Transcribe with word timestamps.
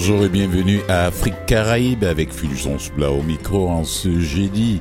Bonjour 0.00 0.24
et 0.24 0.28
bienvenue 0.28 0.78
à 0.88 1.06
Afrique 1.06 1.34
Caraïbe 1.48 2.04
avec 2.04 2.32
Fulgence 2.32 2.92
Bla 2.92 3.10
au 3.10 3.20
micro 3.20 3.68
en 3.68 3.82
ce 3.82 4.20
jeudi 4.20 4.80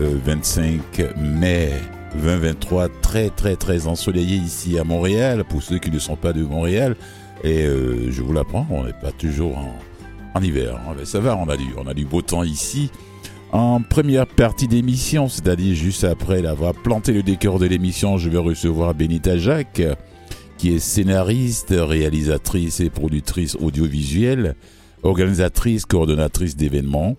25 0.00 0.80
euh, 0.98 1.12
mai 1.16 1.70
2023, 2.16 2.88
très 3.00 3.30
très 3.30 3.54
très 3.54 3.86
ensoleillé 3.86 4.34
ici 4.34 4.76
à 4.76 4.82
Montréal, 4.82 5.44
pour 5.44 5.62
ceux 5.62 5.78
qui 5.78 5.92
ne 5.92 6.00
sont 6.00 6.16
pas 6.16 6.32
de 6.32 6.42
Montréal. 6.42 6.96
Et 7.44 7.66
euh, 7.66 8.10
je 8.10 8.20
vous 8.20 8.32
l'apprends, 8.32 8.66
on 8.68 8.82
n'est 8.82 8.92
pas 8.92 9.12
toujours 9.12 9.56
en, 10.34 10.42
hiver. 10.42 10.74
Hein. 10.74 10.96
ça 11.04 11.20
va, 11.20 11.36
on 11.36 11.48
a, 11.48 11.56
du, 11.56 11.68
on 11.76 11.86
a 11.86 11.94
du 11.94 12.04
beau 12.04 12.20
temps 12.20 12.42
ici. 12.42 12.90
En 13.52 13.80
première 13.80 14.26
partie 14.26 14.66
d'émission, 14.66 15.28
c'est-à-dire 15.28 15.76
juste 15.76 16.02
après 16.02 16.44
avoir 16.44 16.74
planté 16.74 17.12
le 17.12 17.22
décor 17.22 17.60
de 17.60 17.66
l'émission, 17.66 18.18
je 18.18 18.28
vais 18.28 18.38
recevoir 18.38 18.92
Benita 18.92 19.38
Jacques 19.38 19.82
qui 20.58 20.74
est 20.74 20.80
scénariste, 20.80 21.72
réalisatrice 21.76 22.80
et 22.80 22.90
productrice 22.90 23.56
audiovisuelle, 23.60 24.56
organisatrice, 25.04 25.86
coordonnatrice 25.86 26.56
d'événements. 26.56 27.16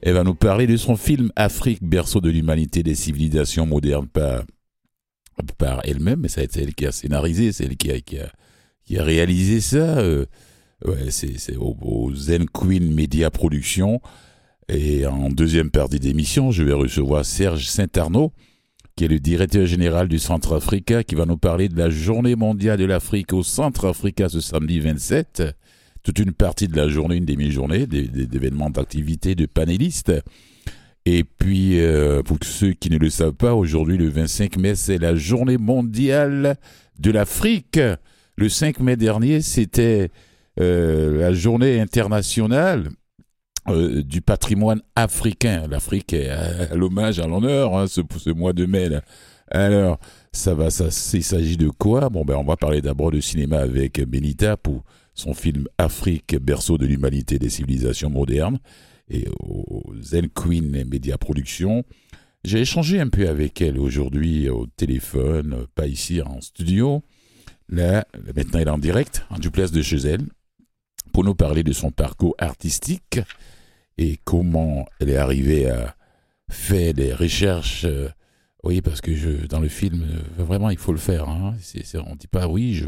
Elle 0.00 0.14
va 0.14 0.22
nous 0.22 0.36
parler 0.36 0.68
de 0.68 0.76
son 0.76 0.96
film 0.96 1.32
Afrique, 1.34 1.82
berceau 1.82 2.20
de 2.20 2.30
l'humanité 2.30 2.84
des 2.84 2.94
civilisations 2.94 3.66
modernes 3.66 4.06
par, 4.06 4.44
par 5.58 5.80
elle-même, 5.84 6.20
mais 6.20 6.28
ça 6.28 6.42
a 6.42 6.44
été 6.44 6.62
elle 6.62 6.74
qui 6.74 6.86
a 6.86 6.92
scénarisé, 6.92 7.50
c'est 7.50 7.64
elle 7.64 7.76
qui 7.76 7.90
a, 7.90 8.00
qui 8.00 8.98
a, 8.98 9.02
réalisé 9.02 9.60
ça. 9.60 9.98
Euh, 9.98 10.24
ouais, 10.84 11.10
c'est 11.10 11.56
au, 11.56 11.76
au, 11.82 12.14
Zen 12.14 12.46
Queen 12.48 12.94
Media 12.94 13.30
Production. 13.30 14.00
Et 14.68 15.06
en 15.06 15.28
deuxième 15.28 15.70
partie 15.70 15.98
d'émission, 15.98 16.52
je 16.52 16.62
vais 16.62 16.72
recevoir 16.72 17.24
Serge 17.24 17.66
Saint-Arnaud, 17.66 18.32
qui 18.96 19.04
est 19.04 19.08
le 19.08 19.18
directeur 19.18 19.66
général 19.66 20.08
du 20.08 20.18
Centre 20.18 20.56
Africa, 20.56 21.04
qui 21.04 21.14
va 21.14 21.26
nous 21.26 21.36
parler 21.36 21.68
de 21.68 21.76
la 21.76 21.90
journée 21.90 22.34
mondiale 22.34 22.78
de 22.78 22.86
l'Afrique 22.86 23.34
au 23.34 23.42
Centre 23.42 23.86
Africa 23.86 24.30
ce 24.30 24.40
samedi 24.40 24.80
27. 24.80 25.42
Toute 26.02 26.18
une 26.18 26.32
partie 26.32 26.66
de 26.66 26.76
la 26.76 26.88
journée, 26.88 27.16
une 27.16 27.26
demi-journée, 27.26 27.86
d'événements 27.86 28.70
d'activités, 28.70 29.34
de 29.34 29.44
panélistes. 29.44 30.12
Et 31.04 31.24
puis, 31.24 31.78
euh, 31.78 32.22
pour 32.22 32.38
ceux 32.42 32.72
qui 32.72 32.88
ne 32.88 32.96
le 32.96 33.10
savent 33.10 33.34
pas, 33.34 33.54
aujourd'hui, 33.54 33.98
le 33.98 34.08
25 34.08 34.56
mai, 34.56 34.74
c'est 34.74 34.98
la 34.98 35.14
journée 35.14 35.58
mondiale 35.58 36.56
de 36.98 37.10
l'Afrique. 37.10 37.78
Le 38.36 38.48
5 38.48 38.80
mai 38.80 38.96
dernier, 38.96 39.42
c'était 39.42 40.10
euh, 40.58 41.20
la 41.20 41.34
journée 41.34 41.80
internationale 41.80 42.88
euh, 43.68 44.02
du 44.02 44.20
patrimoine 44.20 44.80
africain. 44.94 45.66
L'Afrique 45.68 46.12
est 46.12 46.28
à, 46.28 46.74
l'hommage, 46.74 47.18
à 47.18 47.26
l'honneur, 47.26 47.76
hein, 47.76 47.86
ce, 47.86 48.00
ce, 48.18 48.30
mois 48.30 48.52
de 48.52 48.66
mai. 48.66 48.88
Alors, 49.50 49.98
ça 50.32 50.54
va, 50.54 50.70
ça, 50.70 50.86
il 51.14 51.22
s'agit 51.22 51.56
de 51.56 51.68
quoi? 51.68 52.08
Bon, 52.08 52.24
ben, 52.24 52.36
on 52.36 52.44
va 52.44 52.56
parler 52.56 52.80
d'abord 52.80 53.10
de 53.10 53.20
cinéma 53.20 53.58
avec 53.58 54.00
Benita 54.00 54.56
pour 54.56 54.84
son 55.14 55.34
film 55.34 55.66
Afrique, 55.78 56.36
berceau 56.40 56.78
de 56.78 56.86
l'humanité 56.86 57.38
des 57.38 57.48
civilisations 57.48 58.10
modernes, 58.10 58.58
et 59.08 59.26
aux 59.40 59.94
Zen 60.00 60.28
Queen 60.28 60.84
Media 60.84 61.16
Productions. 61.16 61.84
J'ai 62.44 62.60
échangé 62.60 63.00
un 63.00 63.08
peu 63.08 63.28
avec 63.28 63.60
elle 63.60 63.78
aujourd'hui 63.78 64.48
au 64.48 64.66
téléphone, 64.66 65.66
pas 65.74 65.86
ici 65.86 66.20
en 66.22 66.40
studio. 66.40 67.02
Là, 67.68 68.06
maintenant, 68.36 68.60
elle 68.60 68.68
est 68.68 68.70
en 68.70 68.78
direct, 68.78 69.26
en 69.30 69.38
duplex 69.38 69.72
de 69.72 69.82
chez 69.82 69.96
elle, 69.96 70.22
pour 71.12 71.24
nous 71.24 71.34
parler 71.34 71.62
de 71.64 71.72
son 71.72 71.90
parcours 71.90 72.34
artistique 72.38 73.18
et 73.98 74.18
comment 74.24 74.86
elle 75.00 75.10
est 75.10 75.16
arrivée 75.16 75.68
à 75.68 75.96
faire 76.48 76.94
des 76.94 77.12
recherches. 77.12 77.84
Euh, 77.84 78.08
oui, 78.62 78.80
parce 78.80 79.00
que 79.00 79.14
je, 79.14 79.46
dans 79.46 79.60
le 79.60 79.68
film, 79.68 80.02
euh, 80.02 80.42
vraiment, 80.42 80.70
il 80.70 80.78
faut 80.78 80.92
le 80.92 80.98
faire. 80.98 81.28
Hein. 81.28 81.54
on 82.06 82.10
ne 82.10 82.16
dit 82.16 82.26
pas 82.26 82.48
oui, 82.48 82.74
je 82.74 82.84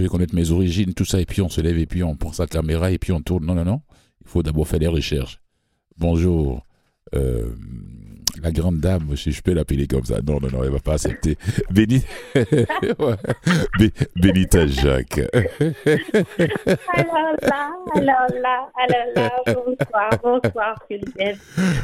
veux, 0.00 0.08
connaître 0.08 0.34
mes 0.34 0.50
origines, 0.50 0.94
tout 0.94 1.04
ça, 1.04 1.20
et 1.20 1.26
puis 1.26 1.42
on 1.42 1.48
se 1.48 1.60
lève, 1.60 1.78
et 1.78 1.86
puis 1.86 2.02
on 2.02 2.16
prend 2.16 2.32
sa 2.32 2.46
caméra, 2.46 2.90
et 2.90 2.98
puis 2.98 3.12
on 3.12 3.20
tourne. 3.20 3.46
Non, 3.46 3.54
non, 3.54 3.64
non. 3.64 3.82
Il 4.22 4.28
faut 4.28 4.42
d'abord 4.42 4.66
faire 4.66 4.80
des 4.80 4.88
recherches. 4.88 5.40
Bonjour. 5.96 6.66
Euh, 7.14 7.54
la 8.42 8.50
grande 8.50 8.80
dame, 8.80 9.16
si 9.16 9.32
je 9.32 9.42
peux 9.42 9.52
l'appeler 9.52 9.86
comme 9.86 10.04
ça. 10.04 10.20
Non, 10.26 10.38
non, 10.40 10.48
non, 10.52 10.64
elle 10.64 10.70
va 10.70 10.78
pas 10.78 10.94
accepter. 10.94 11.36
Béni... 11.70 12.02
Bénita 14.16 14.66
Jacques. 14.66 15.20
alors 16.92 17.36
là, 17.42 17.70
alors 17.94 18.26
là, 18.40 18.70
alors 18.76 19.06
là, 19.14 19.30
bonsoir, 19.46 20.10
bonsoir 20.22 20.74
Philippe. 20.88 21.38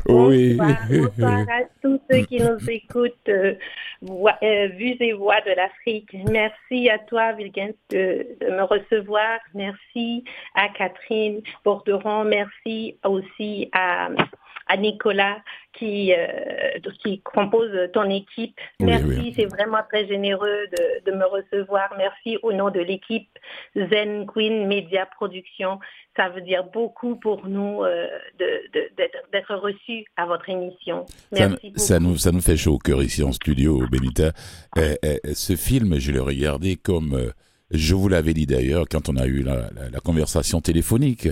Oui. 0.08 0.56
Bonsoir, 0.56 1.40
à 1.48 1.62
tous 1.82 2.00
ceux 2.10 2.22
qui 2.24 2.38
nous 2.38 2.58
écoutent, 2.68 3.28
euh, 3.28 3.54
euh, 4.02 4.66
vues 4.76 4.96
et 5.00 5.12
voix 5.12 5.40
de 5.42 5.54
l'Afrique. 5.56 6.16
Merci 6.30 6.88
à 6.90 6.98
toi, 6.98 7.32
Vilgens, 7.32 7.74
de, 7.90 8.26
de, 8.40 8.46
me 8.50 8.62
recevoir. 8.62 9.38
Merci 9.54 10.24
à 10.54 10.68
Catherine 10.68 11.40
Borderon. 11.64 12.24
Merci 12.24 12.96
aussi 13.04 13.68
à 13.72 14.08
à 14.72 14.76
Nicolas 14.78 15.36
qui, 15.78 16.14
euh, 16.14 16.78
qui 17.02 17.20
compose 17.20 17.70
ton 17.92 18.08
équipe. 18.08 18.58
Merci, 18.80 19.34
c'est 19.36 19.44
vraiment 19.46 19.80
très 19.88 20.06
généreux 20.06 20.66
de, 20.72 21.10
de, 21.10 21.16
me 21.16 21.24
recevoir. 21.26 21.90
Merci 21.98 22.38
au 22.42 22.52
nom 22.52 22.70
de 22.70 22.80
l'équipe 22.80 23.28
Zen 23.76 24.26
Queen 24.26 24.66
Media 24.66 25.06
Production. 25.06 25.78
Ça 26.16 26.30
veut 26.30 26.40
dire 26.40 26.64
beaucoup 26.72 27.16
pour 27.16 27.46
nous 27.46 27.84
euh, 27.84 28.06
d'être 28.38 29.54
reçus 29.56 30.04
à 30.16 30.24
votre 30.26 30.48
émission. 30.48 31.04
Merci 31.32 31.72
ça, 31.76 31.84
ça, 31.84 32.00
nous, 32.00 32.16
ça 32.16 32.32
nous 32.32 32.40
fait 32.40 32.56
chaud 32.56 32.74
au 32.74 32.78
cœur 32.78 33.02
ici 33.02 33.22
en 33.22 33.32
studio, 33.32 33.86
Benita. 33.90 34.32
Euh, 34.78 34.94
ce 35.34 35.56
film, 35.56 35.98
je 35.98 36.12
l'ai 36.12 36.18
regardé 36.18 36.76
comme, 36.76 37.32
je 37.70 37.94
vous 37.94 38.08
l'avais 38.08 38.32
dit 38.32 38.46
d'ailleurs 38.46 38.86
quand 38.90 39.10
on 39.10 39.16
a 39.16 39.26
eu 39.26 39.42
la, 39.42 39.68
la 39.90 40.00
conversation 40.00 40.62
téléphonique. 40.62 41.28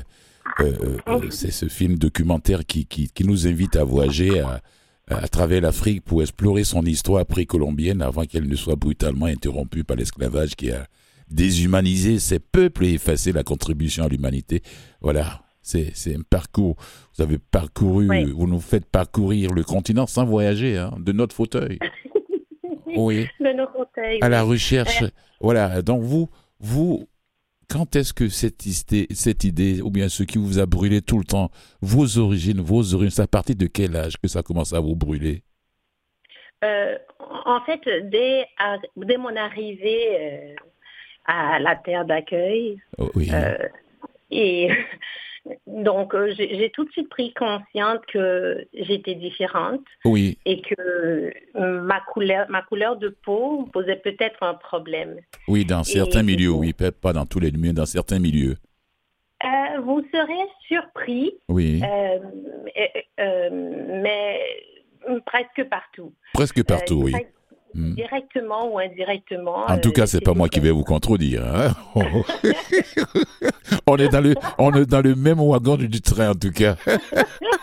Euh, 0.61 0.73
euh, 0.83 0.97
euh, 1.09 1.31
c'est 1.31 1.51
ce 1.51 1.67
film 1.67 1.97
documentaire 1.97 2.67
qui, 2.67 2.87
qui, 2.87 3.09
qui, 3.09 3.25
nous 3.25 3.47
invite 3.47 3.77
à 3.77 3.85
voyager 3.85 4.41
à, 4.41 4.61
à 5.09 5.29
travers 5.29 5.61
l'Afrique 5.61 6.05
pour 6.05 6.23
explorer 6.23 6.65
son 6.65 6.83
histoire 6.83 7.25
précolombienne 7.27 8.03
avant 8.03 8.25
qu'elle 8.25 8.49
ne 8.49 8.57
soit 8.57 8.77
brutalement 8.77 9.27
interrompue 9.27 9.85
par 9.85 9.97
l'esclavage 9.97 10.57
qui 10.57 10.71
a 10.71 10.87
déshumanisé 11.31 12.19
ces 12.19 12.39
peuples 12.39 12.85
et 12.85 12.95
effacé 12.95 13.33
la 13.33 13.43
contribution 13.43 14.05
à 14.05 14.09
l'humanité. 14.09 14.63
Voilà, 15.01 15.43
c'est 15.63 15.93
un 16.09 16.23
parcours. 16.29 16.77
Vous 17.17 17.23
avez 17.23 17.39
parcouru, 17.39 18.33
vous 18.33 18.47
nous 18.47 18.61
faites 18.61 18.87
parcourir 18.87 19.53
le 19.53 19.63
continent 19.63 20.07
sans 20.07 20.25
voyager, 20.25 20.77
hein, 20.77 20.95
de 20.99 21.13
notre 21.13 21.35
fauteuil. 21.35 21.79
oui. 22.97 23.27
De 23.41 23.53
nos 23.57 23.69
fauteuils. 23.69 24.19
À 24.21 24.29
la 24.29 24.43
recherche. 24.43 25.05
Voilà, 25.41 25.81
donc 25.83 26.03
vous, 26.03 26.29
vous, 26.59 27.09
quand 27.71 27.95
est-ce 27.97 28.13
que 28.13 28.29
cette 28.29 28.67
idée, 28.67 29.07
cette 29.11 29.45
idée, 29.45 29.81
ou 29.81 29.91
bien 29.91 30.09
ce 30.09 30.25
qui 30.25 30.39
vous 30.39 30.59
a 30.59 30.67
brûlé 30.67 31.03
tout 31.03 31.19
le 31.19 31.25
temps, 31.25 31.51
vos 31.81 32.19
origines, 32.19 32.61
vos 32.61 32.95
origines, 32.95 33.11
c'est 33.11 33.23
à 33.23 33.29
partir 33.29 33.55
de 33.57 33.67
quel 33.67 33.95
âge 33.97 34.15
que 34.21 34.29
ça 34.29 34.43
commence 34.43 34.73
à 34.73 34.81
vous 34.81 34.97
brûler? 34.97 35.43
Euh, 36.65 36.97
En 37.47 37.61
fait, 37.63 37.81
dès, 38.11 38.47
dès 38.97 39.17
mon 39.17 39.35
arrivée 39.37 40.09
euh, 40.21 40.55
à 41.27 41.59
la 41.61 41.77
terre 41.77 42.05
d'accueil, 42.05 42.79
oh, 42.99 43.11
oui. 43.15 43.31
euh, 43.33 43.57
et 44.31 44.69
donc, 45.67 46.15
euh, 46.15 46.33
j'ai 46.37 46.71
tout 46.75 46.85
de 46.85 46.91
suite 46.91 47.09
pris 47.09 47.33
conscience 47.35 47.99
que 48.13 48.67
j'étais 48.75 49.15
différente. 49.15 49.85
Oui. 50.05 50.39
Et 50.45 50.61
que 50.61 51.33
ma 51.55 52.01
couleur, 52.13 52.47
ma 52.51 52.63
couleur 52.63 52.97
de 52.97 53.09
peau 53.09 53.69
posait 53.73 53.97
peut-être 53.97 54.43
un 54.43 54.55
problème. 54.55 55.17
Oui, 55.49 55.65
dans 55.65 55.85
certains 55.85 56.23
milieux, 56.23 56.51
oui, 56.51 56.73
peut-être 56.73 57.01
pas 57.01 57.13
dans 57.13 57.27
tous 57.27 57.41
les 57.41 57.51
milieux, 57.51 57.73
dans 57.73 57.87
certains 57.87 58.19
milieux. 58.19 58.57
Euh, 59.43 59.81
vous 59.81 60.03
serez 60.13 60.49
surpris. 60.67 61.33
Oui. 61.49 61.81
Euh, 61.83 62.19
euh, 63.21 63.51
mais 64.03 64.41
presque 65.25 65.69
partout. 65.71 66.13
Presque 66.35 66.63
partout, 66.65 67.03
oui. 67.05 67.15
Hmm. 67.73 67.95
Directement 67.95 68.73
ou 68.73 68.79
indirectement. 68.79 69.67
En 69.67 69.79
tout 69.79 69.93
cas, 69.93 70.07
c'est 70.07 70.21
pas 70.21 70.35
moi 70.35 70.49
qui 70.49 70.59
vais 70.59 70.73
vous 70.73 70.83
contredire. 70.83 71.45
Hein 71.45 71.73
on 73.87 73.97
est 73.97 74.09
dans 74.09 74.21
le, 74.21 74.35
on 74.59 74.73
est 74.73 74.87
dans 74.87 75.01
le 75.01 75.15
même 75.15 75.39
wagon 75.39 75.77
du 75.77 76.01
train 76.01 76.31
en 76.31 76.35
tout 76.35 76.51
cas. 76.51 76.77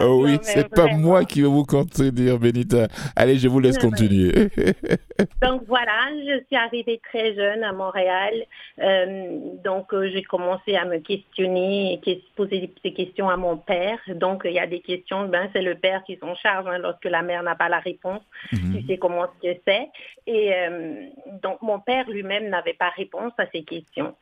Oh 0.00 0.22
oui, 0.22 0.38
c'est 0.42 0.68
pas 0.68 0.88
moi 0.88 1.24
qui 1.24 1.42
vais 1.42 1.48
vous 1.48 1.64
contredire, 1.64 2.38
Benita. 2.38 2.88
Allez, 3.14 3.38
je 3.38 3.48
vous 3.48 3.60
laisse 3.60 3.78
continuer. 3.78 4.32
donc 5.42 5.62
voilà, 5.66 6.08
je 6.26 6.44
suis 6.46 6.56
arrivée 6.56 7.00
très 7.10 7.34
jeune 7.34 7.64
à 7.64 7.72
Montréal. 7.72 8.34
Euh, 8.80 9.38
donc 9.64 9.92
euh, 9.92 10.10
j'ai 10.12 10.22
commencé 10.22 10.76
à 10.76 10.84
me 10.84 10.98
questionner 10.98 12.00
et 12.04 12.22
poser 12.36 12.70
des 12.84 12.92
questions 12.92 13.28
à 13.28 13.36
mon 13.36 13.56
père. 13.56 13.98
Donc 14.08 14.42
il 14.44 14.52
y 14.52 14.58
a 14.58 14.66
des 14.66 14.80
questions, 14.80 15.28
ben 15.28 15.48
c'est 15.52 15.62
le 15.62 15.74
père 15.74 16.02
qui 16.04 16.16
s'en 16.18 16.34
charge 16.34 16.66
hein, 16.66 16.78
lorsque 16.78 17.04
la 17.04 17.22
mère 17.22 17.42
n'a 17.42 17.54
pas 17.54 17.68
la 17.68 17.80
réponse. 17.80 18.22
Mhm. 18.52 18.74
Tu 18.74 18.86
sais 18.86 18.98
comment 18.98 19.26
c'est. 19.42 19.88
Et 20.26 20.52
euh, 20.54 21.06
donc 21.42 21.62
mon 21.62 21.80
père 21.80 22.08
lui-même 22.08 22.48
n'avait 22.48 22.74
pas 22.74 22.90
réponse 22.90 23.32
à 23.38 23.46
ces 23.52 23.64
questions. 23.64 24.14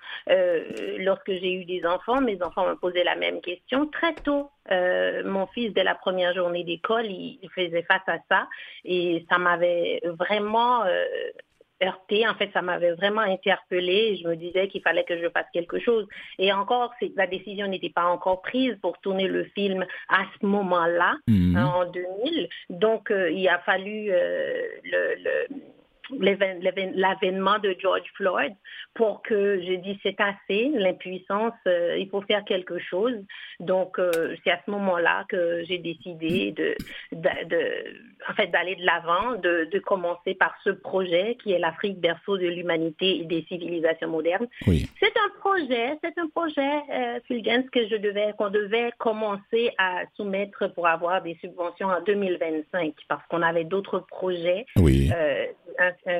lorsque 0.98 1.30
j'ai 1.30 1.52
eu 1.54 1.64
des 1.64 1.84
enfants, 1.86 2.20
mes 2.20 2.42
enfants 2.42 2.66
me 2.68 2.74
posaient 2.74 3.04
la 3.04 3.16
même 3.16 3.40
question 3.40 3.86
très 3.86 4.14
tôt. 4.14 4.50
Euh, 4.70 5.22
mon 5.24 5.46
fils, 5.48 5.72
dès 5.74 5.84
la 5.84 5.94
première 5.94 6.34
journée 6.34 6.64
d'école, 6.64 7.06
il, 7.06 7.38
faisait 7.54 7.82
face 7.82 8.06
à 8.06 8.18
ça 8.28 8.48
et 8.84 9.24
ça 9.30 9.38
m'avait 9.38 10.00
vraiment 10.18 10.84
euh, 10.84 11.04
heurté. 11.82 12.26
En 12.26 12.34
fait, 12.34 12.50
ça 12.52 12.62
m'avait 12.62 12.92
vraiment 12.92 13.20
interpellée. 13.20 14.18
Je 14.22 14.28
me 14.28 14.36
disais 14.36 14.68
qu'il 14.68 14.82
fallait 14.82 15.04
que 15.04 15.18
je 15.18 15.28
fasse 15.28 15.46
quelque 15.52 15.78
chose. 15.78 16.06
Et 16.38 16.52
encore, 16.52 16.92
la 17.16 17.26
décision 17.26 17.66
n'était 17.66 17.90
pas 17.90 18.06
encore 18.06 18.42
prise 18.42 18.76
pour 18.80 18.98
tourner 18.98 19.28
le 19.28 19.44
film 19.54 19.84
à 20.08 20.24
ce 20.40 20.46
moment-là, 20.46 21.16
mhm. 21.28 21.56
en 21.56 21.84
2000. 21.86 22.48
Donc, 22.70 23.12
il 23.12 23.48
a 23.48 23.58
fallu 23.60 24.10
le 24.10 25.46
l'avènement 26.10 27.58
de 27.58 27.74
George 27.80 28.06
Floyd 28.14 28.54
pour 28.94 29.22
que 29.22 29.60
j'ai 29.62 29.78
dit 29.78 29.98
c'est 30.02 30.20
assez, 30.20 30.70
l'impuissance, 30.74 31.54
euh, 31.66 31.96
il 31.98 32.08
faut 32.08 32.22
faire 32.22 32.44
quelque 32.44 32.78
chose. 32.78 33.14
Donc 33.60 33.98
euh, 33.98 34.36
c'est 34.44 34.50
à 34.50 34.60
ce 34.64 34.70
moment-là 34.70 35.24
que 35.28 35.62
j'ai 35.64 35.78
décidé 35.78 36.52
de, 36.52 36.76
de, 37.12 38.28
en 38.28 38.34
fait 38.34 38.48
d'aller 38.48 38.76
de 38.76 38.84
l'avant, 38.84 39.34
de, 39.34 39.68
de, 39.70 39.78
commencer 39.80 40.34
par 40.34 40.54
ce 40.62 40.70
projet 40.70 41.36
qui 41.42 41.52
est 41.52 41.58
l'Afrique 41.58 41.98
berceau 41.98 42.38
de 42.38 42.46
l'humanité 42.46 43.20
et 43.20 43.24
des 43.24 43.44
civilisations 43.48 44.08
modernes. 44.08 44.46
Oui. 44.66 44.88
C'est 45.00 45.12
un 45.16 45.40
projet, 45.40 45.98
c'est 46.02 46.16
un 46.18 46.28
projet 46.28 46.74
euh, 46.92 47.20
Fulgens 47.26 47.68
que 47.70 47.88
je 47.88 47.96
devais 47.96 48.32
qu'on 48.38 48.50
devait 48.50 48.90
commencer 48.98 49.72
à 49.78 50.02
soumettre 50.16 50.72
pour 50.74 50.86
avoir 50.86 51.22
des 51.22 51.36
subventions 51.40 51.88
en 51.88 52.00
2025 52.02 52.94
parce 53.08 53.26
qu'on 53.28 53.42
avait 53.42 53.64
d'autres 53.64 53.98
projets. 53.98 54.66
Oui. 54.76 55.10
Euh, 55.14 55.46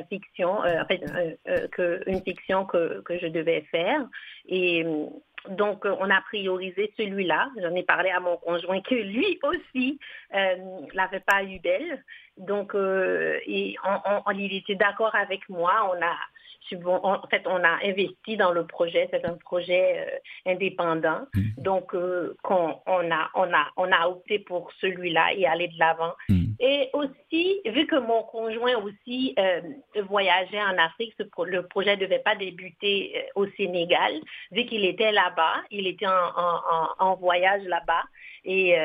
fiction, 0.09 0.63
euh, 0.63 0.83
euh, 0.91 1.31
euh, 1.47 1.67
que, 1.69 2.03
une 2.07 2.21
fiction 2.21 2.65
que, 2.65 3.01
que, 3.01 3.17
je 3.19 3.27
devais 3.27 3.61
faire. 3.71 4.05
Et 4.47 4.85
donc, 5.49 5.85
on 5.85 6.09
a 6.09 6.21
priorisé 6.21 6.91
celui-là. 6.97 7.49
J'en 7.61 7.75
ai 7.75 7.83
parlé 7.83 8.09
à 8.09 8.19
mon 8.19 8.37
conjoint 8.37 8.81
que 8.81 8.95
lui 8.95 9.39
aussi 9.43 9.99
euh, 10.33 10.55
l'avait 10.93 11.19
pas 11.19 11.43
eu 11.43 11.59
belle. 11.59 12.03
Donc, 12.37 12.73
et 12.75 13.75
il 14.33 14.55
était 14.55 14.75
d'accord 14.75 15.15
avec 15.15 15.47
moi. 15.49 15.91
On 15.93 16.01
a 16.01 16.15
en 16.73 17.27
fait, 17.29 17.43
on 17.45 17.63
a 17.63 17.79
investi 17.83 18.37
dans 18.37 18.51
le 18.51 18.65
projet. 18.65 19.07
C'est 19.11 19.25
un 19.25 19.35
projet 19.35 19.99
euh, 19.99 20.51
indépendant. 20.51 21.25
Mm. 21.33 21.41
Donc, 21.57 21.93
euh, 21.93 22.35
on, 22.49 23.11
a, 23.11 23.29
on, 23.35 23.53
a, 23.53 23.67
on 23.77 23.91
a 23.91 24.07
opté 24.07 24.39
pour 24.39 24.71
celui-là 24.81 25.33
et 25.33 25.45
aller 25.45 25.67
de 25.67 25.77
l'avant. 25.77 26.13
Mm. 26.29 26.44
Et 26.59 26.89
aussi, 26.93 27.61
vu 27.65 27.87
que 27.87 27.95
mon 27.97 28.23
conjoint 28.23 28.77
aussi 28.77 29.35
euh, 29.39 29.61
voyageait 30.09 30.61
en 30.61 30.77
Afrique, 30.77 31.13
le 31.19 31.67
projet 31.67 31.95
ne 31.95 32.01
devait 32.01 32.19
pas 32.19 32.35
débuter 32.35 33.25
au 33.35 33.47
Sénégal. 33.57 34.13
Vu 34.51 34.65
qu'il 34.65 34.85
était 34.85 35.11
là-bas, 35.11 35.63
il 35.71 35.87
était 35.87 36.07
en, 36.07 36.89
en 36.99 37.15
voyage 37.15 37.63
là-bas. 37.63 38.03
Et, 38.43 38.75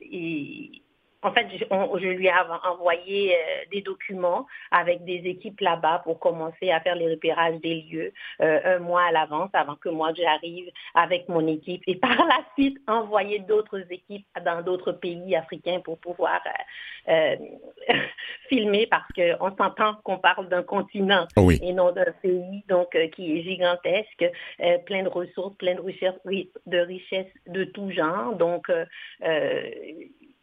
et 0.00 0.82
en 1.22 1.32
fait, 1.32 1.46
je, 1.52 2.06
lui 2.08 2.26
ai 2.26 2.32
envoyé 2.64 3.34
euh, 3.34 3.38
des 3.70 3.80
documents 3.80 4.46
avec 4.72 5.04
des 5.04 5.22
équipes 5.24 5.60
là-bas 5.60 6.00
pour 6.04 6.18
commencer 6.18 6.70
à 6.70 6.80
faire 6.80 6.96
les 6.96 7.08
repérages 7.08 7.60
des 7.60 7.82
lieux 7.82 8.12
euh, 8.40 8.60
un 8.64 8.78
mois 8.80 9.04
à 9.04 9.12
l'avance 9.12 9.50
avant 9.52 9.76
que 9.76 9.88
moi 9.88 10.12
j'arrive 10.14 10.68
avec 10.94 11.28
mon 11.28 11.46
équipe 11.46 11.82
et 11.86 11.94
par 11.94 12.16
la 12.26 12.44
suite 12.54 12.78
envoyer 12.88 13.38
d'autres 13.38 13.84
équipes 13.90 14.26
dans 14.44 14.62
d'autres 14.62 14.92
pays 14.92 15.36
africains 15.36 15.80
pour 15.80 15.98
pouvoir 15.98 16.40
euh, 17.08 17.36
filmer 18.48 18.88
parce 18.88 19.06
qu'on 19.14 19.56
s'entend 19.56 19.94
qu'on 20.02 20.18
parle 20.18 20.48
d'un 20.48 20.64
continent 20.64 21.26
et 21.36 21.72
non 21.72 21.92
d'un 21.92 22.12
pays 22.20 22.64
donc 22.68 22.96
qui 23.12 23.38
est 23.38 23.42
gigantesque, 23.42 24.24
plein 24.86 25.04
de 25.04 25.08
ressources, 25.08 25.54
plein 25.56 25.74
de 25.76 25.80
richesses, 25.80 26.20
de 26.24 26.78
richesses 26.78 27.32
de 27.46 27.64
tout 27.64 27.90
genre. 27.90 28.34
Donc 28.34 28.70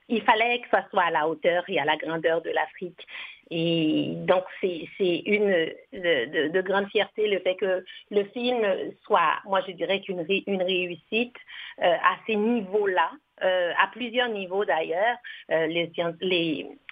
il 0.10 0.22
fallait 0.24 0.60
que 0.60 0.70
ça 0.70 0.86
soit 0.90 1.04
à 1.04 1.12
la 1.12 1.28
hauteur 1.28 1.64
et 1.68 1.80
à 1.80 1.86
la 1.86 1.96
grandeur 1.98 2.42
de 2.42 2.50
l'Afrique. 2.50 3.06
Et 3.52 4.14
donc, 4.16 4.44
c'est 4.62 5.24
une 5.26 5.72
de, 5.94 6.50
de, 6.50 6.62
grande 6.62 6.88
fierté 6.90 7.28
le 7.28 7.40
fait 7.40 7.56
que 7.56 7.84
le 8.12 8.24
film 8.26 8.62
soit, 9.04 9.40
moi 9.46 9.62
je 9.68 9.72
dirais 9.72 10.02
qu'une 10.02 10.24
une 10.46 10.62
réussite 10.62 11.36
euh, 11.82 11.96
à 12.04 12.18
ces 12.28 12.36
niveaux-là, 12.36 13.10
euh, 13.44 13.72
à 13.82 13.88
plusieurs 13.88 14.30
niveaux 14.30 14.66
d'ailleurs. 14.66 15.18
Euh, 15.52 15.66
les, 15.66 15.92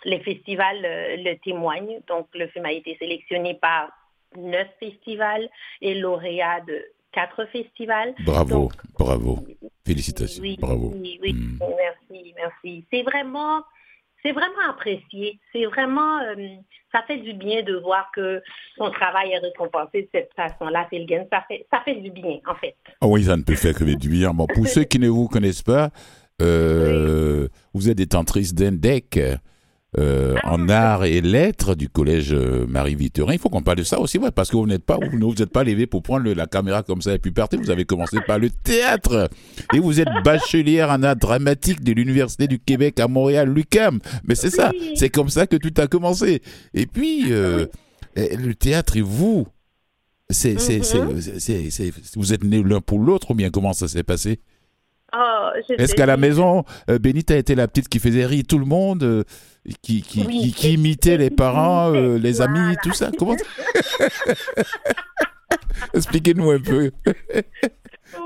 les, 0.05 0.19
festivals 0.21 0.81
le 0.81 1.35
témoignent. 1.43 1.99
Donc, 2.07 2.27
le 2.33 2.47
film 2.47 2.65
a 2.65 2.71
été 2.71 2.97
sélectionné 2.97 3.53
par 3.55 3.91
neuf 4.35 4.67
festivals 4.79 5.47
et 5.81 5.93
lauréat 5.93 6.61
de 6.61 6.83
quatre 7.17 7.45
festivals. 7.51 8.13
Bravo, 8.25 8.69
bravo. 8.99 9.43
Félicitations. 9.83 10.43
Oui, 10.43 10.55
bravo. 10.59 10.93
Oui, 10.95 11.19
oui. 11.23 11.33
Hmm. 11.33 11.57
merci, 11.59 12.33
merci. 12.35 12.85
C'est 12.91 13.01
vraiment, 13.01 13.63
c'est 14.21 14.33
vraiment 14.33 14.69
apprécié. 14.69 15.39
C'est 15.51 15.65
vraiment, 15.65 16.19
euh, 16.19 16.35
ça 16.91 17.01
fait 17.07 17.17
du 17.17 17.33
bien 17.33 17.63
de 17.63 17.75
voir 17.77 18.11
que 18.13 18.43
son 18.77 18.91
travail 18.91 19.31
est 19.31 19.39
récompensé 19.39 20.03
de 20.03 20.09
cette 20.13 20.31
façon-là, 20.35 20.87
Ça 21.31 21.43
fait, 21.47 21.65
ça 21.71 21.81
fait 21.83 21.95
du 21.95 22.11
bien, 22.11 22.37
en 22.45 22.53
fait. 22.55 22.75
Oh 23.01 23.07
oui, 23.07 23.23
ça 23.23 23.35
ne 23.35 23.41
peut 23.41 23.55
faire 23.55 23.73
que 23.73 23.83
du 23.83 24.09
bien. 24.09 24.31
Bon, 24.31 24.45
pour 24.45 24.67
ceux 24.75 24.83
qui 24.83 24.99
ne 24.99 25.09
vous 25.09 25.27
connaissent 25.27 25.63
pas, 25.63 25.89
euh, 26.39 27.47
vous 27.73 27.89
êtes 27.89 27.97
détentrice 27.97 28.53
d'un 28.53 28.73
deck. 28.73 29.19
Euh, 29.97 30.35
ah. 30.43 30.53
en 30.53 30.67
art 30.67 31.05
et 31.05 31.21
lettres 31.21 31.73
du 31.73 31.87
collège 31.87 32.33
euh, 32.33 32.67
Marie-Victorin. 32.67 33.31
Il 33.31 33.39
faut 33.39 33.47
qu'on 33.47 33.61
parle 33.61 33.77
de 33.77 33.83
ça 33.83 34.01
aussi, 34.01 34.17
ouais, 34.17 34.31
parce 34.31 34.49
que 34.49 34.57
vous 34.57 34.67
n'êtes 34.67 34.83
pas, 34.83 34.97
vous 34.97 35.17
ne 35.17 35.23
vous 35.23 35.41
êtes 35.41 35.49
pas 35.49 35.63
levé 35.63 35.87
pour 35.87 36.03
prendre 36.03 36.29
la 36.29 36.45
caméra 36.45 36.83
comme 36.83 37.01
ça 37.01 37.13
et 37.13 37.19
puis 37.19 37.31
partir. 37.31 37.57
Vous 37.61 37.69
avez 37.69 37.85
commencé 37.85 38.17
par 38.27 38.37
le 38.37 38.49
théâtre 38.49 39.29
et 39.73 39.79
vous 39.79 40.01
êtes 40.01 40.09
bachelière 40.25 40.89
en 40.89 41.03
art 41.03 41.15
dramatique 41.15 41.81
de 41.85 41.93
l'Université 41.93 42.47
du 42.47 42.59
Québec 42.59 42.99
à 42.99 43.07
Montréal, 43.07 43.49
l'UQAM. 43.49 43.99
Mais 44.25 44.35
c'est 44.35 44.49
ça, 44.49 44.73
c'est 44.95 45.09
comme 45.09 45.29
ça 45.29 45.47
que 45.47 45.55
tout 45.55 45.73
a 45.77 45.87
commencé. 45.87 46.41
Et 46.73 46.85
puis, 46.85 47.31
euh, 47.31 47.65
le 48.17 48.53
théâtre 48.55 48.97
et 48.97 49.01
vous, 49.01 49.47
c'est, 50.29 50.55
mm-hmm. 50.55 51.93
vous 52.17 52.33
êtes 52.33 52.43
nés 52.43 52.61
l'un 52.61 52.81
pour 52.81 52.99
l'autre 52.99 53.31
ou 53.31 53.35
bien 53.35 53.49
comment 53.51 53.71
ça 53.71 53.87
s'est 53.87 54.03
passé? 54.03 54.41
Oh, 55.15 55.49
Est-ce 55.69 55.95
qu'à 55.95 56.05
la 56.05 56.17
maison, 56.17 56.65
euh, 56.89 56.99
Bénite 56.99 57.31
a 57.31 57.37
été 57.37 57.55
la 57.55 57.67
petite 57.67 57.87
qui 57.87 57.99
faisait 57.99 58.25
rire 58.25 58.43
tout 58.47 58.59
le 58.59 58.65
monde, 58.65 59.03
euh, 59.03 59.23
qui, 59.81 60.01
qui, 60.01 60.51
qui, 60.51 60.73
imitait 60.73 61.15
les 61.17 61.29
parents, 61.29 61.93
euh, 61.93 62.17
les 62.17 62.41
amis, 62.41 62.75
tout 62.83 62.91
ça? 62.91 63.09
Comment 63.17 63.37
Expliquez-nous 65.93 66.51
un 66.51 66.59
peu. 66.59 66.91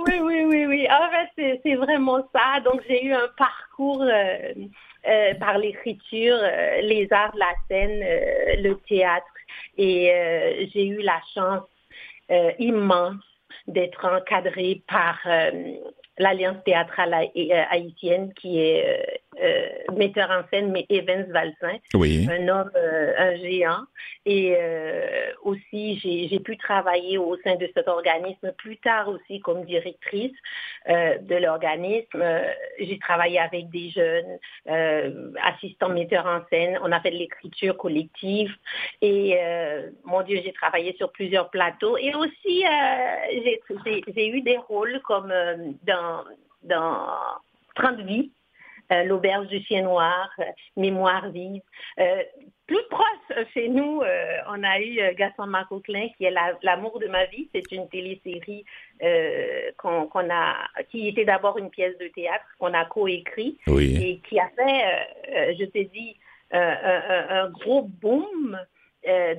oui, 0.07 0.19
oui, 0.21 0.43
oui, 0.47 0.65
oui. 0.65 0.87
En 0.89 1.11
fait, 1.11 1.59
c'est 1.63 1.75
vraiment 1.75 2.27
ça. 2.33 2.59
Donc, 2.61 2.81
j'ai 2.87 3.05
eu 3.05 3.13
un 3.13 3.29
parcours 3.37 4.03
par 5.39 5.59
l'écriture, 5.59 6.37
les 6.81 7.07
arts 7.11 7.33
de 7.33 7.39
la 7.39 7.53
scène, 7.67 7.99
le 8.63 8.73
théâtre. 8.89 9.25
Et 9.77 10.11
j'ai 10.73 10.87
eu 10.87 11.01
la 11.01 11.21
chance 11.33 11.67
immense 12.57 13.23
d'être 13.67 14.05
encadrée 14.05 14.81
par 14.87 15.19
l'Alliance 16.17 16.63
théâtrale 16.65 17.13
euh, 17.13 17.63
haïtienne 17.69 18.33
qui 18.33 18.59
est 18.59 18.85
euh, 18.85 19.17
euh, 19.39 19.69
metteur 19.95 20.29
en 20.29 20.43
scène, 20.49 20.71
mais 20.71 20.85
Evans 20.89 21.25
Valsin, 21.31 21.77
un 21.93 22.47
homme, 22.49 22.71
euh, 22.75 23.13
un 23.17 23.35
géant. 23.37 23.83
Et 24.25 24.57
euh, 24.59 25.31
aussi, 25.43 25.97
j'ai 25.99 26.39
pu 26.41 26.57
travailler 26.57 27.17
au 27.17 27.37
sein 27.37 27.55
de 27.55 27.69
cet 27.73 27.87
organisme 27.87 28.51
plus 28.57 28.75
tard 28.77 29.07
aussi 29.07 29.39
comme 29.39 29.63
directrice 29.63 30.33
de 30.87 31.35
l'organisme. 31.35 32.23
j'ai 32.79 32.99
travaillé 32.99 33.39
avec 33.39 33.69
des 33.69 33.89
jeunes, 33.89 34.39
assistants 35.41 35.89
metteurs 35.89 36.25
en 36.25 36.41
scène. 36.49 36.77
On 36.83 36.91
a 36.91 36.99
fait 36.99 37.11
de 37.11 37.17
l'écriture 37.17 37.77
collective. 37.77 38.51
Et 39.01 39.37
mon 40.03 40.21
Dieu, 40.23 40.41
j'ai 40.43 40.53
travaillé 40.53 40.93
sur 40.97 41.11
plusieurs 41.11 41.49
plateaux. 41.49 41.97
Et 41.97 42.13
aussi, 42.15 42.63
j'ai 44.15 44.27
eu 44.27 44.41
des 44.41 44.57
rôles 44.57 44.99
comme 45.03 45.33
dans, 45.83 46.00
dans 46.63 47.07
30 47.75 47.99
vies 48.01 48.31
euh, 48.91 49.03
l'auberge 49.03 49.47
du 49.47 49.61
chien 49.63 49.83
noir, 49.83 50.29
euh, 50.39 50.43
Mémoire 50.75 51.29
vive. 51.29 51.61
Euh, 51.99 52.23
plus 52.67 52.83
proche 52.89 53.45
chez 53.53 53.67
nous, 53.67 54.01
on 54.47 54.63
a 54.63 54.79
eu 54.79 55.13
Gaston 55.15 55.47
Marcoquelin 55.47 56.07
qui 56.15 56.23
est 56.23 56.33
L'amour 56.63 56.99
de 56.99 57.07
ma 57.07 57.25
vie. 57.25 57.49
C'est 57.53 57.69
une 57.73 57.89
télésérie 57.89 58.63
qu'on 59.77 60.29
a, 60.29 60.55
qui 60.89 61.09
était 61.09 61.25
d'abord 61.25 61.57
une 61.57 61.69
pièce 61.69 61.97
de 61.97 62.07
théâtre 62.07 62.45
qu'on 62.59 62.73
a 62.73 62.85
coécrit 62.85 63.57
et 63.67 64.21
qui 64.29 64.39
a 64.39 64.47
fait, 64.55 65.55
je 65.59 65.65
te 65.65 65.79
dis, 65.79 66.15
un, 66.51 67.49
gros 67.49 67.81
boom 67.81 68.57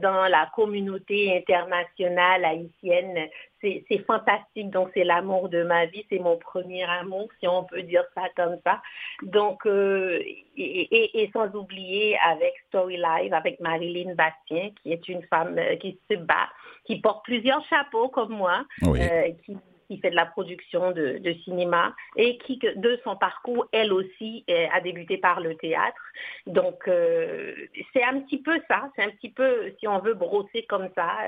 dans 0.02 0.28
la 0.28 0.50
communauté 0.54 1.35
internationale 1.35 2.45
haïtienne. 2.45 3.31
C'est 3.62 4.04
fantastique. 4.07 4.71
Donc, 4.71 4.90
c'est 4.95 5.04
l'amour 5.04 5.49
de 5.49 5.62
ma 5.62 5.87
vie. 5.87 6.04
C'est 6.11 6.19
mon 6.19 6.37
premier 6.37 6.83
amour, 6.85 7.28
si 7.38 7.47
on 7.47 7.64
peut 7.64 7.83
dire 7.83 8.04
ça 8.14 8.23
comme 8.37 8.59
ça. 8.64 8.83
Donc, 9.23 9.64
euh, 9.66 10.19
et, 10.57 11.23
et, 11.23 11.31
sans 11.33 11.54
oublier 11.54 12.19
avec 12.19 12.54
Story 12.69 12.97
Live, 12.97 13.33
avec 13.33 13.61
Marilyn 13.61 14.14
Bastien, 14.14 14.71
qui 14.83 14.92
est 14.92 15.09
une 15.09 15.23
femme 15.25 15.57
euh, 15.59 15.76
qui 15.76 15.99
se 16.11 16.16
bat, 16.16 16.49
qui 16.85 17.00
porte 17.00 17.25
plusieurs 17.25 17.64
chapeaux 17.66 18.09
comme 18.09 18.33
moi, 18.33 18.64
qui 18.83 19.57
qui 19.88 19.99
fait 19.99 20.11
de 20.11 20.16
la 20.16 20.25
production 20.25 20.92
de, 20.92 21.21
cinéma 21.45 21.95
et 22.16 22.38
qui, 22.38 22.59
de 22.59 22.99
son 23.04 23.14
parcours, 23.14 23.66
elle 23.73 23.92
aussi, 23.92 24.42
a 24.49 24.81
débuté 24.81 25.19
par 25.19 25.40
le 25.40 25.54
théâtre. 25.57 26.00
Donc, 26.47 26.85
c'est 26.87 28.02
un 28.02 28.21
petit 28.21 28.38
peu 28.38 28.59
ça, 28.69 28.88
c'est 28.97 29.02
un 29.02 29.11
petit 29.11 29.28
peu, 29.28 29.71
si 29.78 29.87
on 29.87 29.99
veut 29.99 30.14
brosser 30.14 30.64
comme 30.66 30.88
ça, 30.95 31.19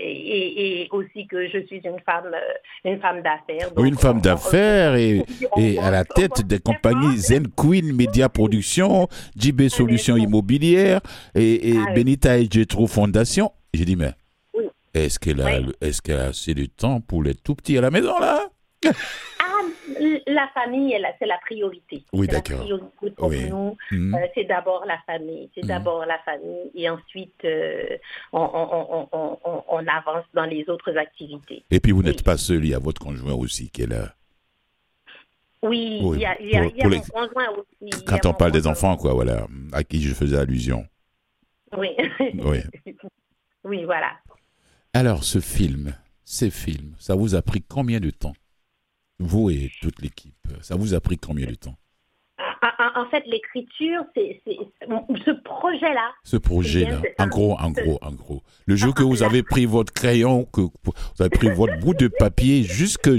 et, 0.00 0.88
aussi 0.90 1.26
que 1.26 1.48
je 1.48 1.66
suis 1.66 1.80
une 1.84 2.00
femme, 2.04 2.26
euh, 2.26 2.90
une 2.90 3.00
femme 3.00 3.22
d'affaires. 3.22 3.70
Une 3.78 3.96
femme 3.96 4.20
d'affaires 4.20 4.94
et, 4.94 5.22
et 5.56 5.78
à 5.78 5.90
la 5.90 6.04
tête 6.04 6.46
des 6.46 6.58
compagnies 6.58 7.16
Zen 7.16 7.48
Queen 7.48 7.94
Media 7.94 8.28
Production, 8.28 9.08
JB 9.36 9.68
Solutions 9.68 10.16
Immobilières 10.16 11.00
et, 11.34 11.70
et 11.70 11.76
ah 11.78 11.92
Benita 11.92 12.38
et 12.38 12.48
Jetro 12.50 12.86
Fondation. 12.86 13.52
J'ai 13.74 13.84
dit, 13.84 13.96
mais 13.96 14.12
est-ce 14.94 15.18
qu'elle 15.18 15.40
a, 15.40 15.60
est-ce 15.80 16.02
qu'elle 16.02 16.20
a 16.20 16.26
assez 16.26 16.54
de 16.54 16.66
temps 16.66 17.00
pour 17.00 17.22
les 17.22 17.34
tout 17.34 17.54
petits 17.54 17.78
à 17.78 17.80
la 17.80 17.90
maison 17.90 18.18
là? 18.18 18.48
la 20.26 20.48
famille, 20.48 20.96
c'est 21.18 21.26
la 21.26 21.38
priorité. 21.38 22.04
Oui, 22.12 22.26
d'accord. 22.26 22.66
pour 23.16 23.30
nous. 23.30 23.76
Mhm. 23.90 24.14
Euh, 24.14 24.26
c'est 24.34 24.44
d'abord 24.44 24.84
la 24.86 24.98
famille. 25.06 25.50
C'est 25.54 25.62
mhm. 25.62 25.68
d'abord 25.68 26.04
la 26.06 26.18
famille. 26.20 26.70
Et 26.74 26.88
ensuite, 26.88 27.44
euh, 27.44 27.96
on, 28.32 29.86
avance 29.86 30.24
dans 30.34 30.44
les 30.44 30.68
autres 30.68 30.96
activités. 30.96 31.64
Et 31.70 31.80
puis, 31.80 31.92
vous 31.92 32.02
n'êtes 32.02 32.24
pas 32.24 32.36
seul. 32.36 32.64
Il 32.64 32.70
y 32.70 32.74
a 32.74 32.78
votre 32.78 33.00
conjoint 33.00 33.34
aussi 33.34 33.70
qui 33.70 33.82
est 33.82 33.86
là. 33.86 34.14
Oui, 35.62 36.00
il 36.14 36.20
y 36.20 36.24
a, 36.24 36.62
mon 36.62 37.00
conjoint 37.00 37.48
aussi. 37.50 38.04
Quand 38.06 38.26
on 38.26 38.32
parle 38.32 38.52
des 38.52 38.68
enfants, 38.68 38.96
quoi, 38.96 39.12
voilà, 39.12 39.46
à 39.72 39.82
qui 39.82 40.00
je 40.00 40.14
faisais 40.14 40.36
allusion. 40.36 40.86
Oui. 41.76 41.88
oui. 42.20 42.58
oui, 43.64 43.84
voilà. 43.84 44.12
Alors, 44.94 45.24
ce 45.24 45.40
film, 45.40 45.94
ces 46.24 46.50
films, 46.50 46.94
ça 46.98 47.16
vous 47.16 47.34
a 47.34 47.42
pris 47.42 47.62
combien 47.62 47.98
de 48.00 48.10
temps? 48.10 48.34
Vous 49.18 49.50
et 49.50 49.70
toute 49.80 50.00
l'équipe, 50.00 50.34
ça 50.60 50.76
vous 50.76 50.94
a 50.94 51.00
pris 51.00 51.18
combien 51.18 51.46
de 51.46 51.54
temps? 51.54 51.76
En 52.96 53.06
fait, 53.10 53.24
l'écriture, 53.26 54.04
c'est 54.14 54.40
ce 54.46 55.30
projet-là. 55.42 56.12
Ce 56.24 56.36
projet-là, 56.36 57.02
en 57.18 57.26
gros, 57.26 57.58
en 57.58 57.70
gros, 57.70 57.98
en 58.02 58.12
gros. 58.12 58.42
Le 58.66 58.76
jour 58.76 58.94
que 58.94 59.02
vous 59.02 59.22
avez 59.22 59.42
pris 59.42 59.66
votre 59.66 59.92
crayon, 59.92 60.44
que 60.44 60.60
vous 60.60 60.92
avez 61.20 61.30
pris 61.30 61.50
votre 61.50 61.78
bout 61.78 61.94
de 61.94 62.08
papier 62.08 62.62
jusqu'au 62.62 63.16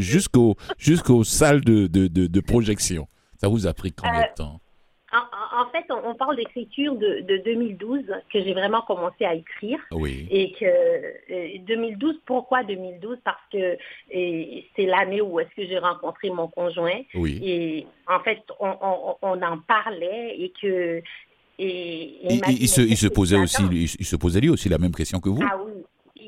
jusqu'aux 0.78 1.24
salles 1.24 1.62
de, 1.62 1.88
de, 1.88 2.08
de, 2.08 2.40
projection, 2.42 3.08
ça 3.42 3.48
vous 3.48 3.68
a 3.68 3.74
pris 3.74 3.92
combien 3.92 4.22
de 4.22 4.26
euh, 4.26 4.36
temps? 4.36 4.62
En, 5.12 5.70
fait, 5.72 5.86
on, 5.90 6.14
parle 6.16 6.36
d'écriture 6.36 6.96
de, 6.96 7.42
2012 7.44 8.04
que 8.32 8.42
j'ai 8.44 8.54
vraiment 8.54 8.82
commencé 8.82 9.26
à 9.26 9.34
écrire. 9.34 9.80
Oui. 9.92 10.28
Et 10.30 10.52
que 10.54 11.66
2012, 11.66 12.14
euh, 12.14 12.18
pourquoi 12.26 12.64
2012 12.64 13.18
Parce 13.24 13.42
que 13.52 13.78
c'est 14.12 14.86
l'année 14.86 15.22
où 15.22 15.40
est-ce 15.40 15.50
que 15.56 15.68
j'ai 15.68 15.80
rencontré 15.80 16.30
mon 16.30 16.48
conjoint. 16.48 17.02
Oui. 17.16 17.40
Et 17.44 17.88
en 18.08 18.20
fait, 18.20 18.42
on, 18.60 18.68
en 19.22 19.58
parlait 19.68 20.36
et 20.38 20.54
que 20.62 21.02
et, 21.62 22.40
il, 22.48 22.70
se, 22.70 22.82
il 22.82 22.96
se 22.96 23.08
posait 23.08 23.36
aussi, 23.36 23.62
il 23.72 24.06
se 24.06 24.16
posait 24.16 24.40
lui 24.40 24.50
aussi 24.50 24.70
la 24.70 24.78
même 24.78 24.94
question 24.94 25.20
que 25.20 25.28
vous. 25.28 25.42
Ah 25.44 25.58
oui, 25.62 25.84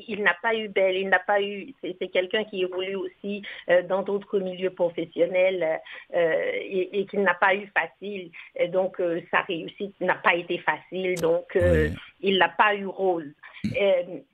il 0.08 0.22
n'a 0.22 0.34
pas 0.42 0.54
eu 0.54 0.68
belle, 0.68 0.96
il 0.96 1.08
n'a 1.08 1.18
pas 1.18 1.40
eu. 1.40 1.74
C'est 1.82 2.08
quelqu'un 2.08 2.44
qui 2.44 2.62
évolue 2.62 2.96
aussi 2.96 3.42
euh, 3.68 3.82
dans 3.82 4.02
d'autres 4.02 4.38
milieux 4.38 4.70
professionnels 4.70 5.80
euh, 6.14 6.50
et, 6.60 7.06
qu'il 7.06 7.22
n'a 7.22 7.34
pas 7.34 7.54
eu 7.54 7.70
facile. 7.76 8.30
Et 8.56 8.68
donc 8.68 9.00
euh, 9.00 9.20
sa 9.30 9.42
réussite 9.42 9.94
n'a 10.00 10.14
pas 10.14 10.34
été 10.34 10.58
facile, 10.58 11.16
donc 11.20 11.58
il 12.20 12.38
n'a 12.38 12.48
pas 12.48 12.74
eu 12.74 12.86
rose. 12.86 13.30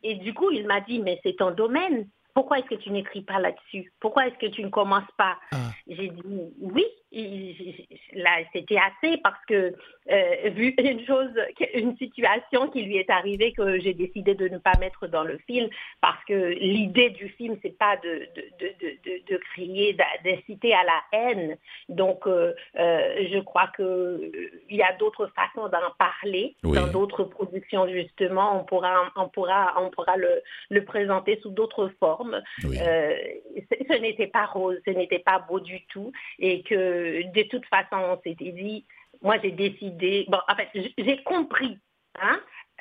Et 0.03 0.15
du 0.17 0.35
coup, 0.35 0.51
il 0.51 0.67
m'a 0.67 0.81
dit 0.81 1.01
mais 1.01 1.21
c'est 1.23 1.37
ton 1.37 1.51
domaine. 1.51 2.09
Pourquoi 2.35 2.61
est-ce 2.61 2.69
que 2.69 2.77
tu 2.77 2.91
n'écris 2.91 3.23
pas 3.23 3.41
là-dessus? 3.41 3.93
Pourquoi 3.99 4.29
est-ce 4.29 4.39
que 4.39 4.47
tu 4.47 4.63
ne 4.63 4.69
commences 4.69 5.11
pas? 5.17 5.37
Ah. 5.51 5.71
J'ai 5.89 6.09
dit 6.09 6.53
oui, 6.61 6.85
c'était 7.11 8.77
assez 8.77 9.17
parce 9.23 9.43
que, 9.47 9.75
euh, 10.11 10.51
vu 10.51 10.75
une 10.79 11.05
chose, 11.07 11.31
une 11.75 11.97
situation 11.97 12.69
qui 12.69 12.83
lui 12.83 12.97
est 12.97 13.11
arrivée 13.11 13.53
que 13.53 13.81
j'ai 13.81 13.95
décidé 13.95 14.35
de 14.35 14.49
ne 14.49 14.59
pas 14.59 14.73
mettre 14.79 15.07
dans 15.07 15.25
le 15.25 15.39
film 15.47 15.69
parce 16.01 16.23
que 16.25 16.35
l'idée 16.35 17.11
du 17.11 17.29
film, 17.31 17.57
c'est 17.63 17.77
pas 17.79 17.97
de, 17.97 18.27
de, 18.37 18.67
de, 18.81 19.33
de, 19.33 19.37
crier, 19.53 19.97
d'inciter 20.25 20.75
à 20.75 20.85
la 20.85 21.19
haine. 21.19 21.57
Donc, 21.89 22.27
euh, 22.27 22.53
euh, 22.79 23.27
je 23.33 23.39
crois 23.41 23.71
qu'il 23.75 24.77
y 24.77 24.83
a 24.83 24.93
d'autres 24.99 25.31
façons 25.35 25.69
d'en 25.69 25.79
parler 25.99 26.57
dans 26.63 26.87
d'autres 26.89 27.25
productions, 27.25 27.89
justement. 27.89 28.61
On 28.61 28.65
pourra, 28.65 29.11
on 29.17 29.29
pourra, 29.29 29.75
on 29.79 29.91
pourra 29.91 30.17
le, 30.17 30.43
le 30.71 30.85
présenter 30.85 31.39
sous 31.43 31.51
d'autres 31.51 31.91
formes. 32.01 32.43
ce 32.61 34.01
n'était 34.01 34.27
pas 34.27 34.47
rose, 34.47 34.79
ce 34.87 34.91
n'était 34.91 35.19
pas 35.19 35.39
beau 35.39 35.61
du 35.61 35.85
tout 35.87 36.13
et 36.39 36.63
que 36.63 36.98
de 37.35 37.43
toute 37.49 37.67
façon, 37.67 37.97
on 37.97 38.21
s'était 38.23 38.53
dit, 38.53 38.87
moi 39.23 39.37
j'ai 39.43 39.53
décidé, 39.53 40.27
bon, 40.29 40.39
en 40.49 40.55
fait, 40.57 40.69
j'ai 40.99 41.23
compris, 41.23 41.79
hein, 42.21 42.41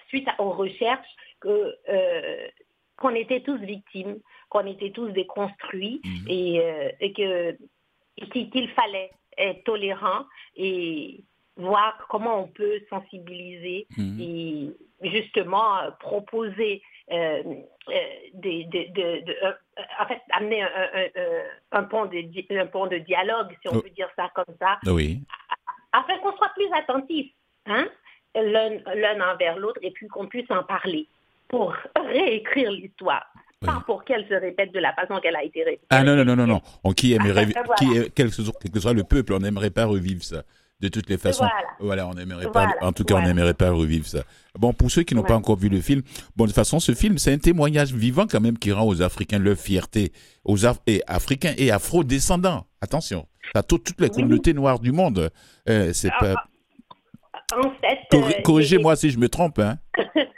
suite 0.10 0.28
aux 0.40 0.52
recherches, 0.52 1.08
que 1.40 1.76
euh, 1.90 2.48
qu'on 2.98 3.14
était 3.14 3.42
tous 3.42 3.60
victimes, 3.60 4.20
qu'on 4.50 4.66
était 4.66 4.92
tous 4.92 5.10
déconstruits 5.10 6.02
mhm. 6.04 6.26
et, 6.28 6.62
euh, 6.62 6.90
et 7.00 7.14
que 7.14 7.58
qu'il 8.32 8.70
fallait 8.72 9.12
être 9.38 9.64
tolérant 9.64 10.26
et 10.56 11.24
voir 11.58 12.06
comment 12.10 12.44
on 12.44 12.48
peut 12.48 12.80
sensibiliser 12.90 13.88
mhm. 13.98 14.20
et 14.20 14.74
justement 15.02 15.78
euh, 15.80 15.92
proposer 16.00 16.82
euh, 17.12 17.44
euh, 17.90 17.94
des, 18.34 18.66
de, 18.66 19.24
en 20.00 20.08
fait, 20.08 20.22
amener 20.32 20.62
un, 20.62 20.70
un, 21.72 21.84
pont 21.84 22.06
de, 22.06 22.60
un 22.60 22.66
pont 22.66 22.88
de 22.88 22.98
dialogue, 22.98 23.56
si 23.62 23.70
on 23.70 23.78
oh. 23.78 23.82
peut 23.82 23.90
dire 23.90 24.10
ça 24.16 24.30
comme 24.36 24.56
ça, 24.60 24.78
oui. 24.86 25.22
afin 25.94 26.18
qu'on 26.20 26.36
soit 26.36 26.52
plus 26.56 26.70
attentifs, 26.74 27.32
hein, 27.66 27.88
l'un 28.36 29.34
envers 29.34 29.58
l'autre, 29.58 29.80
et 29.82 29.92
puis 29.92 30.08
qu'on 30.08 30.28
puisse 30.28 30.50
en 30.52 30.64
parler 30.64 31.08
pour 31.48 31.76
réécrire 31.96 32.72
l'histoire. 32.72 33.26
Pas 33.66 33.82
pour 33.88 34.04
qu'elle 34.04 34.28
se 34.28 34.36
répète 34.36 34.72
de 34.72 34.80
la 34.80 34.94
façon 34.94 35.20
qu'elle 35.20 35.36
a 35.36 35.44
été 35.44 35.64
répétée. 35.64 35.88
Ah 35.90 36.04
non, 36.04 36.16
non, 36.16 36.24
non, 36.24 36.36
non, 36.36 36.46
non. 36.46 36.62
On, 36.84 36.92
qui 36.92 37.14
aimerait, 37.14 37.48
qui, 37.80 38.12
quel 38.16 38.30
que 38.30 38.80
soit 38.80 38.94
le 38.94 39.04
peuple, 39.04 39.34
on 39.34 39.40
n'aimerait 39.40 39.72
pas 39.72 39.86
revivre 39.86 40.24
ça 40.24 40.44
de 40.80 40.88
toutes 40.88 41.10
les 41.10 41.18
façons. 41.18 41.48
Voilà, 41.80 42.08
on 42.08 42.14
n'aimerait 42.14 42.52
pas, 42.52 42.76
en 42.82 42.92
tout 42.92 43.04
cas, 43.04 43.16
on 43.16 43.22
n'aimerait 43.22 43.54
pas 43.54 43.72
revivre 43.72 44.06
ça. 44.06 44.24
Bon, 44.58 44.74
pour 44.74 44.92
ceux 44.92 45.04
qui 45.04 45.16
n'ont 45.16 45.24
pas 45.24 45.36
encore 45.36 45.58
vu 45.58 45.70
le 45.70 45.82
film, 45.82 46.02
bon, 46.36 46.46
de 46.46 46.50
toute 46.50 46.56
façon, 46.56 46.80
ce 46.80 46.94
film, 46.94 47.18
c'est 47.18 47.34
un 47.34 47.38
témoignage 47.38 47.94
vivant 47.94 48.26
quand 48.28 48.42
même 48.42 48.58
qui 48.58 48.72
rend 48.72 48.86
aux 48.88 49.02
Africains 49.02 49.40
leur 49.40 49.58
fierté, 49.58 50.12
aux 50.44 50.58
et 50.88 51.02
Africains 51.08 51.54
et 51.58 51.72
Afro-descendants. 51.72 52.66
Attention, 52.82 53.28
à 53.56 53.64
toutes 53.64 54.00
les 54.00 54.10
communautés 54.10 54.54
noires 54.54 54.80
du 54.80 54.92
monde. 54.92 55.30
Euh, 55.70 55.92
c'est 55.94 56.12
ah, 56.12 56.20
pas. 56.20 56.36
Ah, 57.52 57.60
en 57.60 57.72
fait, 57.82 58.18
euh, 58.18 58.42
corrigez-moi 58.44 58.96
si 58.96 59.10
je 59.10 59.18
me 59.18 59.30
trompe, 59.30 59.60
hein. 59.60 59.78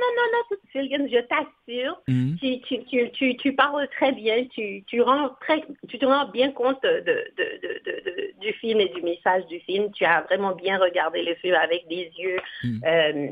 non, 0.00 0.10
non, 0.16 0.26
non, 0.32 0.56
non, 0.96 1.08
je 1.08 1.20
t'assure, 1.20 2.02
mhm. 2.08 2.36
tu, 2.38 2.60
tu, 2.60 3.10
tu, 3.10 3.36
tu, 3.36 3.52
parles 3.54 3.88
très 3.96 4.12
bien, 4.12 4.44
tu, 4.46 4.84
tu, 4.86 5.00
rends 5.00 5.30
très, 5.40 5.62
tu 5.88 5.98
te 5.98 6.04
rends 6.06 6.28
bien 6.28 6.52
compte 6.52 6.82
de, 6.82 7.00
de, 7.00 7.60
de, 7.84 8.40
du 8.40 8.52
film 8.54 8.80
et 8.80 8.88
du 8.88 9.02
message 9.02 9.46
du 9.46 9.60
film. 9.60 9.90
Tu 9.92 10.04
as 10.04 10.22
vraiment 10.22 10.54
bien 10.54 10.78
regardé 10.78 11.22
le 11.22 11.34
film 11.36 11.54
avec 11.54 11.86
des 11.88 12.10
yeux. 12.18 12.40
Mhm. 12.64 12.80
Euh, 12.84 13.28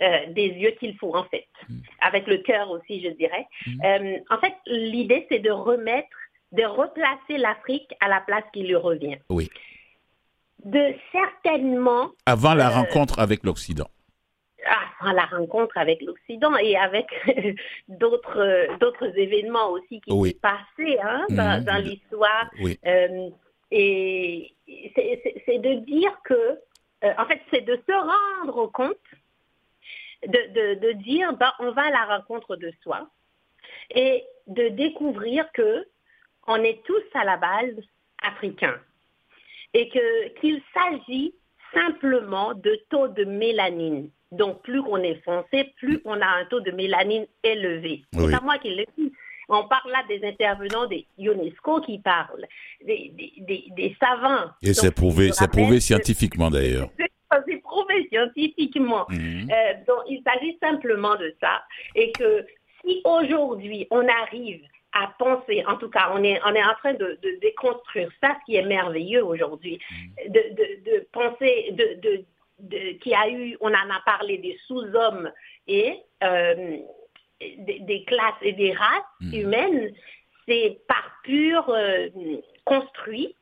euh, 0.00 0.32
des 0.32 0.48
yeux 0.48 0.72
qu'il 0.80 0.96
faut 0.96 1.14
en 1.14 1.22
fait, 1.24 1.46
mhm. 1.68 1.82
avec 2.00 2.26
le 2.26 2.38
cœur 2.38 2.68
aussi 2.70 3.00
je 3.02 3.10
dirais. 3.10 3.46
Euh, 3.84 4.18
en 4.30 4.38
fait, 4.38 4.54
l'idée 4.66 5.26
c'est 5.30 5.38
de 5.38 5.50
remettre, 5.50 6.08
de 6.50 6.64
replacer 6.64 7.38
l'Afrique 7.38 7.94
à 8.00 8.08
la 8.08 8.20
place 8.20 8.42
qui 8.52 8.64
lui 8.64 8.74
revient. 8.74 9.18
Oui. 9.28 9.48
De 10.64 10.92
certainement. 11.12 12.10
Avant 12.26 12.54
la 12.54 12.68
rencontre 12.68 13.20
avec 13.20 13.44
l'Occident 13.44 13.88
à 14.66 15.12
la 15.12 15.24
rencontre 15.24 15.76
avec 15.76 16.00
l'Occident 16.02 16.56
et 16.56 16.76
avec 16.76 17.06
d'autres 17.88 18.78
d'autres 18.78 19.18
événements 19.18 19.70
aussi 19.70 20.00
qui 20.00 20.10
sont 20.10 20.38
passés 20.40 20.98
hein, 21.02 21.26
dans, 21.30 21.62
mhm. 21.62 21.84
l'histoire. 21.84 22.50
Euh, 22.86 23.30
et 23.70 24.54
c'est 24.94 25.58
de 25.58 25.80
dire 25.84 26.14
que, 26.24 26.34
euh, 27.04 27.12
en 27.18 27.24
fait, 27.24 27.40
c'est 27.50 27.62
de 27.62 27.80
se 27.88 28.42
rendre 28.42 28.66
compte, 28.70 28.96
de, 30.26 30.74
de, 30.74 30.92
dire, 30.92 31.32
ben, 31.32 31.50
on 31.58 31.72
va 31.72 31.86
à 31.86 31.90
la 31.90 32.16
rencontre 32.16 32.56
de 32.56 32.70
soi 32.82 33.08
et 33.90 34.24
de 34.46 34.68
découvrir 34.68 35.50
que 35.52 35.86
on 36.46 36.56
est 36.56 36.82
tous 36.84 37.02
à 37.14 37.24
la 37.24 37.36
base 37.36 37.74
africains 38.22 38.78
et 39.74 39.88
que 39.88 40.28
qu'il 40.40 40.62
s'agit 40.74 41.34
simplement 41.72 42.54
de 42.54 42.78
taux 42.90 43.08
de 43.08 43.24
mélanine. 43.24 44.10
Donc, 44.32 44.62
plus 44.62 44.80
on 44.80 44.96
est 44.96 45.22
foncé, 45.24 45.72
plus 45.76 46.00
on 46.04 46.20
a 46.20 46.26
un 46.26 46.44
taux 46.46 46.60
de 46.60 46.70
mélanine 46.70 47.26
élevé. 47.44 48.02
C'est 48.12 48.30
pas 48.30 48.40
moi 48.40 48.58
qui 48.58 48.74
le 48.74 48.84
dis. 48.96 49.12
On 49.48 49.68
parle 49.68 49.90
là 49.90 50.02
des 50.08 50.26
intervenants 50.26 50.86
des 50.86 51.06
UNESCO 51.18 51.82
qui 51.82 51.98
parlent, 51.98 52.46
des, 52.84 53.12
des, 53.38 53.96
savants. 54.00 54.50
Et 54.62 54.72
c'est 54.72 54.94
prouvé, 54.94 55.30
c'est 55.32 55.50
prouvé 55.50 55.80
scientifiquement 55.80 56.50
d'ailleurs. 56.50 56.88
C'est 57.46 57.62
prouvé 57.62 58.08
scientifiquement. 58.10 59.06
Mhm. 59.08 59.50
Euh, 59.50 59.72
donc, 59.86 60.04
il 60.08 60.22
s'agit 60.26 60.56
simplement 60.62 61.16
de 61.16 61.34
ça. 61.40 61.62
Et 61.94 62.12
que 62.12 62.46
si 62.84 63.00
aujourd'hui 63.04 63.86
on 63.90 64.06
arrive 64.08 64.62
à 64.92 65.12
penser, 65.18 65.64
en 65.66 65.76
tout 65.76 65.88
cas, 65.88 66.10
on 66.14 66.22
est, 66.22 66.38
on 66.44 66.54
est 66.54 66.62
en 66.62 66.74
train 66.74 66.94
de, 66.94 67.18
déconstruire 67.40 68.10
ça, 68.22 68.36
ce 68.40 68.44
qui 68.44 68.56
est 68.56 68.66
merveilleux 68.66 69.24
aujourd'hui, 69.24 69.78
mm. 69.90 70.32
de, 70.32 71.06
penser, 71.12 71.72
de, 71.72 72.24
qu'il 72.70 73.12
y 73.12 73.14
a 73.14 73.28
eu, 73.28 73.56
on 73.60 73.68
en 73.68 73.90
a 73.90 74.00
parlé 74.04 74.38
des 74.38 74.58
sous-hommes 74.66 75.30
et 75.66 75.96
euh, 76.22 76.76
des, 77.40 78.04
classes 78.06 78.42
et 78.42 78.52
des 78.52 78.72
races 78.72 79.02
mm. 79.20 79.34
humaines, 79.34 79.90
c'est 80.46 80.78
par 80.88 81.12
pur 81.24 81.68
euh, 81.68 82.08
construit 82.64 83.34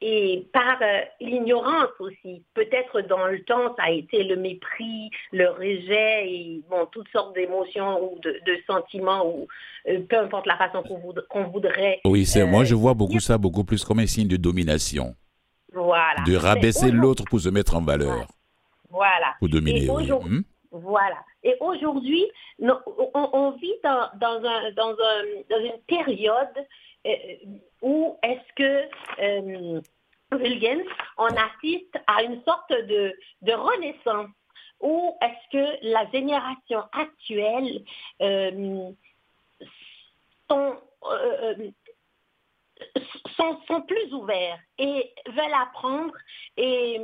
et 0.00 0.46
par 0.52 0.78
euh, 0.82 1.00
l'ignorance 1.20 1.90
aussi. 2.00 2.44
Peut-être 2.54 3.00
dans 3.08 3.26
le 3.26 3.42
temps, 3.44 3.74
ça 3.76 3.84
a 3.84 3.90
été 3.90 4.24
le 4.24 4.36
mépris, 4.36 5.10
le 5.32 5.48
rejet, 5.48 6.30
et 6.30 6.62
bon, 6.68 6.86
toutes 6.92 7.08
sortes 7.08 7.34
d'émotions 7.34 8.12
ou 8.12 8.18
de, 8.20 8.34
sentiments, 8.66 9.26
ou 9.26 9.46
euh, 9.88 10.00
peu 10.08 10.18
importe 10.18 10.46
la 10.46 10.56
façon 10.56 10.82
qu'on 10.82 11.44
voudrait. 11.44 12.00
Oui, 12.04 12.26
c'est 12.26 12.44
moi 12.44 12.64
je 12.64 12.74
vois 12.74 12.94
beaucoup 12.94 13.20
ça 13.20 13.38
beaucoup 13.38 13.64
plus 13.64 13.84
comme 13.84 14.00
un 14.00 14.06
signe 14.06 14.28
de 14.28 14.36
domination. 14.36 15.14
Voilà. 15.72 16.22
De 16.26 16.36
rabaisser 16.36 16.90
l'autre 16.90 17.24
pour 17.28 17.40
se 17.40 17.48
mettre 17.48 17.76
en 17.76 17.82
valeur. 17.82 18.26
Voilà. 18.90 19.34
Dominer. 19.42 19.88
Hmm? 19.88 20.42
Voilà. 20.70 21.24
Et 21.42 21.54
aujourd'hui, 21.60 22.26
on, 22.60 23.50
vit 23.52 23.74
dans, 23.82 24.08
dans, 24.16 24.44
un, 24.44 24.72
dans, 24.72 24.90
un, 24.90 25.22
dans 25.48 25.64
une 25.64 25.80
période 25.86 26.66
euh, 27.06 27.10
où 27.82 28.16
est-ce 28.22 28.52
que 28.56 28.88
euh, 29.22 29.80
on 31.18 31.26
assiste 31.26 31.98
à 32.06 32.22
une 32.22 32.42
sorte 32.42 32.70
de, 32.70 33.14
de 33.42 33.52
renaissance 33.52 34.28
où 34.80 35.14
est-ce 35.22 35.56
que 35.56 35.86
la 35.92 36.10
génération 36.10 36.82
actuelle 36.92 37.82
euh, 38.20 38.90
sont, 40.50 40.76
sont, 43.36 43.60
sont, 43.66 43.82
plus 43.82 44.12
ouverts 44.12 44.58
et 44.78 45.12
veulent 45.28 45.54
apprendre 45.54 46.12
et 46.56 47.00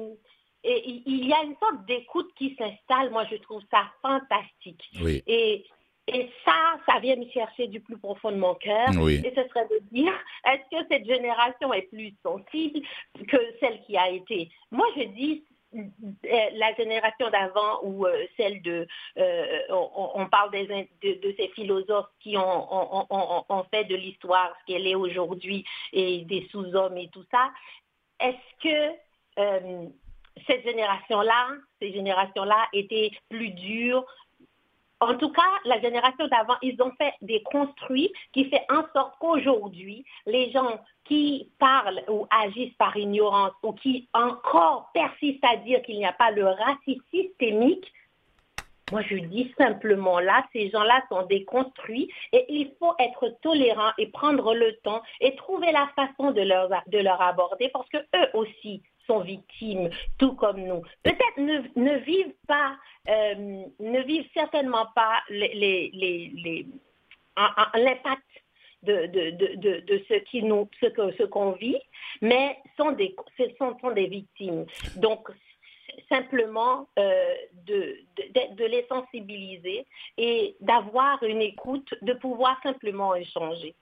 et 0.65 1.03
il 1.07 1.27
y 1.27 1.33
a 1.33 1.43
une 1.43 1.57
sorte 1.57 1.85
d'écoute 1.87 2.31
qui 2.37 2.57
s'installe. 2.57 3.11
Moi, 3.11 3.25
je 3.31 3.37
trouve 3.37 3.63
ça 3.71 3.85
fantastique. 4.01 4.83
Et, 5.27 5.65
et 6.09 6.31
ça, 6.45 6.79
ça 6.87 6.99
vient 7.01 7.17
me 7.17 7.29
chercher 7.31 7.69
du 7.69 7.81
plus 7.81 7.99
profond 7.99 8.33
de 8.33 8.37
mon 8.37 8.55
cœur. 8.55 8.89
Et 9.09 9.33
ce 9.35 9.49
serait 9.49 9.69
de 9.69 9.81
dire, 9.91 10.13
est-ce 10.45 10.77
que 10.77 10.87
cette 10.91 11.07
génération 11.07 11.73
est 11.73 11.83
plus 11.83 12.15
sensible 12.23 12.81
que 13.29 13.37
celle 13.61 13.83
qui 13.83 13.97
a 13.97 14.09
été? 14.11 14.51
Moi, 14.71 14.87
je 14.97 15.03
dis, 15.05 15.45
euh, 15.75 15.81
la 16.55 16.75
génération 16.75 17.31
d'avant 17.31 17.81
ou 17.83 18.07
euh, 18.07 18.27
celle 18.37 18.61
de, 18.61 18.87
euh, 19.17 19.59
on, 19.71 20.27
parle 20.27 20.51
des, 20.51 20.67
de, 20.67 21.35
ces 21.39 21.49
philosophes 21.55 22.11
qui 22.21 22.37
ont, 22.37 23.47
ont 23.49 23.65
fait 23.73 23.85
de 23.85 23.97
l'histoire 23.97 24.55
ce 24.61 24.73
qu'elle 24.73 24.87
est 24.87 24.95
aujourd'hui 24.95 25.65
et 25.95 26.25
des 26.27 26.47
sous-hommes 26.51 26.99
et 26.99 27.09
tout 27.09 27.25
ça. 27.31 27.51
Est-ce 28.21 28.63
que 28.63 29.93
cette 30.47 30.65
génération-là, 30.65 31.49
ces 31.81 31.93
générations-là 31.93 32.69
étaient 32.73 33.11
plus 33.29 33.51
dures. 33.51 34.05
En 35.01 35.17
tout 35.17 35.31
cas, 35.33 35.43
la 35.65 35.81
génération 35.81 36.29
d'avant, 36.29 36.57
ils 36.63 36.81
ont 36.81 36.93
fait 36.93 37.13
des 37.23 37.43
construits 37.43 38.13
qui 38.33 38.45
fait 38.45 38.65
en 38.71 38.85
sorte 38.93 39.15
qu'aujourd'hui, 39.19 40.05
les 40.27 40.53
gens 40.53 40.79
qui 41.05 41.51
parlent 41.59 42.03
ou 42.09 42.27
agissent 42.31 42.75
par 42.75 42.97
ignorance 42.97 43.53
ou 43.65 43.73
qui 43.73 44.09
encore 44.15 44.91
persistent 44.95 45.45
à 45.45 45.57
dire 45.57 45.83
qu'il 45.83 45.99
n'y 45.99 46.07
a 46.07 46.13
pas 46.13 46.31
le 46.31 46.47
racisme 46.47 47.03
systémique, 47.11 47.93
moi, 48.93 49.01
je 49.09 49.17
dis 49.17 49.53
simplement 49.57 50.21
là, 50.21 50.45
ces 50.53 50.69
gens-là 50.69 51.03
sont 51.09 51.23
déconstruits 51.23 52.13
et 52.33 52.45
il 52.51 52.73
faut 52.79 52.93
être 52.99 53.35
tolérant 53.41 53.91
et 53.97 54.09
prendre 54.09 54.55
le 54.55 54.77
temps 54.85 55.01
et 55.21 55.35
trouver 55.35 55.73
la 55.73 55.89
façon 55.97 56.31
de 56.31 56.43
leur, 56.43 56.69
de 56.89 56.99
leur 56.99 57.21
aborder 57.23 57.71
parce 57.71 57.89
que 57.89 57.97
eux 57.97 58.29
aussi 58.35 58.83
sont 59.07 59.21
victimes, 59.21 59.89
tout 60.19 60.35
comme 60.35 60.61
nous. 60.61 60.83
Peut-être 61.03 61.39
ne, 61.39 61.97
vivent 61.99 62.35
pas, 62.47 62.77
euh, 63.09 63.65
ne 63.81 64.01
vivent 64.03 64.29
certainement 64.35 64.87
pas 64.95 65.23
l'impact 65.31 65.63
de, 68.83 70.05
ce 70.09 70.15
ce 70.81 70.87
ce 71.19 71.23
qu'on 71.25 71.53
vit, 71.53 71.79
mais 72.21 72.59
sont 72.77 72.93
des, 72.93 73.15
sont, 73.59 73.79
sont 73.81 73.93
des 73.93 74.07
victimes. 74.07 74.67
Donc, 74.97 75.29
simplement 76.09 76.89
euh, 76.99 77.35
de, 77.67 78.65
les 78.65 78.87
sensibiliser 78.89 79.87
et 80.19 80.57
d'avoir 80.61 81.23
une 81.23 81.43
écoute, 81.43 81.95
de 82.03 82.13
pouvoir 82.15 82.61
simplement 82.63 83.15
échanger. 83.15 83.75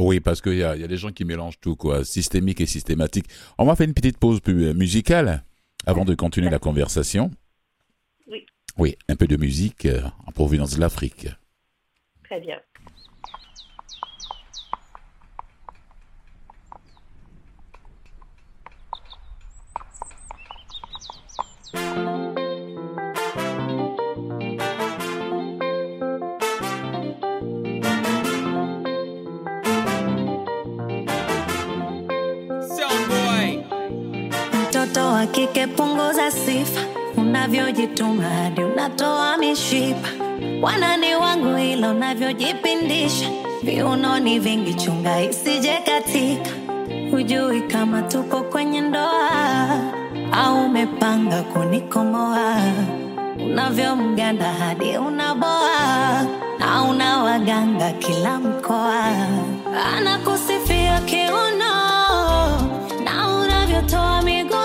Oui, 0.00 0.18
parce 0.20 0.40
qu'il 0.40 0.56
y 0.56 0.64
a, 0.64 0.76
y 0.76 0.84
a 0.84 0.88
des 0.88 0.96
gens 0.96 1.12
qui 1.12 1.24
mélangent 1.24 1.60
tout, 1.60 1.76
quoi, 1.76 2.04
systémique 2.04 2.60
et 2.60 2.66
systématique. 2.66 3.26
On 3.58 3.66
va 3.66 3.76
faire 3.76 3.86
une 3.86 3.94
petite 3.94 4.16
pause 4.18 4.40
euh, 4.48 4.72
musicale 4.72 5.44
avant 5.86 6.04
de 6.06 6.14
continuer 6.14 6.48
la 6.48 6.58
conversation. 6.58 7.30
Oui. 8.26 8.46
Oui, 8.78 8.96
un 9.08 9.16
peu 9.16 9.26
de 9.26 9.36
musique 9.36 9.84
euh, 9.84 10.02
en 10.26 10.32
provenance 10.32 10.74
de 10.74 10.80
l'Afrique. 10.80 11.28
Très 12.24 12.40
bien. 12.40 12.56
Kike 35.46 35.66
punguza 35.66 36.30
sifa, 36.30 36.80
unavyojituma 37.16 38.22
hadi 38.24 38.64
unatoa 38.64 39.36
mishipa. 39.38 40.08
Wanani 40.62 41.14
wangu 41.14 41.58
ila 41.58 41.90
unavyojipindisha, 41.90 43.30
viunoni 43.62 44.38
vingi, 44.38 44.74
chunga 44.74 45.20
isije 45.22 45.78
katika. 45.86 46.50
Hujui 47.10 47.60
kama 47.62 48.02
tuko 48.02 48.42
kwenye 48.42 48.80
ndoa 48.80 49.30
au 50.32 50.64
umepanga 50.66 51.42
kunikomoa. 51.42 52.56
Unavyomganda 53.44 54.52
hadi 54.52 54.96
unaboa, 54.98 56.22
na 56.58 56.82
unawaganga 56.90 57.90
kila 57.92 58.38
mkoa, 58.40 59.04
anakusifia 59.96 61.00
kiuno 61.00 61.74
na 63.04 63.38
unavyotoa 63.42 64.22
miguno 64.22 64.59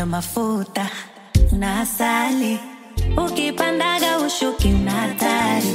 Una 0.00 0.06
mafuta 0.06 0.88
na 1.52 1.80
asali, 1.80 2.58
ukipandaga 3.16 4.18
ushuki 4.18 4.68
na 4.68 4.90
hatari. 4.90 5.74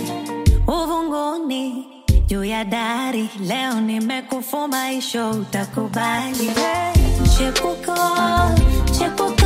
Uvunguni 0.67 1.88
juu 2.27 2.43
ya 2.43 2.65
dari. 2.65 3.29
Leo 3.39 3.81
nimekufuma 3.81 4.91
isho, 4.91 5.29
utakubali. 5.31 6.51
Chepuko 7.38 7.95
chepuko 8.97 9.44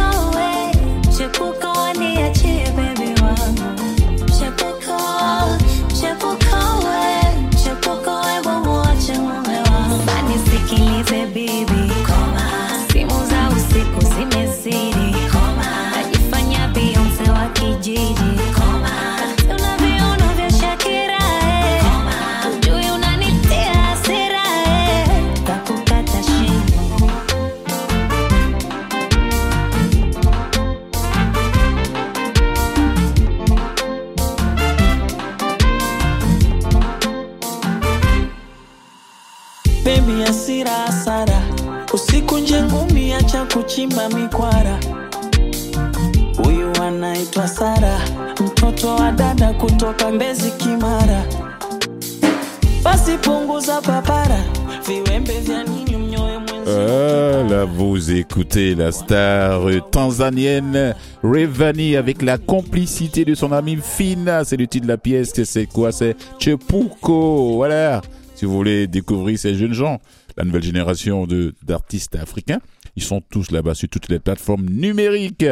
Ah, 56.67 57.43
là, 57.49 57.65
vous 57.65 58.12
écoutez 58.12 58.75
la 58.75 58.91
star 58.91 59.62
tanzanienne 59.91 60.95
Revani 61.23 61.95
avec 61.95 62.21
la 62.21 62.38
complicité 62.38 63.25
de 63.25 63.34
son 63.36 63.52
ami 63.52 63.78
Fina. 63.82 64.43
C'est 64.43 64.58
le 64.58 64.67
titre 64.67 64.86
de 64.86 64.91
la 64.91 64.97
pièce. 64.97 65.43
C'est 65.43 65.65
quoi? 65.65 65.91
C'est 65.91 66.15
Chepuko. 66.39 67.56
Voilà. 67.56 68.02
Si 68.36 68.45
vous 68.45 68.54
voulez 68.54 68.88
découvrir 68.88 69.38
ces 69.38 69.56
jeunes 69.56 69.73
gens, 69.73 69.99
la 70.38 70.43
nouvelle 70.45 70.63
génération 70.63 71.28
de 71.28 71.54
d'artistes 71.63 72.15
africains, 72.15 72.60
ils 72.95 73.04
sont 73.04 73.21
tous 73.21 73.52
là-bas 73.52 73.75
sur 73.75 73.89
toutes 73.89 74.10
les 74.10 74.19
plateformes 74.19 74.69
numériques. 74.69 75.45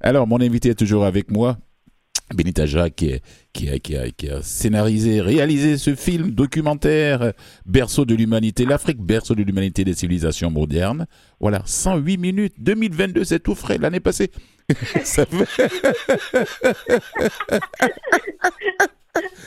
Alors, 0.00 0.26
mon 0.26 0.40
invité 0.40 0.70
est 0.70 0.74
toujours 0.74 1.04
avec 1.04 1.30
moi. 1.30 1.58
Benita 2.34 2.66
Jacques 2.66 2.94
qui, 2.94 3.20
qui, 3.52 3.68
a, 3.68 3.78
qui, 3.78 3.96
a, 3.96 4.10
qui, 4.10 4.30
a, 4.30 4.42
scénarisé, 4.42 5.20
réalisé 5.20 5.78
ce 5.78 5.94
film 5.94 6.30
documentaire 6.30 7.32
Berceau 7.66 8.04
de 8.04 8.14
l'humanité, 8.14 8.64
l'Afrique, 8.64 8.98
berceau 8.98 9.34
de 9.34 9.42
l'humanité 9.42 9.84
des 9.84 9.94
civilisations 9.94 10.50
modernes. 10.50 11.06
Voilà, 11.40 11.62
108 11.64 12.18
minutes, 12.18 12.54
2022, 12.58 13.24
c'est 13.24 13.40
tout 13.40 13.54
frais, 13.54 13.78
l'année 13.78 14.00
passée. 14.00 14.30
Ça 15.04 15.26
fait... 15.26 15.70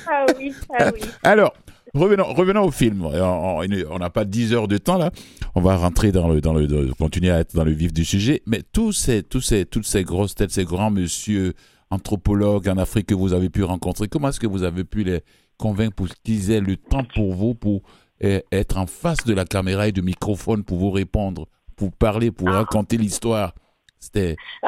ah 0.07 0.25
oui, 0.37 0.53
ah 0.77 0.91
oui. 0.93 1.01
Alors, 1.23 1.53
revenons, 1.93 2.33
revenons 2.33 2.63
au 2.63 2.71
film. 2.71 3.05
On 3.05 3.99
n'a 3.99 4.09
pas 4.09 4.25
10 4.25 4.53
heures 4.53 4.67
de 4.67 4.77
temps 4.77 4.97
là. 4.97 5.11
On 5.55 5.61
va 5.61 5.77
rentrer 5.77 6.11
dans 6.11 6.27
le, 6.27 6.41
dans 6.41 6.53
le, 6.53 6.93
continuer 6.95 7.31
à 7.31 7.39
être 7.39 7.55
dans 7.55 7.63
le 7.63 7.71
vif 7.71 7.93
du 7.93 8.03
sujet. 8.03 8.41
Mais 8.45 8.61
tous 8.73 8.91
ces, 8.91 9.23
tous 9.23 9.41
ces, 9.41 9.65
toutes 9.65 9.85
ces 9.85 10.03
grosses 10.03 10.35
têtes, 10.35 10.51
ces 10.51 10.65
grands 10.65 10.91
monsieur 10.91 11.53
anthropologues 11.93 12.67
en 12.67 12.77
Afrique 12.77 13.07
que 13.07 13.13
vous 13.13 13.33
avez 13.33 13.49
pu 13.49 13.63
rencontrer, 13.63 14.07
comment 14.07 14.29
est-ce 14.29 14.39
que 14.39 14.47
vous 14.47 14.63
avez 14.63 14.83
pu 14.83 15.03
les 15.03 15.21
convaincre 15.57 15.95
pour 15.95 16.07
qu'ils 16.23 16.51
aient 16.51 16.59
le 16.59 16.77
temps 16.77 17.05
pour 17.15 17.33
vous, 17.33 17.55
pour 17.55 17.81
eh, 18.19 18.43
être 18.51 18.77
en 18.77 18.87
face 18.87 19.23
de 19.25 19.33
la 19.33 19.45
caméra 19.45 19.87
et 19.87 19.91
du 19.91 20.01
microphone 20.01 20.63
pour 20.63 20.77
vous 20.77 20.91
répondre, 20.91 21.47
pour 21.75 21.91
parler, 21.91 22.31
pour 22.31 22.49
ah. 22.49 22.59
raconter 22.59 22.97
l'histoire? 22.97 23.53
C'était. 23.99 24.35
Euh, 24.63 24.67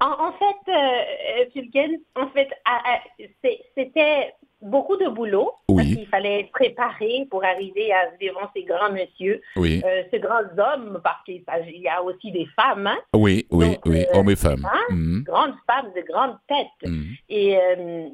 en, 0.00 0.06
en, 0.06 0.32
fait, 0.32 0.72
euh, 0.72 1.50
Fulgen, 1.52 1.98
en 2.14 2.28
fait, 2.28 2.48
c'était 3.76 4.34
beaucoup 4.62 4.96
de 4.96 5.08
boulot. 5.08 5.52
Oui. 5.68 5.76
Parce 5.76 5.88
qu'il 5.88 6.06
fallait 6.08 6.40
être 6.40 6.52
préparé 6.52 7.26
pour 7.30 7.44
arriver 7.44 7.92
à 7.92 8.10
devant 8.20 8.48
ces 8.54 8.64
grands 8.64 8.90
messieurs, 8.92 9.40
oui. 9.56 9.82
euh, 9.84 10.02
ces 10.10 10.20
grands 10.20 10.42
hommes, 10.58 11.00
parce 11.02 11.22
qu'il 11.24 11.42
y 11.80 11.88
a 11.88 12.02
aussi 12.02 12.30
des 12.32 12.46
femmes. 12.56 12.86
Hein. 12.86 12.98
Oui, 13.14 13.46
oui, 13.50 13.70
Donc, 13.70 13.86
oui, 13.86 14.02
euh, 14.02 14.18
hommes 14.18 14.30
et 14.30 14.36
femmes. 14.36 14.66
Hein, 14.70 14.94
mm. 14.94 15.22
Grandes 15.24 15.54
femmes 15.66 15.92
de 15.94 16.02
grandes 16.02 16.38
têtes. 16.48 16.90
Mm. 16.90 17.04
Et 17.28 17.56
euh, 17.56 18.08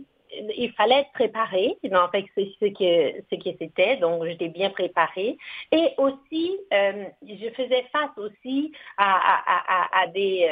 il 0.56 0.72
fallait 0.72 1.00
être 1.00 1.12
préparé. 1.12 1.78
En 1.92 2.08
fait, 2.08 2.24
c'est 2.34 2.48
ce 2.60 2.66
que 2.66 3.24
ce 3.30 3.36
que 3.36 3.56
c'était. 3.58 3.96
Donc, 3.96 4.24
j'étais 4.24 4.48
bien 4.48 4.70
préparée. 4.70 5.38
Et 5.72 5.88
aussi, 5.98 6.58
je 6.70 7.50
faisais 7.56 7.86
face 7.92 8.10
aussi 8.16 8.72
à, 8.98 9.14
à, 9.14 10.00
à, 10.00 10.02
à 10.02 10.06
des 10.08 10.46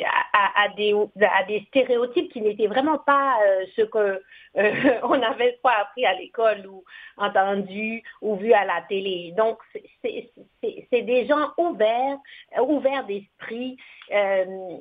à, 0.00 0.64
à, 0.64 0.68
des, 0.70 0.94
à 1.20 1.44
des 1.44 1.64
stéréotypes 1.68 2.32
qui 2.32 2.40
n'étaient 2.40 2.66
vraiment 2.66 2.98
pas 2.98 3.36
euh, 3.44 3.66
ce 3.76 3.82
que 3.82 4.22
euh, 4.56 4.98
on 5.02 5.20
avait 5.22 5.58
soit 5.60 5.72
appris 5.72 6.06
à 6.06 6.14
l'école 6.14 6.66
ou 6.66 6.84
entendu 7.16 8.02
ou 8.20 8.36
vu 8.36 8.52
à 8.52 8.64
la 8.64 8.82
télé. 8.88 9.34
Donc, 9.36 9.58
c'est 10.02 11.02
des 11.02 11.26
gens 11.26 11.52
ouverts, 11.58 12.18
ouverts 12.60 13.04
d'esprit, 13.06 13.76
euh, 14.12 14.76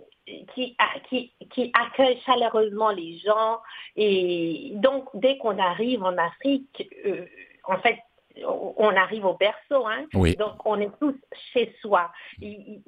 qui, 0.53 0.77
qui, 1.09 1.33
qui 1.49 1.71
accueillent 1.73 2.21
chaleureusement 2.25 2.91
les 2.91 3.17
gens. 3.17 3.59
Et 3.95 4.71
donc, 4.75 5.09
dès 5.13 5.37
qu'on 5.37 5.57
arrive 5.59 6.03
en 6.03 6.17
Afrique, 6.17 6.89
en 7.65 7.77
fait, 7.79 7.97
on 8.45 8.95
arrive 8.95 9.25
au 9.25 9.33
berceau, 9.33 9.85
hein? 9.87 10.05
Oui. 10.13 10.37
donc 10.37 10.65
on 10.65 10.79
est 10.79 10.91
tous 10.99 11.15
chez 11.51 11.75
soi. 11.81 12.11
Il, 12.39 12.81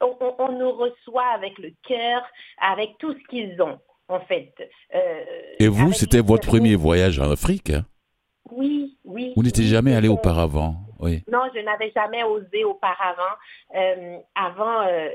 on, 0.00 0.34
on, 0.38 0.52
nous 0.58 0.72
reçoit 0.72 1.26
avec 1.34 1.58
le 1.58 1.72
cœur, 1.86 2.22
avec 2.60 2.98
tout 2.98 3.12
ce 3.12 3.28
qu'ils 3.28 3.60
ont, 3.62 3.78
en 4.08 4.20
fait. 4.20 4.52
Euh, 4.94 5.24
Et 5.58 5.68
vous, 5.68 5.92
c'était 5.92 6.20
votre 6.20 6.48
premier 6.48 6.74
voyage 6.74 7.18
en 7.18 7.30
Afrique 7.30 7.70
hein? 7.70 7.84
Oui, 8.50 8.96
oui. 9.04 9.32
Vous 9.36 9.42
n'étiez 9.42 9.64
jamais 9.64 9.94
allé 9.94 10.08
auparavant 10.08 10.76
oui. 11.00 11.22
Non, 11.30 11.42
je 11.54 11.60
n'avais 11.60 11.92
jamais 11.94 12.24
osé 12.24 12.64
auparavant. 12.64 13.22
Euh, 13.76 14.18
avant 14.34 14.82
euh, 14.82 15.08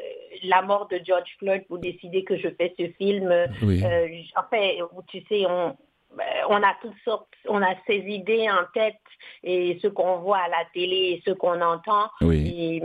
la 0.44 0.62
mort 0.62 0.88
de 0.88 1.00
George 1.06 1.30
Floyd, 1.40 1.66
pour 1.68 1.80
décider 1.80 2.24
que 2.24 2.38
je 2.38 2.48
fais 2.58 2.74
ce 2.80 2.88
film, 2.98 3.34
oui. 3.62 3.84
euh, 3.84 4.08
en 4.38 4.44
fait, 4.50 4.78
tu 5.08 5.22
sais, 5.28 5.46
on, 5.46 5.76
on 6.50 6.64
a 6.64 6.74
toutes 6.82 6.98
sortes, 7.04 7.28
on 7.48 7.62
a 7.62 7.76
ces 7.86 7.98
idées 7.98 8.50
en 8.50 8.64
tête 8.74 8.96
et 9.44 9.80
ce 9.82 9.88
qu'on 9.88 10.20
voit 10.20 10.40
à 10.40 10.48
la 10.48 10.66
télé 10.74 10.96
et 10.96 11.24
ce 11.26 11.32
qu'on 11.32 11.60
entend. 11.62 12.10
Oui. 12.22 12.82
Et, 12.82 12.84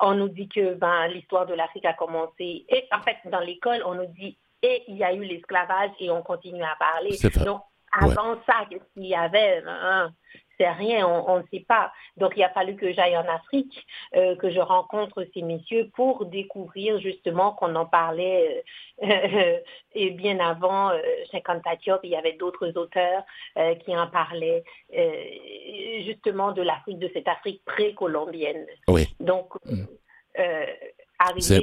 on 0.00 0.14
nous 0.14 0.28
dit 0.28 0.48
que 0.48 0.74
ben, 0.74 1.08
l'histoire 1.08 1.46
de 1.46 1.54
l'Afrique 1.54 1.84
a 1.84 1.94
commencé. 1.94 2.64
Et 2.68 2.88
en 2.92 3.00
fait, 3.00 3.16
dans 3.30 3.40
l'école, 3.40 3.82
on 3.84 3.94
nous 3.94 4.06
dit 4.06 4.38
et 4.62 4.84
il 4.88 4.96
y 4.96 5.04
a 5.04 5.12
eu 5.12 5.22
l'esclavage 5.22 5.90
et 6.00 6.10
on 6.10 6.22
continue 6.22 6.62
à 6.62 6.76
parler. 6.78 7.16
Donc, 7.44 7.62
avant 7.92 8.32
ouais. 8.32 8.40
ça, 8.46 8.64
qu'est-ce 8.68 8.92
qu'il 8.94 9.06
y 9.06 9.14
avait 9.14 9.62
hein, 9.66 10.10
C'est 10.58 10.70
rien, 10.70 11.06
on 11.06 11.38
ne 11.38 11.42
sait 11.52 11.64
pas. 11.66 11.92
Donc, 12.16 12.32
il 12.36 12.42
a 12.42 12.50
fallu 12.50 12.76
que 12.76 12.92
j'aille 12.92 13.16
en 13.16 13.26
Afrique, 13.28 13.86
euh, 14.14 14.36
que 14.36 14.50
je 14.50 14.60
rencontre 14.60 15.26
ces 15.34 15.42
messieurs 15.42 15.90
pour 15.94 16.26
découvrir 16.26 16.98
justement 17.00 17.52
qu'on 17.52 17.74
en 17.74 17.86
parlait. 17.86 18.64
Euh, 19.02 19.58
et 19.94 20.10
bien 20.10 20.38
avant, 20.40 20.92
50 21.30 21.62
Diop, 21.82 22.00
il 22.04 22.10
y 22.10 22.16
avait 22.16 22.34
d'autres 22.34 22.76
auteurs 22.76 23.22
euh, 23.58 23.74
qui 23.76 23.96
en 23.96 24.06
parlaient 24.06 24.64
justement 26.04 26.52
de 26.52 26.62
l'Afrique, 26.62 26.98
de 26.98 27.10
cette 27.12 27.28
Afrique 27.28 27.62
précolombienne. 27.64 28.66
Oui. 28.88 29.08
Donc, 29.20 29.54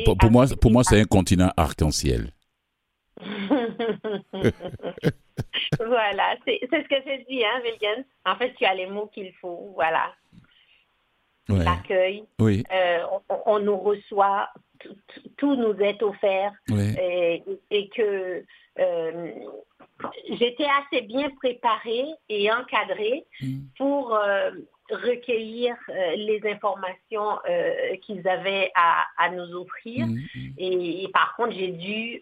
pour, 0.05 0.17
pour, 0.17 0.31
moi, 0.31 0.45
pour 0.61 0.71
moi, 0.71 0.83
c'est 0.83 0.99
un 0.99 1.05
continent 1.05 1.51
arc-en-ciel. 1.57 2.31
voilà, 5.79 6.35
c'est 6.45 6.59
ce 6.61 6.87
que 6.87 6.95
je 6.95 7.25
dis, 7.27 7.43
hein, 7.43 7.61
Williams. 7.63 8.05
En 8.25 8.35
fait, 8.35 8.53
tu 8.53 8.65
as 8.65 8.75
les 8.75 8.87
mots 8.87 9.07
qu'il 9.07 9.33
faut, 9.33 9.71
voilà. 9.75 10.13
Ouais. 11.49 11.63
L'accueil, 11.63 12.23
oui. 12.39 12.63
euh, 12.71 12.99
on, 13.29 13.41
on, 13.45 13.59
nous 13.59 13.77
reçoit, 13.77 14.49
tout, 14.79 14.95
tout 15.35 15.55
nous 15.55 15.77
est 15.81 16.01
offert 16.01 16.53
oui. 16.69 16.95
et, 16.97 17.43
et, 17.69 17.89
que 17.89 18.45
euh, 18.79 19.31
j'étais 20.29 20.67
assez 20.81 21.01
bien 21.01 21.29
préparée 21.31 22.05
et 22.29 22.49
encadrée 22.49 23.25
mm. 23.41 23.59
pour 23.77 24.15
euh, 24.15 24.51
recueillir 24.89 25.75
euh, 25.89 26.15
les 26.15 26.41
informations 26.45 27.39
euh, 27.49 27.97
qu'ils 28.01 28.25
avaient 28.25 28.71
à, 28.75 29.05
à, 29.17 29.29
nous 29.29 29.53
offrir. 29.53 30.07
Mm. 30.07 30.19
Et, 30.57 31.03
et, 31.03 31.07
par 31.09 31.35
contre, 31.35 31.51
j'ai 31.51 31.71
dû, 31.71 32.21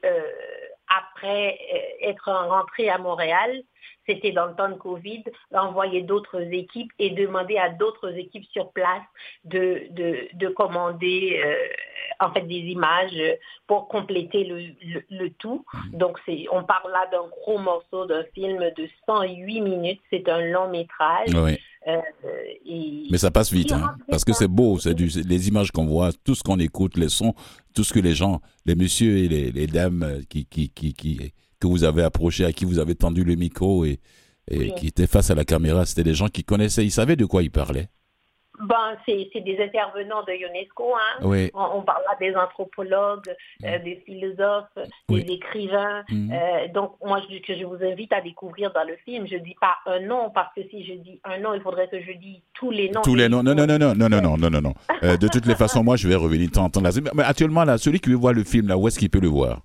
après 0.97 1.59
être 2.01 2.29
rentrée 2.29 2.89
à 2.89 2.97
Montréal, 2.97 3.63
c'était 4.07 4.31
dans 4.31 4.47
le 4.47 4.55
temps 4.55 4.69
de 4.69 4.75
Covid, 4.75 5.23
envoyer 5.53 6.01
d'autres 6.01 6.41
équipes 6.53 6.91
et 6.99 7.11
demander 7.11 7.57
à 7.57 7.69
d'autres 7.69 8.17
équipes 8.17 8.45
sur 8.51 8.71
place 8.71 9.03
de, 9.45 9.83
de, 9.91 10.27
de 10.33 10.47
commander 10.49 11.41
euh, 11.43 11.55
en 12.19 12.31
fait 12.31 12.41
des 12.41 12.55
images 12.55 13.21
pour 13.67 13.87
compléter 13.87 14.43
le, 14.43 14.59
le, 14.81 15.03
le 15.09 15.29
tout. 15.31 15.65
Donc 15.93 16.19
c'est, 16.25 16.45
on 16.51 16.63
parle 16.63 16.91
là 16.91 17.07
d'un 17.11 17.27
gros 17.27 17.57
morceau 17.57 18.05
d'un 18.05 18.23
film 18.33 18.59
de 18.75 18.89
108 19.05 19.61
minutes, 19.61 20.01
c'est 20.09 20.27
un 20.29 20.41
long 20.41 20.69
métrage. 20.69 21.29
Oui. 21.33 21.59
Euh, 21.87 21.99
et... 22.65 23.07
Mais 23.09 23.17
ça 23.17 23.31
passe 23.31 23.51
vite, 23.51 23.71
hein, 23.71 23.95
parce 24.07 24.23
que 24.23 24.33
c'est 24.33 24.47
beau, 24.47 24.77
c'est 24.77 24.97
les 24.99 25.47
images 25.47 25.71
qu'on 25.71 25.85
voit, 25.85 26.11
tout 26.23 26.35
ce 26.35 26.43
qu'on 26.43 26.59
écoute, 26.59 26.95
les 26.95 27.09
sons, 27.09 27.33
tout 27.73 27.83
ce 27.83 27.91
que 27.93 27.99
les 27.99 28.13
gens, 28.13 28.39
les 28.65 28.75
messieurs 28.75 29.17
et 29.17 29.27
les, 29.27 29.51
les 29.51 29.67
dames 29.67 30.21
qui, 30.29 30.45
qui, 30.45 30.69
qui, 30.69 30.93
qui 30.93 31.33
que 31.59 31.67
vous 31.67 31.83
avez 31.83 32.03
approché, 32.03 32.45
à 32.45 32.51
qui 32.51 32.65
vous 32.65 32.79
avez 32.79 32.95
tendu 32.95 33.23
le 33.23 33.35
micro 33.35 33.85
et, 33.85 33.99
et 34.49 34.57
oui. 34.57 34.73
qui 34.77 34.87
étaient 34.87 35.07
face 35.07 35.29
à 35.29 35.35
la 35.35 35.45
caméra, 35.45 35.85
c'était 35.85 36.03
des 36.03 36.15
gens 36.15 36.27
qui 36.27 36.43
connaissaient, 36.43 36.83
ils 36.83 36.91
savaient 36.91 37.15
de 37.15 37.25
quoi 37.25 37.43
ils 37.43 37.51
parlaient. 37.51 37.89
Ben, 38.59 38.97
c'est 39.05 39.41
des 39.41 39.57
intervenants 39.63 40.23
de 40.23 40.33
UNESCO. 40.33 40.93
Hein. 40.95 41.19
Oui. 41.23 41.49
On, 41.53 41.79
on, 41.79 41.81
parle 41.81 42.03
là 42.03 42.17
des 42.19 42.35
anthropologues, 42.35 43.33
mmh. 43.61 43.65
euh, 43.65 43.79
des 43.79 43.95
philosophes, 44.05 44.77
oui. 45.09 45.23
des 45.23 45.33
écrivains. 45.33 46.03
Mmh. 46.09 46.31
Euh, 46.33 46.67
donc, 46.73 46.95
moi, 47.03 47.21
je, 47.29 47.39
que 47.39 47.57
je 47.57 47.63
vous 47.63 47.83
invite 47.83 48.11
à 48.13 48.21
découvrir 48.21 48.71
dans 48.73 48.83
le 48.83 48.97
film. 49.05 49.25
Je 49.27 49.35
ne 49.35 49.39
dis 49.39 49.55
pas 49.59 49.77
un 49.85 50.01
nom, 50.01 50.29
parce 50.31 50.53
que 50.53 50.61
si 50.69 50.85
je 50.85 50.93
dis 50.93 51.19
un 51.23 51.39
nom, 51.39 51.53
il 51.53 51.61
faudrait 51.61 51.87
que 51.87 52.01
je 52.01 52.11
dise 52.11 52.41
tous 52.53 52.71
les 52.71 52.89
noms. 52.89 53.01
Tous 53.01 53.15
les 53.15 53.29
noms. 53.29 53.41
Non, 53.41 53.55
non, 53.55 53.65
non, 53.65 53.77
non, 53.79 53.95
non, 53.95 54.09
non, 54.09 54.21
non, 54.21 54.37
non, 54.37 54.49
non, 54.49 54.61
non. 54.61 54.73
Euh, 55.03 55.17
de 55.17 55.27
toutes 55.27 55.45
les 55.45 55.55
façons, 55.55 55.83
moi, 55.83 55.95
je 55.95 56.07
vais 56.07 56.15
revenir 56.15 56.51
t'entendre 56.51 56.89
là. 56.89 57.11
Mais 57.15 57.23
actuellement, 57.23 57.63
là, 57.63 57.77
celui 57.77 57.99
qui 57.99 58.09
veut 58.09 58.15
voir 58.15 58.33
le 58.33 58.43
film, 58.43 58.67
là, 58.67 58.77
où 58.77 58.87
est-ce 58.87 58.99
qu'il 58.99 59.09
peut 59.09 59.21
le 59.21 59.29
voir? 59.29 59.61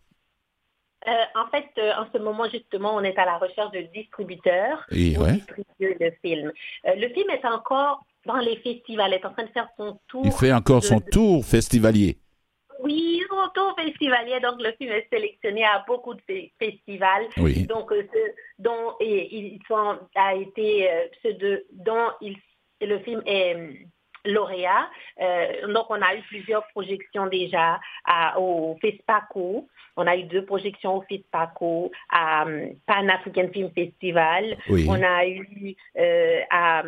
Euh, 1.08 1.12
en 1.36 1.46
fait, 1.50 1.68
euh, 1.78 1.92
en 1.98 2.06
ce 2.12 2.18
moment, 2.18 2.48
justement, 2.50 2.96
on 2.96 3.02
est 3.02 3.16
à 3.16 3.24
la 3.24 3.38
recherche 3.38 3.70
de 3.70 3.82
distributeurs 3.94 4.84
Et 4.90 5.14
pour 5.14 5.24
ouais. 5.24 5.34
distribuer 5.34 5.96
le 6.00 6.10
film. 6.20 6.52
Euh, 6.86 6.94
le 6.96 7.08
film 7.10 7.30
est 7.30 7.44
encore 7.44 8.04
dans 8.26 8.38
les 8.38 8.56
festivals, 8.56 9.14
est 9.14 9.24
en 9.24 9.32
train 9.32 9.44
de 9.44 9.50
faire 9.50 9.68
son 9.76 9.98
tour. 10.08 10.22
Il 10.24 10.32
fait 10.32 10.52
encore 10.52 10.80
de... 10.80 10.86
son 10.86 11.00
tour 11.00 11.44
festivalier. 11.44 12.18
Oui, 12.82 13.22
son 13.30 13.48
tour 13.54 13.74
festivalier. 13.78 14.38
Donc, 14.40 14.60
le 14.60 14.72
film 14.72 14.92
est 14.92 15.08
sélectionné 15.10 15.64
à 15.64 15.84
beaucoup 15.86 16.14
de 16.14 16.22
festivals. 16.58 17.26
Oui. 17.38 17.66
Donc, 17.66 17.90
ce 17.90 18.32
dont 18.58 18.94
et, 19.00 19.34
ils 19.34 19.60
sont, 19.66 19.98
a 20.14 20.34
été, 20.34 20.88
ce 21.22 21.28
de, 21.28 21.64
dont 21.72 22.10
il, 22.20 22.36
le 22.80 22.98
film 22.98 23.22
est 23.24 23.86
lauréats. 24.26 24.88
Euh, 25.20 25.72
donc, 25.72 25.86
on 25.88 26.02
a 26.02 26.14
eu 26.14 26.22
plusieurs 26.22 26.66
projections 26.68 27.26
déjà 27.26 27.80
à, 28.04 28.38
au 28.38 28.76
FESPACO. 28.80 29.68
On 29.96 30.06
a 30.06 30.16
eu 30.16 30.24
deux 30.24 30.44
projections 30.44 30.96
au 30.96 31.04
FESPACO, 31.08 31.90
à 32.10 32.42
um, 32.42 32.74
Pan 32.86 33.08
African 33.08 33.48
Film 33.52 33.70
Festival. 33.74 34.56
Oui. 34.68 34.86
On 34.88 35.02
a 35.02 35.26
eu 35.26 35.74
euh, 35.98 36.40
à 36.50 36.82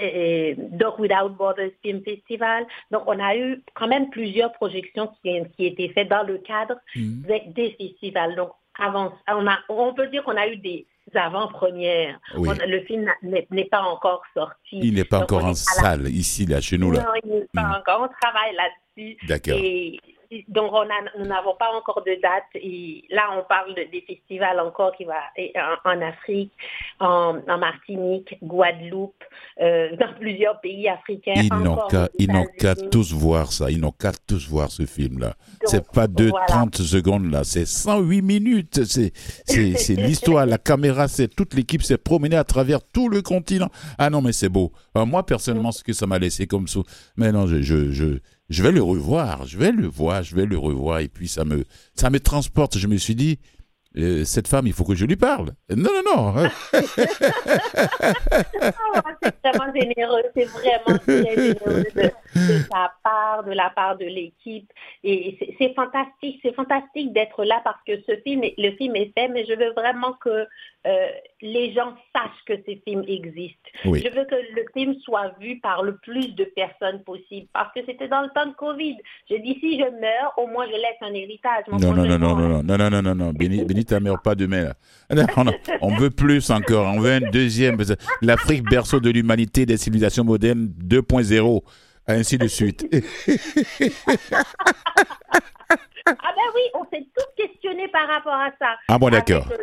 euh, 0.00 0.54
Dog 0.56 0.98
Without 0.98 1.30
Borders 1.36 1.70
Film 1.82 2.02
Festival. 2.04 2.64
Donc, 2.90 3.02
on 3.06 3.18
a 3.18 3.36
eu 3.36 3.62
quand 3.74 3.88
même 3.88 4.10
plusieurs 4.10 4.52
projections 4.52 5.08
qui, 5.22 5.40
qui 5.56 5.66
étaient 5.66 5.88
faites 5.94 6.08
dans 6.08 6.22
le 6.22 6.38
cadre 6.38 6.76
Mhm. 6.96 7.22
des, 7.28 7.42
des 7.54 7.70
festivals. 7.78 8.34
Donc, 8.36 8.50
avant, 8.78 9.12
on, 9.28 9.46
a, 9.46 9.58
on 9.68 9.92
peut 9.94 10.08
dire 10.08 10.22
qu'on 10.24 10.36
a 10.36 10.46
eu 10.48 10.56
des 10.56 10.86
avant-premières. 11.14 12.18
Oui. 12.36 12.48
Le 12.66 12.80
film 12.82 13.10
n'est 13.22 13.64
pas 13.66 13.82
encore 13.82 14.22
sorti. 14.34 14.78
Il 14.80 14.94
n'est 14.94 15.04
pas 15.04 15.18
Donc, 15.20 15.32
encore 15.32 15.44
en 15.44 15.48
la- 15.48 15.54
salle, 15.54 16.08
ici, 16.08 16.46
là, 16.46 16.60
chez 16.60 16.78
nous, 16.78 16.90
là. 16.92 17.00
Non, 17.02 17.10
il 17.24 17.30
n'est 17.30 17.46
pas 17.52 17.62
Mhm. 17.62 17.74
encore. 17.80 18.08
On 18.08 18.26
travaille 18.26 18.54
là-dessus. 18.54 19.16
D'accord. 19.26 19.58
Et 19.62 20.00
donc, 20.48 20.72
on 20.72 20.80
a- 20.82 21.18
nous 21.18 21.26
n'avons 21.26 21.54
pas 21.56 21.70
encore 21.76 22.02
de 22.04 22.14
date. 22.20 22.44
Et 22.54 23.04
là, 23.10 23.28
on 23.38 23.44
parle 23.48 23.74
de- 23.74 23.90
des 23.90 24.00
festivals 24.06 24.58
encore 24.60 24.92
qui 24.96 25.04
va 25.04 25.14
en, 25.84 25.90
en 25.90 26.00
Afrique, 26.02 26.52
en, 27.00 27.38
en 27.48 27.58
Martinique, 27.58 28.36
Guadeloupe, 28.42 29.24
euh, 29.60 29.94
dans 29.96 30.12
plusieurs 30.18 30.60
pays 30.60 30.88
africains. 30.88 31.34
Ils 32.18 32.28
n'ont 32.28 32.46
qu'à 32.58 32.74
tous 32.74 33.12
voir 33.12 33.52
ça. 33.52 33.70
Ils 33.70 33.80
n'ont 33.80 33.92
qu'à 33.92 34.12
tous 34.26 34.48
voir 34.48 34.70
ce 34.70 34.86
film-là. 34.86 35.34
C'est 35.64 35.90
pas 35.90 36.06
de 36.06 36.28
voilà. 36.28 36.46
30 36.46 36.76
secondes 36.76 37.30
là, 37.30 37.44
c'est 37.44 37.66
108 37.66 38.22
minutes. 38.22 38.80
C'est 38.84 39.12
l'histoire. 39.96 40.46
La 40.46 40.58
caméra, 40.58 41.08
c'est 41.08 41.28
toute 41.28 41.54
l'équipe 41.54 41.82
s'est 41.82 41.98
promenée 41.98 42.36
à 42.36 42.44
travers 42.44 42.80
tout 42.92 43.08
le 43.08 43.22
continent. 43.22 43.68
Ah 43.98 44.10
non, 44.10 44.22
mais 44.22 44.32
c'est 44.32 44.48
beau. 44.48 44.72
Alors, 44.94 45.06
moi 45.06 45.24
personnellement, 45.24 45.72
ce 45.72 45.82
que 45.84 45.92
ça 45.92 46.06
m'a 46.06 46.18
laissé 46.18 46.46
comme 46.46 46.66
ça. 46.68 46.80
Mais 47.16 47.32
non, 47.32 47.46
je, 47.46 47.60
je 47.62 47.90
je 47.92 48.18
je 48.52 48.62
vais 48.62 48.72
le 48.72 48.82
revoir. 48.82 49.46
Je 49.46 49.58
vais 49.58 49.72
le 49.72 49.86
voir. 49.86 50.22
Je 50.22 50.36
vais 50.36 50.46
le 50.46 50.58
revoir 50.58 51.00
et 51.00 51.08
puis 51.08 51.26
ça 51.28 51.44
me 51.44 51.64
ça 51.94 52.10
me 52.10 52.20
transporte. 52.20 52.78
Je 52.78 52.86
me 52.86 52.96
suis 52.96 53.14
dit. 53.14 53.38
Euh, 53.96 54.24
cette 54.24 54.48
femme, 54.48 54.66
il 54.66 54.72
faut 54.72 54.84
que 54.84 54.94
je 54.94 55.04
lui 55.04 55.16
parle. 55.16 55.50
Non, 55.70 55.90
non, 56.04 56.32
non. 56.34 56.34
Ah, 58.94 59.02
c'est 59.22 59.34
vraiment 59.56 59.72
généreux, 59.74 60.22
c'est 60.34 60.44
vraiment 60.44 60.98
très 60.98 61.24
généreux 61.24 61.84
de, 61.94 62.02
de 62.02 62.58
sa 62.70 62.92
part, 63.02 63.44
de 63.44 63.52
la 63.52 63.70
part 63.70 63.96
de 63.96 64.04
l'équipe. 64.04 64.70
Et 65.04 65.36
c'est- 65.38 65.54
c'est 65.58 65.74
fantastique, 65.74 66.40
c'est 66.42 66.54
fantastique 66.54 67.12
d'être 67.12 67.44
là 67.44 67.60
parce 67.64 67.78
que 67.86 67.92
ce 68.06 68.16
film, 68.22 68.44
est- 68.44 68.54
le 68.58 68.72
film 68.76 68.96
est 68.96 69.12
fait, 69.16 69.28
mais 69.28 69.44
je 69.46 69.54
veux 69.54 69.72
vraiment 69.72 70.12
que 70.14 70.46
euh, 70.84 71.06
les 71.40 71.72
gens 71.72 71.94
sachent 72.14 72.44
que 72.46 72.54
ces 72.66 72.82
films 72.84 73.04
existent. 73.06 73.70
Oui. 73.84 74.02
Je 74.04 74.08
veux 74.12 74.24
que 74.24 74.34
le 74.34 74.64
film 74.74 74.94
soit 75.04 75.32
vu 75.40 75.60
par 75.60 75.82
le 75.84 75.96
plus 75.98 76.34
de 76.34 76.44
personnes 76.44 77.02
possible 77.04 77.46
parce 77.52 77.72
que 77.72 77.80
c'était 77.86 78.08
dans 78.08 78.22
le 78.22 78.28
temps 78.34 78.46
de 78.46 78.54
Covid. 78.54 78.96
Je 79.30 79.36
dis 79.36 79.56
si 79.60 79.78
je 79.78 79.84
meurs, 80.00 80.32
au 80.38 80.46
moins 80.48 80.66
je 80.66 80.72
laisse 80.72 80.98
un 81.00 81.14
héritage. 81.14 81.64
Mon 81.68 81.78
Non, 81.78 81.94
non, 81.94 82.04
non, 82.04 82.18
non, 82.18 82.36
non, 82.36 82.62
non, 82.62 82.78
non, 82.78 82.90
non, 82.90 83.02
non, 83.02 83.14
non, 83.14 83.32
Béni 83.82 83.84
ta 83.84 84.00
mère 84.00 84.20
pas 84.20 84.34
demain. 84.34 84.72
Là. 85.10 85.26
On 85.82 85.94
veut 85.96 86.10
plus 86.10 86.50
encore, 86.50 86.86
on 86.94 87.00
veut 87.00 87.12
un 87.12 87.30
deuxième. 87.30 87.76
L'Afrique, 88.22 88.64
berceau 88.64 89.00
de 89.00 89.10
l'humanité, 89.10 89.66
des 89.66 89.76
civilisations 89.76 90.24
modernes 90.24 90.70
2.0, 90.84 91.62
ainsi 92.06 92.38
de 92.38 92.46
suite. 92.46 92.86
Ah 96.04 96.32
ben 96.34 96.48
oui, 96.54 96.62
on 96.74 96.84
s'est 96.90 97.06
tous 97.16 97.26
questionnés 97.36 97.88
par 97.88 98.08
rapport 98.08 98.32
à 98.34 98.50
ça. 98.58 98.74
Ah 98.88 98.98
bon, 98.98 99.06
Avec, 99.08 99.26
d'accord. 99.26 99.48
euh, 99.52 99.56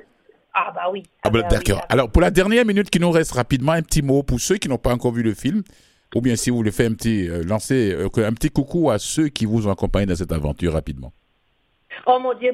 Ah 0.53 0.71
bah 0.73 0.83
oui. 0.91 1.03
Ah 1.23 1.29
ben, 1.29 1.41
bah 1.41 1.47
oui, 1.51 1.57
d'accord. 1.57 1.81
ah 1.83 1.93
Alors, 1.93 2.09
pour 2.11 2.21
la 2.21 2.31
dernière 2.31 2.65
minute 2.65 2.89
qui 2.89 2.99
nous 2.99 3.11
reste 3.11 3.31
rapidement, 3.33 3.73
un 3.73 3.81
petit 3.81 4.01
mot 4.01 4.23
pour 4.23 4.39
ceux 4.39 4.55
qui 4.57 4.69
n'ont 4.69 4.77
pas 4.77 4.93
encore 4.93 5.11
vu 5.11 5.21
le 5.23 5.33
film, 5.33 5.63
ou 6.15 6.21
bien 6.21 6.35
si 6.35 6.49
vous 6.49 6.57
voulez 6.57 6.71
faire 6.71 6.89
un 6.89 6.93
petit, 6.93 7.27
euh, 7.27 7.43
lancer 7.43 7.93
euh, 7.93 8.07
un 8.25 8.33
petit 8.33 8.49
coucou 8.49 8.89
à 8.89 8.99
ceux 8.99 9.27
qui 9.29 9.45
vous 9.45 9.67
ont 9.67 9.71
accompagné 9.71 10.05
dans 10.05 10.15
cette 10.15 10.31
aventure 10.31 10.73
rapidement. 10.73 11.11
Oh 12.05 12.19
mon 12.19 12.33
Dieu, 12.35 12.51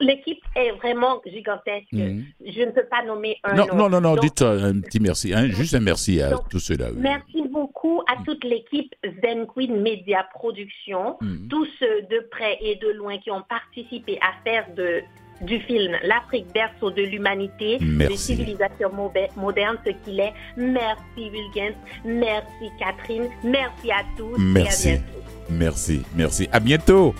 l'équipe 0.00 0.40
est 0.54 0.72
vraiment 0.72 1.20
gigantesque. 1.26 1.86
Mhm. 1.92 2.24
Je 2.44 2.60
ne 2.62 2.70
peux 2.72 2.86
pas 2.90 3.04
nommer 3.04 3.36
un 3.44 3.54
Non, 3.54 3.66
nom. 3.66 3.74
non, 3.76 3.88
non, 3.88 4.00
non, 4.00 4.14
Donc, 4.14 4.24
dites 4.24 4.42
euh, 4.42 4.70
un 4.70 4.80
petit 4.80 5.00
merci, 5.00 5.32
hein, 5.34 5.46
juste 5.48 5.74
un 5.74 5.80
merci 5.80 6.20
à 6.20 6.30
Donc, 6.30 6.48
tous 6.48 6.58
ceux-là. 6.60 6.86
oui. 6.92 6.98
Merci 7.00 7.42
beaucoup 7.48 8.02
à 8.08 8.16
toute 8.24 8.44
l'équipe 8.44 8.92
Zen 9.22 9.46
Queen 9.46 9.80
Media 9.80 10.26
Production, 10.34 11.16
Mhm. 11.20 11.48
tous 11.48 11.66
ceux 11.78 12.02
de 12.10 12.26
près 12.30 12.58
et 12.60 12.76
de 12.76 12.88
loin 12.92 13.18
qui 13.18 13.30
ont 13.30 13.42
participé 13.48 14.18
à 14.20 14.32
faire 14.44 14.66
de, 14.76 15.00
du 15.42 15.60
film 15.60 15.92
L'Afrique 16.02 16.46
berceau 16.52 16.90
de 16.90 17.02
l'humanité, 17.02 17.78
de 17.78 18.08
civilisation 18.14 18.88
mobe- 18.90 19.30
moderne, 19.36 19.76
ce 19.86 19.90
qu'il 20.04 20.18
est. 20.20 20.32
Merci 20.56 21.30
Vulgens, 21.30 21.74
merci 22.04 22.70
Catherine, 22.78 23.28
merci 23.44 23.90
à 23.90 24.02
tous. 24.16 24.36
Merci. 24.38 24.88
Et 24.88 24.92
à 24.92 24.96
bientôt. 24.96 25.20
Merci, 25.50 26.02
merci. 26.16 26.48
À 26.52 26.58
bientôt. 26.60 27.14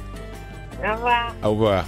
Au 0.79 0.95
revoir. 0.95 1.37
Au 1.43 1.51
revoir. 1.51 1.87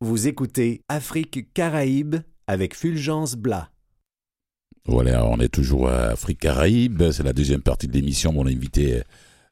Vous 0.00 0.26
écoutez 0.26 0.82
Afrique 0.88 1.52
Caraïbes 1.54 2.16
avec 2.46 2.74
Fulgence 2.74 3.36
Blas. 3.36 3.70
Voilà, 4.84 5.24
on 5.26 5.38
est 5.38 5.48
toujours 5.48 5.88
à 5.88 6.08
Afrique 6.08 6.40
Caraïbes. 6.40 7.12
C'est 7.12 7.22
la 7.22 7.32
deuxième 7.32 7.62
partie 7.62 7.86
de 7.86 7.92
l'émission. 7.92 8.32
Mon 8.32 8.46
invité 8.46 9.02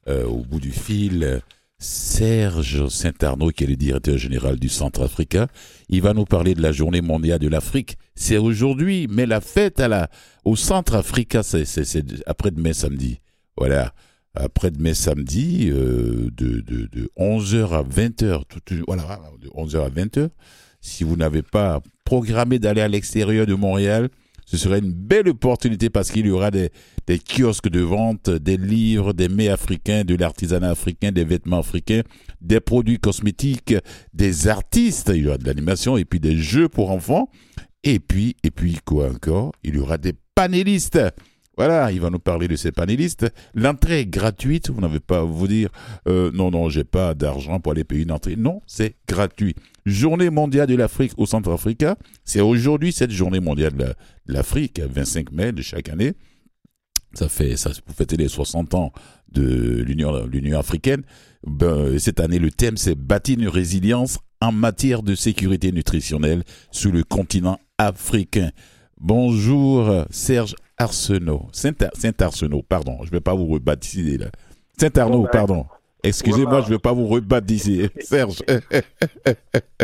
euh, 0.08 0.26
au 0.26 0.38
bout 0.38 0.58
du 0.58 0.72
fil, 0.72 1.22
euh, 1.22 1.38
Serge 1.80 2.88
Saint-Arnaud, 2.88 3.50
qui 3.50 3.64
est 3.64 3.66
le 3.66 3.74
directeur 3.76 4.18
général 4.18 4.58
du 4.58 4.68
Centre 4.68 5.02
Africa. 5.02 5.48
Il 5.88 6.02
va 6.02 6.12
nous 6.12 6.26
parler 6.26 6.54
de 6.54 6.60
la 6.62 6.72
journée 6.72 7.00
mondiale 7.00 7.38
de 7.38 7.48
l'Afrique. 7.48 7.96
C'est 8.14 8.36
aujourd'hui, 8.36 9.06
mais 9.10 9.24
la 9.26 9.40
fête 9.40 9.80
à 9.80 9.88
la, 9.88 10.10
au 10.44 10.56
Centre 10.56 10.94
Africa, 10.94 11.42
c'est, 11.42 11.64
après-demain 12.26 12.74
samedi. 12.74 13.20
Voilà. 13.56 13.92
Après-demain 14.34 14.94
samedi, 14.94 15.70
euh, 15.72 16.28
de, 16.36 16.60
de, 16.60 16.86
de 16.92 17.10
11h 17.18 17.72
à 17.72 17.82
20h. 17.82 18.42
Tout, 18.48 18.60
tout- 18.64 18.84
voilà, 18.86 19.18
de 19.40 19.48
11h 19.48 19.84
à 19.86 19.88
20h. 19.88 20.28
Si 20.82 21.02
vous 21.02 21.16
n'avez 21.16 21.42
pas 21.42 21.80
programmé 22.04 22.58
d'aller 22.58 22.80
à 22.82 22.88
l'extérieur 22.88 23.46
de 23.46 23.54
Montréal, 23.54 24.08
ce 24.46 24.56
serait 24.56 24.80
une 24.80 24.92
belle 24.92 25.28
opportunité 25.28 25.90
parce 25.90 26.10
qu'il 26.10 26.26
y 26.26 26.30
aura 26.30 26.50
des, 26.50 26.70
kiosques 27.28 27.68
de 27.68 27.80
vente, 27.80 28.30
des 28.30 28.56
livres, 28.56 29.12
des 29.12 29.28
mets 29.28 29.48
africains, 29.48 30.04
de 30.04 30.14
l'artisanat 30.14 30.70
africain, 30.70 31.12
des 31.12 31.24
vêtements 31.24 31.60
africains, 31.60 32.02
des 32.40 32.60
produits 32.60 32.98
cosmétiques, 32.98 33.74
des 34.14 34.48
artistes, 34.48 35.10
il 35.14 35.24
y 35.24 35.28
aura 35.28 35.38
de 35.38 35.46
l'animation 35.46 35.96
et 35.96 36.04
puis 36.04 36.20
des 36.20 36.36
jeux 36.36 36.68
pour 36.68 36.90
enfants. 36.90 37.30
Et 37.82 37.98
puis, 37.98 38.36
et 38.44 38.50
puis 38.50 38.78
quoi 38.84 39.10
encore? 39.10 39.52
Il 39.64 39.76
y 39.76 39.78
aura 39.78 39.96
des 39.96 40.12
panélistes. 40.34 40.98
Voilà, 41.60 41.92
il 41.92 42.00
va 42.00 42.08
nous 42.08 42.18
parler 42.18 42.48
de 42.48 42.56
ces 42.56 42.72
panélistes. 42.72 43.30
L'entrée 43.54 44.00
est 44.00 44.06
gratuite. 44.06 44.70
Vous 44.70 44.80
n'avez 44.80 44.98
pas 44.98 45.18
à 45.18 45.22
vous 45.24 45.46
dire 45.46 45.68
euh, 46.08 46.30
non, 46.32 46.50
non, 46.50 46.70
j'ai 46.70 46.84
pas 46.84 47.12
d'argent 47.12 47.60
pour 47.60 47.72
aller 47.72 47.84
payer 47.84 48.04
une 48.04 48.12
entrée. 48.12 48.34
Non, 48.34 48.62
c'est 48.66 48.96
gratuit. 49.06 49.54
Journée 49.84 50.30
mondiale 50.30 50.68
de 50.68 50.74
l'Afrique 50.74 51.12
au 51.18 51.26
Centre-Africa. 51.26 51.96
C'est 52.24 52.40
aujourd'hui 52.40 52.92
cette 52.94 53.10
journée 53.10 53.40
mondiale 53.40 53.74
de 53.74 53.82
la- 53.82 53.88
de 53.90 54.32
l'Afrique, 54.32 54.80
25 54.80 55.32
mai 55.32 55.52
de 55.52 55.60
chaque 55.60 55.90
année. 55.90 56.14
Ça 57.12 57.28
fait, 57.28 57.58
ça, 57.58 57.72
pour 57.84 57.94
fêter 57.94 58.16
les 58.16 58.28
60 58.28 58.72
ans 58.72 58.90
de 59.30 59.82
l'Union, 59.86 60.24
l'Union 60.24 60.58
africaine. 60.58 61.02
Ben, 61.46 61.98
cette 61.98 62.20
année, 62.20 62.38
le 62.38 62.50
thème, 62.50 62.78
c'est 62.78 62.94
bâtir 62.94 63.38
une 63.38 63.48
résilience 63.48 64.18
en 64.40 64.50
matière 64.52 65.02
de 65.02 65.14
sécurité 65.14 65.72
nutritionnelle 65.72 66.42
sur 66.70 66.90
le 66.90 67.04
continent 67.04 67.60
africain. 67.76 68.50
Bonjour, 68.98 70.06
Serge 70.10 70.54
Arsenault. 70.80 71.46
Saint- 71.52 71.72
Saint-Arsenault, 71.94 72.62
pardon. 72.68 72.98
Je 73.02 73.06
ne 73.06 73.10
vais 73.12 73.20
pas 73.20 73.34
vous 73.34 73.46
rebaptiser 73.46 74.18
là. 74.18 74.26
Saint-Arnaud, 74.78 75.26
pardon. 75.30 75.66
Excusez-moi, 76.02 76.48
voilà. 76.48 76.64
je 76.64 76.70
ne 76.70 76.74
vais 76.76 76.80
pas 76.80 76.92
vous 76.94 77.06
rebaptiser. 77.06 77.90
Serge. 78.00 78.38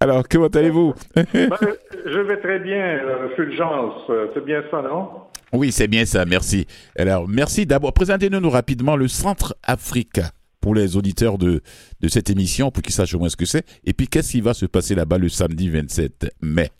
Alors, 0.00 0.28
comment 0.28 0.48
allez-vous? 0.48 0.94
Ben, 1.14 1.24
je 1.32 2.18
vais 2.18 2.40
très 2.40 2.58
bien, 2.58 2.98
euh, 3.04 3.28
Fulgence. 3.36 4.02
euh, 4.10 4.26
C'est 4.34 4.44
bien 4.44 4.62
ça, 4.70 4.82
non? 4.82 5.08
Oui, 5.52 5.70
c'est 5.70 5.86
bien 5.88 6.04
ça, 6.04 6.24
merci. 6.24 6.66
Alors, 6.98 7.28
merci 7.28 7.64
d'abord. 7.64 7.92
Présentez-nous 7.92 8.50
rapidement 8.50 8.96
le 8.96 9.06
Centre 9.08 9.54
Africa 9.62 10.30
pour 10.60 10.74
les 10.74 10.96
auditeurs 10.96 11.38
de, 11.38 11.60
de 12.00 12.08
cette 12.08 12.28
émission, 12.30 12.70
pour 12.72 12.82
qu'ils 12.82 12.94
sachent 12.94 13.14
au 13.14 13.18
moins 13.20 13.28
ce 13.28 13.36
que 13.36 13.46
c'est. 13.46 13.64
Et 13.84 13.92
puis, 13.92 14.08
qu'est-ce 14.08 14.32
qui 14.32 14.40
va 14.40 14.52
se 14.54 14.66
passer 14.66 14.94
là-bas 14.96 15.18
le 15.18 15.28
samedi 15.28 15.68
27 15.70 16.32
mai? 16.42 16.70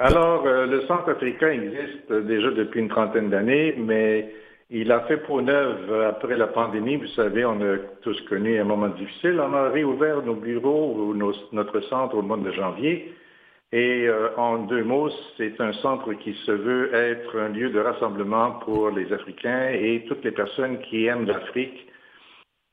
Alors, 0.00 0.46
euh, 0.46 0.66
le 0.66 0.82
Centre 0.86 1.10
africain 1.10 1.50
existe 1.50 2.12
déjà 2.12 2.50
depuis 2.52 2.80
une 2.80 2.88
trentaine 2.88 3.30
d'années, 3.30 3.74
mais 3.76 4.32
il 4.70 4.92
a 4.92 5.00
fait 5.00 5.16
peau 5.16 5.40
neuve 5.40 5.92
après 6.06 6.36
la 6.36 6.46
pandémie. 6.46 6.96
Vous 6.96 7.08
savez, 7.08 7.44
on 7.44 7.60
a 7.60 7.78
tous 8.02 8.20
connu 8.28 8.60
un 8.60 8.64
moment 8.64 8.88
difficile. 8.88 9.40
On 9.40 9.52
a 9.54 9.70
réouvert 9.70 10.22
nos 10.22 10.36
bureaux 10.36 10.94
ou 10.94 11.14
notre 11.52 11.80
centre 11.88 12.16
au 12.16 12.22
mois 12.22 12.36
de 12.36 12.52
janvier. 12.52 13.12
Et 13.72 14.06
euh, 14.06 14.28
en 14.36 14.58
deux 14.58 14.84
mots, 14.84 15.10
c'est 15.36 15.60
un 15.60 15.72
centre 15.74 16.12
qui 16.14 16.32
se 16.46 16.52
veut 16.52 16.94
être 16.94 17.36
un 17.36 17.48
lieu 17.48 17.70
de 17.70 17.80
rassemblement 17.80 18.52
pour 18.64 18.90
les 18.90 19.12
Africains 19.12 19.70
et 19.70 20.04
toutes 20.06 20.24
les 20.24 20.30
personnes 20.30 20.78
qui 20.78 21.06
aiment 21.06 21.26
l'Afrique. 21.26 21.86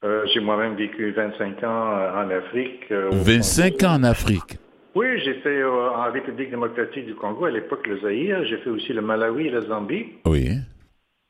Euh, 0.04 0.26
j'ai 0.32 0.42
moi-même 0.42 0.76
vécu 0.76 1.12
25 1.12 1.64
ans 1.64 1.92
en 2.16 2.30
Afrique. 2.30 2.92
25 2.92 3.84
ans 3.84 3.96
en 3.96 4.04
Afrique 4.04 4.60
oui, 4.96 5.20
j'ai 5.24 5.36
fait 5.36 5.64
en 5.64 6.12
République 6.12 6.50
démocratique 6.50 7.06
du 7.06 7.16
Congo, 7.16 7.46
à 7.46 7.52
l'époque 7.52 7.86
le 7.86 8.00
Zaïre. 8.00 8.44
J'ai 8.46 8.58
fait 8.58 8.70
aussi 8.70 8.94
le 8.94 9.02
Malawi 9.02 9.48
et 9.48 9.52
la 9.52 9.62
Zambie. 9.62 10.08
Oui. 10.26 10.50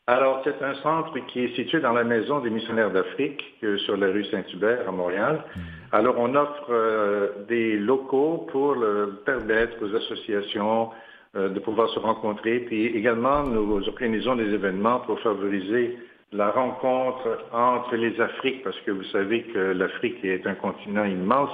Alors, 0.08 0.42
c'est 0.44 0.64
un 0.64 0.76
centre 0.84 1.18
qui 1.28 1.46
est 1.46 1.56
situé 1.56 1.80
dans 1.80 1.94
la 1.94 2.04
maison 2.04 2.40
des 2.40 2.52
missionnaires 2.52 2.92
d'Afrique, 2.92 3.44
sur 3.86 3.98
la 3.98 4.08
rue 4.08 4.24
Saint-Hubert 4.26 4.88
à 4.88 4.92
Montréal. 4.92 5.44
Mm. 5.56 5.60
Alors, 5.94 6.16
on 6.20 6.36
offre 6.36 6.68
euh, 6.70 7.30
des 7.48 7.76
locaux 7.78 8.48
pour 8.52 8.78
permettre 9.26 9.84
aux 9.84 9.96
associations 9.96 10.92
euh, 11.36 11.50
de 11.50 11.60
pouvoir 11.60 11.90
se 11.90 12.00
rencontrer. 12.00 12.60
Puis 12.60 12.86
également, 12.86 13.44
nous 13.44 13.86
organisons 13.90 14.36
des 14.38 14.54
événements 14.54 15.02
pour 15.02 15.20
favoriser 15.20 15.98
la 16.32 16.52
rencontre 16.52 17.40
entre 17.52 17.96
les 17.98 18.22
Afriques, 18.22 18.64
parce 18.64 18.80
que 18.82 18.92
vous 18.92 19.04
savez 19.06 19.44
que 19.44 19.60
l'Afrique 19.60 20.24
est 20.24 20.48
un 20.48 20.54
continent 20.54 21.04
immense. 21.04 21.52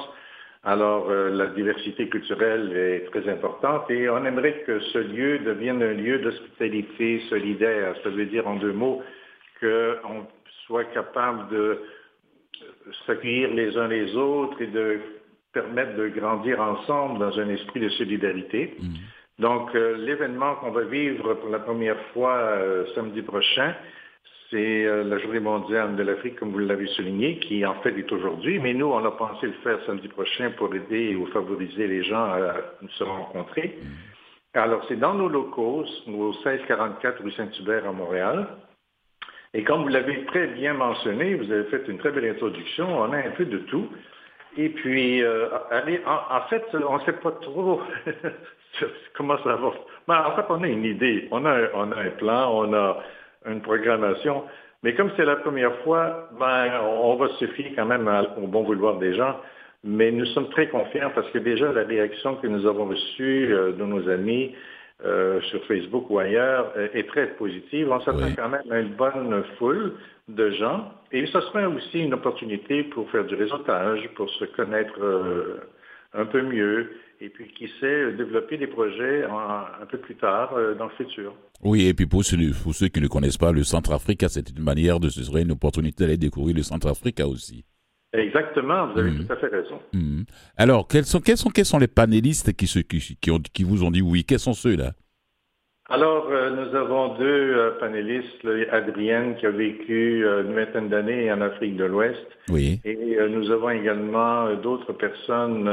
Alors, 0.64 1.10
euh, 1.10 1.30
la 1.32 1.48
diversité 1.48 2.08
culturelle 2.08 2.72
est 2.76 3.10
très 3.10 3.28
importante 3.28 3.90
et 3.90 4.08
on 4.10 4.24
aimerait 4.26 4.64
que 4.68 4.80
ce 4.80 5.00
lieu 5.00 5.40
devienne 5.40 5.82
un 5.82 5.94
lieu 5.94 6.20
d'hospitalité 6.20 7.22
solidaire. 7.30 7.96
Ça 8.04 8.10
veut 8.10 8.28
dire 8.28 8.48
en 8.48 8.58
deux 8.58 8.74
mots 8.74 9.02
qu'on 9.60 10.28
soit 10.68 10.86
capable 10.86 11.50
de 11.50 11.82
s'accueillir 13.08 13.54
les 13.54 13.76
uns 13.76 13.88
les 13.88 14.16
autres 14.16 14.62
et 14.62 14.68
de 14.68 15.00
permettre 15.52 15.96
de 15.96 16.08
grandir 16.10 16.62
ensemble 16.62 17.20
dans 17.20 17.40
un 17.40 17.50
esprit 17.50 17.80
de 17.80 17.90
solidarité. 17.90 18.76
Mm. 18.80 19.42
Donc, 19.42 19.74
euh, 19.74 19.98
l'événement 19.98 20.56
qu'on 20.56 20.72
va 20.72 20.84
vivre 20.84 21.34
pour 21.36 21.50
la 21.50 21.60
première 21.60 22.00
fois 22.14 22.36
euh, 22.36 22.86
samedi 22.94 23.24
prochain, 23.24 23.74
c'est 24.52 24.86
euh, 24.86 25.04
la 25.06 25.18
journée 25.18 25.40
mondiale 25.40 25.96
de 25.96 26.04
l'Afrique, 26.04 26.36
comme 26.36 26.52
vous 26.52 26.60
l'avez 26.60 26.88
souligné, 26.88 27.40
qui 27.40 27.66
en 27.66 27.76
fait 27.76 27.98
est 27.98 28.12
aujourd'hui, 28.12 28.60
mais 28.60 28.74
nous, 28.74 28.88
on 28.88 29.04
a 29.06 29.12
pensé 29.12 29.48
le 29.48 29.54
faire 29.64 29.80
samedi 29.86 30.10
prochain 30.10 30.52
pour 30.52 30.76
aider 30.76 31.16
ou 31.16 31.26
favoriser 31.28 31.88
les 31.88 32.04
gens 32.04 32.26
à 32.26 32.56
se 32.90 33.04
rencontrer. 33.04 33.80
Alors, 34.54 34.84
c'est 34.90 35.00
dans 35.00 35.14
nos 35.14 35.30
locaux, 35.30 35.86
au 36.08 36.32
1644 36.32 37.24
rue 37.24 37.32
Saint-Hubert 37.32 37.88
à 37.88 37.94
Montréal. 37.94 38.48
Et 39.54 39.64
comme 39.64 39.84
vous 39.84 39.88
l'avez 39.88 40.26
très 40.26 40.48
bien 40.48 40.74
mentionné, 40.74 41.36
vous 41.36 41.50
avez 41.50 41.64
fait 41.66 41.88
une 41.88 41.98
très 41.98 42.12
belle 42.12 42.30
introduction, 42.30 43.00
on 43.00 43.14
a 43.14 43.18
un 43.18 43.32
peu 43.32 43.46
de 43.46 43.60
tout. 43.60 43.88
Et 44.58 44.68
puis, 44.70 45.24
euh, 45.24 45.48
en, 46.06 46.42
fait, 46.50 46.66
on 46.74 46.98
ne 46.98 47.04
sait 47.06 47.14
pas 47.14 47.32
trop 47.32 47.82
comment 49.16 49.38
ça 49.44 49.56
va. 49.56 49.72
Mais 50.10 50.16
en 50.16 50.36
fait, 50.36 50.46
on 50.50 50.62
a 50.62 50.68
une 50.68 50.84
idée, 50.84 51.30
on 51.32 51.46
a, 51.46 51.70
on 51.74 51.92
a 51.94 51.96
un 52.02 52.10
plan, 52.12 52.52
on 52.54 52.74
a 52.74 53.02
une 53.46 53.62
programmation. 53.62 54.44
Mais 54.84 54.96
comme 54.96 55.12
c'est 55.16 55.26
la 55.26 55.36
première 55.38 55.76
fois, 55.84 56.30
ben, 56.40 56.72
on 57.04 57.16
va 57.16 57.28
se 57.40 57.46
fier 57.48 57.74
quand 57.76 57.86
même 57.86 58.10
au 58.38 58.48
bon 58.48 58.64
vouloir 58.64 58.98
des 58.98 59.14
gens. 59.14 59.36
Mais 59.84 60.12
nous 60.12 60.26
sommes 60.28 60.50
très 60.50 60.68
confiants 60.68 61.12
parce 61.14 61.30
que 61.32 61.40
déjà 61.40 61.72
la 61.72 61.84
réaction 61.84 62.36
que 62.36 62.48
nous 62.48 62.66
avons 62.68 62.86
reçue 62.86 63.52
euh, 63.52 63.72
de 63.72 63.84
nos 63.84 64.08
amis 64.10 64.54
euh, 65.04 65.42
sur 65.42 65.64
Facebook 65.66 66.08
ou 66.10 66.20
ailleurs 66.20 66.72
euh, 66.78 66.88
est 66.94 67.08
très 67.08 67.28
positive. 67.30 67.92
On 67.92 68.00
s'attend 68.02 68.32
quand 68.36 68.50
même 68.50 68.72
à 68.72 68.80
une 68.80 68.94
bonne 68.94 69.44
foule 69.58 69.94
de 70.28 70.52
gens. 70.52 70.92
Et 71.12 71.26
ce 71.26 71.42
sera 71.42 71.68
aussi 71.68 72.00
une 72.00 72.14
opportunité 72.14 72.84
pour 72.84 73.10
faire 73.10 73.26
du 73.26 73.36
réseautage, 73.36 74.08
pour 74.16 74.30
se 74.30 74.46
connaître 74.46 75.00
un 76.14 76.26
peu 76.26 76.42
mieux 76.42 76.92
et 77.22 77.30
puis 77.30 77.48
qui 77.54 77.70
sait 77.80 78.12
développer 78.14 78.58
des 78.58 78.68
projets 78.68 79.24
un 79.24 79.86
peu 79.86 80.00
plus 80.00 80.16
tard 80.16 80.54
dans 80.78 80.86
le 80.86 80.92
futur. 80.98 81.34
Oui, 81.64 81.88
et 81.88 81.94
puis 81.94 82.08
pour 82.08 82.24
ceux, 82.24 82.38
pour 82.64 82.74
ceux 82.74 82.88
qui 82.88 83.00
ne 83.00 83.08
connaissent 83.08 83.38
pas 83.38 83.52
le 83.52 83.64
Centrafrique, 83.64 84.26
c'est 84.28 84.50
une 84.50 84.64
manière 84.64 85.00
de 85.00 85.10
ce 85.10 85.24
serait 85.24 85.44
une 85.44 85.52
opportunité 85.52 86.04
d'aller 86.04 86.18
découvrir 86.18 86.56
le 86.56 86.64
Centrafrique 86.64 87.22
aussi. 87.24 87.64
Exactement, 88.14 88.88
vous 88.88 89.00
avez 89.00 89.12
mm. 89.12 89.26
tout 89.26 89.34
à 89.34 89.36
fait 89.38 89.48
raison. 89.48 89.80
Mm. 89.94 90.24
Alors, 90.58 90.88
quels 90.88 91.06
sont, 91.06 91.22
quels, 91.22 91.38
sont, 91.38 91.50
quels 91.50 91.66
sont 91.66 91.80
les 91.80 91.88
panélistes 91.88 92.52
qui, 92.54 92.66
qui, 92.66 93.18
qui, 93.22 93.32
ont, 93.32 93.40
qui 93.40 93.64
vous 93.64 93.84
ont 93.84 93.92
dit 93.92 94.02
oui? 94.02 94.26
Quels 94.26 94.40
sont 94.40 94.54
ceux-là? 94.54 94.92
Alors, 95.90 96.28
euh, 96.30 96.50
nous 96.50 96.76
avons 96.76 97.18
deux 97.18 97.54
euh, 97.54 97.72
panélistes, 97.80 98.48
Adrienne 98.72 99.36
qui 99.36 99.46
a 99.46 99.52
vécu 99.52 100.26
euh, 100.26 100.44
une 100.44 100.54
vingtaine 100.54 100.90
d'années 100.90 101.32
en 101.32 101.42
Afrique 101.42 101.76
de 101.76 101.86
l'Ouest. 101.86 102.26
Oui. 102.50 102.80
Et 102.86 103.18
nous 103.30 103.52
avons 103.52 103.70
également 103.70 104.56
d'autres 104.56 104.94
personnes 104.94 105.70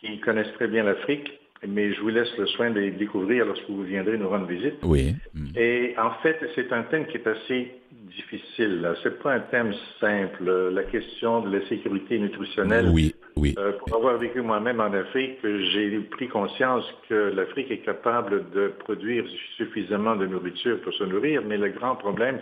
qui 0.00 0.18
connaissent 0.20 0.52
très 0.54 0.68
bien 0.68 0.84
l'Afrique 0.84 1.40
mais 1.66 1.92
je 1.92 2.00
vous 2.00 2.08
laisse 2.08 2.34
le 2.38 2.46
soin 2.46 2.70
de 2.70 2.80
les 2.80 2.90
découvrir 2.90 3.44
lorsque 3.44 3.68
vous 3.68 3.82
viendrez 3.82 4.16
nous 4.16 4.28
rendre 4.28 4.46
visite. 4.46 4.76
Oui. 4.82 5.14
Et 5.56 5.94
en 5.98 6.10
fait, 6.22 6.38
c'est 6.54 6.72
un 6.72 6.84
thème 6.84 7.06
qui 7.06 7.18
est 7.18 7.26
assez 7.26 7.74
difficile. 7.92 8.88
C'est 9.02 9.22
pas 9.22 9.34
un 9.34 9.40
thème 9.40 9.74
simple. 10.00 10.70
La 10.72 10.84
question 10.84 11.42
de 11.42 11.58
la 11.58 11.66
sécurité 11.68 12.18
nutritionnelle. 12.18 12.88
Oui, 12.92 13.14
oui. 13.36 13.54
Euh, 13.58 13.72
pour 13.72 13.98
avoir 13.98 14.16
vécu 14.16 14.40
moi-même 14.40 14.80
en 14.80 14.92
Afrique, 14.92 15.38
j'ai 15.42 15.98
pris 16.10 16.28
conscience 16.28 16.84
que 17.08 17.32
l'Afrique 17.34 17.70
est 17.70 17.84
capable 17.84 18.50
de 18.50 18.68
produire 18.78 19.24
suffisamment 19.56 20.16
de 20.16 20.26
nourriture 20.26 20.80
pour 20.80 20.94
se 20.94 21.04
nourrir, 21.04 21.42
mais 21.46 21.58
le 21.58 21.68
grand 21.68 21.96
problème, 21.96 22.40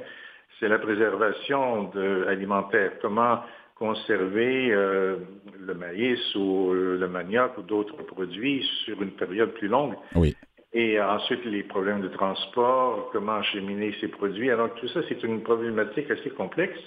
c'est 0.60 0.68
la 0.68 0.78
préservation 0.78 1.90
de, 1.94 2.24
alimentaire. 2.28 2.92
Comment 3.02 3.40
conserver 3.78 4.72
euh, 4.72 5.16
le 5.58 5.74
maïs 5.74 6.34
ou 6.34 6.72
le 6.72 7.08
manioc 7.08 7.56
ou 7.58 7.62
d'autres 7.62 8.02
produits 8.02 8.68
sur 8.84 9.00
une 9.00 9.12
période 9.12 9.52
plus 9.54 9.68
longue. 9.68 9.94
Oui. 10.14 10.36
Et 10.72 11.00
ensuite, 11.00 11.44
les 11.44 11.62
problèmes 11.62 12.02
de 12.02 12.08
transport, 12.08 13.08
comment 13.12 13.36
acheminer 13.36 13.94
ces 14.00 14.08
produits. 14.08 14.50
Alors, 14.50 14.74
tout 14.74 14.88
ça, 14.88 15.00
c'est 15.08 15.22
une 15.22 15.42
problématique 15.42 16.10
assez 16.10 16.30
complexe. 16.30 16.78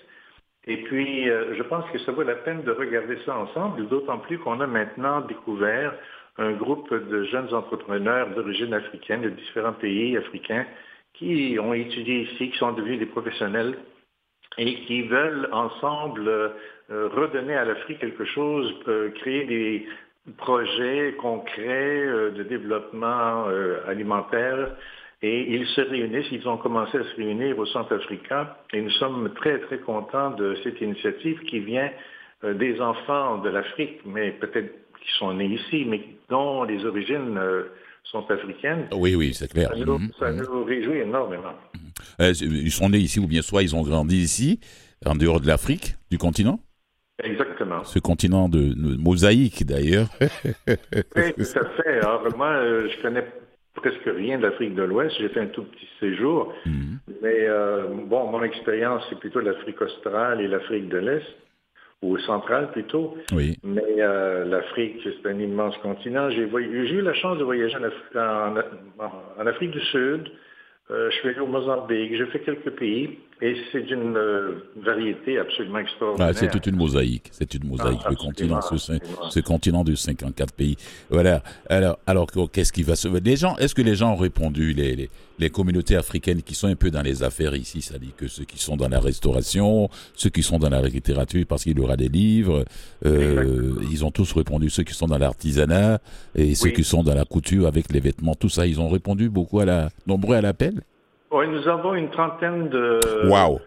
Et 0.68 0.78
puis, 0.84 1.30
euh, 1.30 1.56
je 1.56 1.64
pense 1.64 1.90
que 1.92 1.98
ça 2.00 2.12
vaut 2.12 2.22
la 2.22 2.36
peine 2.36 2.62
de 2.64 2.72
regarder 2.72 3.18
ça 3.26 3.36
ensemble, 3.38 3.88
d'autant 3.88 4.20
plus 4.20 4.38
qu'on 4.38 4.60
a 4.60 4.68
maintenant 4.68 5.22
découvert 5.22 5.94
un 6.38 6.52
groupe 6.52 6.94
de 6.94 7.24
jeunes 7.24 7.54
entrepreneurs 7.54 8.30
d'origine 8.36 8.74
africaine 8.74 9.22
de 9.22 9.30
différents 9.30 9.74
pays 9.74 10.16
africains 10.18 10.66
qui 11.14 11.58
ont 11.60 11.74
étudié 11.74 12.22
ici, 12.22 12.52
qui 12.52 12.58
sont 12.58 12.74
devenus 12.74 13.00
des 13.00 13.06
professionnels 13.08 13.78
et 14.58 14.76
qui 14.86 15.04
veulent 15.04 15.50
ensemble 15.52 16.28
euh, 16.28 16.50
redonner 16.92 17.56
à 17.56 17.66
l'Afrique 17.66 18.00
quelque 18.00 18.26
chose, 18.26 18.74
euh, 18.88 19.10
créer 19.12 19.46
des 19.46 19.88
projets 20.38 21.16
concrets 21.20 22.06
euh, 22.06 22.32
de 22.32 22.44
développement 22.44 23.46
alimentaire. 23.88 24.76
Et 25.24 25.54
ils 25.54 25.68
se 25.68 25.82
réunissent, 25.82 26.32
ils 26.32 26.48
ont 26.48 26.58
commencé 26.58 26.98
à 26.98 27.04
se 27.04 27.16
réunir 27.16 27.58
au 27.60 27.66
Centre 27.68 27.96
africain 27.96 28.50
et 28.74 28.82
nous 28.82 28.90
sommes 28.92 29.32
très, 29.36 29.60
très 29.60 29.78
contents 29.78 30.32
de 30.32 30.58
cette 30.64 30.82
initiative 30.82 31.40
qui 31.42 31.60
vient 31.60 31.92
des 32.44 32.82
enfants 32.82 33.38
de 33.38 33.50
l'Afrique, 33.50 34.00
mais 34.04 34.32
peut-être 34.32 34.74
qui 35.00 35.12
sont 35.20 35.32
nés 35.36 35.46
ici, 35.46 35.86
mais 35.86 36.02
dont 36.28 36.64
les 36.64 36.84
origines 36.86 37.40
sont 38.04 38.30
africaines. 38.30 38.88
Oui, 38.94 39.16
oui, 39.16 39.34
c'est 39.34 39.52
clair. 39.52 39.70
Ça, 39.70 39.76
nous, 39.86 39.98
mhm. 39.98 40.64
réjouit 40.66 41.00
énormément. 41.00 41.54
Euh, 42.20 42.34
ils 42.42 42.72
sont 42.72 42.90
nés 42.90 43.00
ici 43.00 43.20
ou 43.20 43.28
bien 43.28 43.42
soit 43.42 43.64
ils 43.64 43.76
ont 43.76 43.84
grandi 43.84 44.18
ici, 44.18 44.60
en 45.06 45.16
dehors 45.16 45.40
de 45.40 45.48
l'Afrique, 45.48 45.96
du 46.10 46.18
continent? 46.18 46.60
Exactement. 47.24 47.84
Ce 47.84 48.00
continent 48.00 48.50
de, 48.50 48.74
mosaïque 48.98 49.66
d'ailleurs. 49.66 50.08
oui, 50.22 51.34
tout 51.34 51.60
à 51.60 51.66
fait. 51.84 52.00
Alors, 52.00 52.28
moi, 52.36 52.50
euh, 52.50 52.90
je 52.90 53.02
connais 53.02 53.26
presque 53.76 54.06
rien 54.06 54.38
de 54.38 54.44
l'Afrique 54.44 54.76
de 54.76 54.84
l'Ouest. 54.84 55.16
J'ai 55.20 55.30
fait 55.30 55.42
un 55.42 55.48
tout 55.48 55.64
petit 55.64 55.88
séjour. 56.00 56.54
Mhm. 56.66 57.00
Mais 57.22 57.48
euh, 57.48 57.88
bon, 58.06 58.28
mon 58.32 58.44
expérience, 58.44 59.04
c'est 59.10 59.20
plutôt 59.20 59.40
l'Afrique 59.40 59.82
australe 59.82 60.42
et 60.42 60.48
l'Afrique 60.48 60.90
de 60.90 60.98
l'Est 60.98 61.26
ou 62.02 62.18
centrale 62.20 62.72
plutôt. 62.72 63.16
Oui. 63.32 63.58
Mais 63.64 63.96
euh, 64.00 64.46
l'Afrique, 64.46 65.00
c'est 65.04 65.30
un 65.30 65.40
immense 65.40 65.78
continent. 65.78 66.30
J'ai 66.32 66.44
eu 66.44 67.02
la 67.02 67.14
chance 67.14 67.38
de 67.38 67.44
voyager 67.44 67.78
en, 68.16 68.56
en 69.40 69.46
Afrique 69.46 69.72
du 69.72 69.82
Sud. 69.82 70.28
Euh, 70.90 71.10
je 71.10 71.16
suis 71.18 71.30
allé 71.30 71.40
au 71.40 71.48
Mozambique. 71.48 72.16
J'ai 72.16 72.26
fait 72.28 72.40
quelques 72.40 72.72
pays. 72.72 73.20
Et 73.44 73.56
c'est 73.72 73.82
d'une 73.82 74.16
euh, 74.16 74.64
variété 74.84 75.40
absolument 75.40 75.80
extraordinaire. 75.80 76.30
Ah, 76.30 76.34
c'est 76.34 76.52
toute 76.52 76.68
une 76.68 76.76
mosaïque. 76.76 77.30
C'est 77.32 77.52
une 77.56 77.68
mosaïque, 77.70 78.02
ah, 78.06 78.12
le 78.12 78.16
continent, 78.16 78.60
ce, 78.62 79.40
continent 79.40 79.84
de 79.84 79.96
54 79.96 80.54
pays. 80.54 80.78
Voilà. 81.10 81.42
Alors, 81.68 81.98
alors 82.06 82.28
qu'est-ce 82.52 82.72
qui 82.72 82.84
va 82.84 82.96
se. 82.96 83.08
Les 83.08 83.38
gens, 83.38 83.58
est-ce 83.58 83.74
que 83.74 83.82
les 83.82 83.96
gens 83.96 84.14
ont 84.14 84.18
répondu, 84.18 84.74
les, 84.74 85.10
les, 85.40 85.50
communautés 85.50 85.96
africaines 85.96 86.44
qui 86.44 86.54
sont 86.54 86.68
un 86.68 86.76
peu 86.76 86.92
dans 86.92 87.02
les 87.02 87.24
affaires 87.24 87.56
ici, 87.56 87.82
c'est-à-dire 87.82 88.16
que 88.16 88.28
ceux 88.28 88.44
qui 88.44 88.60
sont 88.60 88.78
dans 88.78 88.88
la 88.88 89.00
restauration, 89.00 89.90
ceux 90.14 90.30
qui 90.30 90.44
sont 90.44 90.60
dans 90.60 90.70
la 90.70 90.82
littérature 90.84 91.44
parce 91.50 91.64
qu'il 91.64 91.80
y 91.80 91.82
aura 91.82 91.98
des 91.98 92.10
livres, 92.10 92.64
euh, 93.08 93.74
ils 93.92 94.06
ont 94.06 94.12
tous 94.12 94.32
répondu. 94.34 94.70
Ceux 94.70 94.84
qui 94.84 94.94
sont 94.94 95.08
dans 95.08 95.18
l'artisanat 95.18 96.00
et 96.36 96.54
ceux 96.54 96.70
qui 96.70 96.84
sont 96.84 97.02
dans 97.02 97.16
la 97.16 97.26
couture 97.26 97.66
avec 97.66 97.92
les 97.92 98.02
vêtements, 98.02 98.36
tout 98.36 98.50
ça, 98.50 98.68
ils 98.68 98.80
ont 98.80 98.90
répondu 98.90 99.30
beaucoup 99.30 99.60
à 99.60 99.66
la, 99.66 99.90
nombreux 100.06 100.36
à 100.36 100.42
l'appel. 100.42 100.84
Oui, 101.32 101.48
nous 101.48 101.68
avons 101.68 101.94
une 101.96 102.10
trentaine 102.10 102.70
de. 102.70 103.00
Wow. 103.28 103.62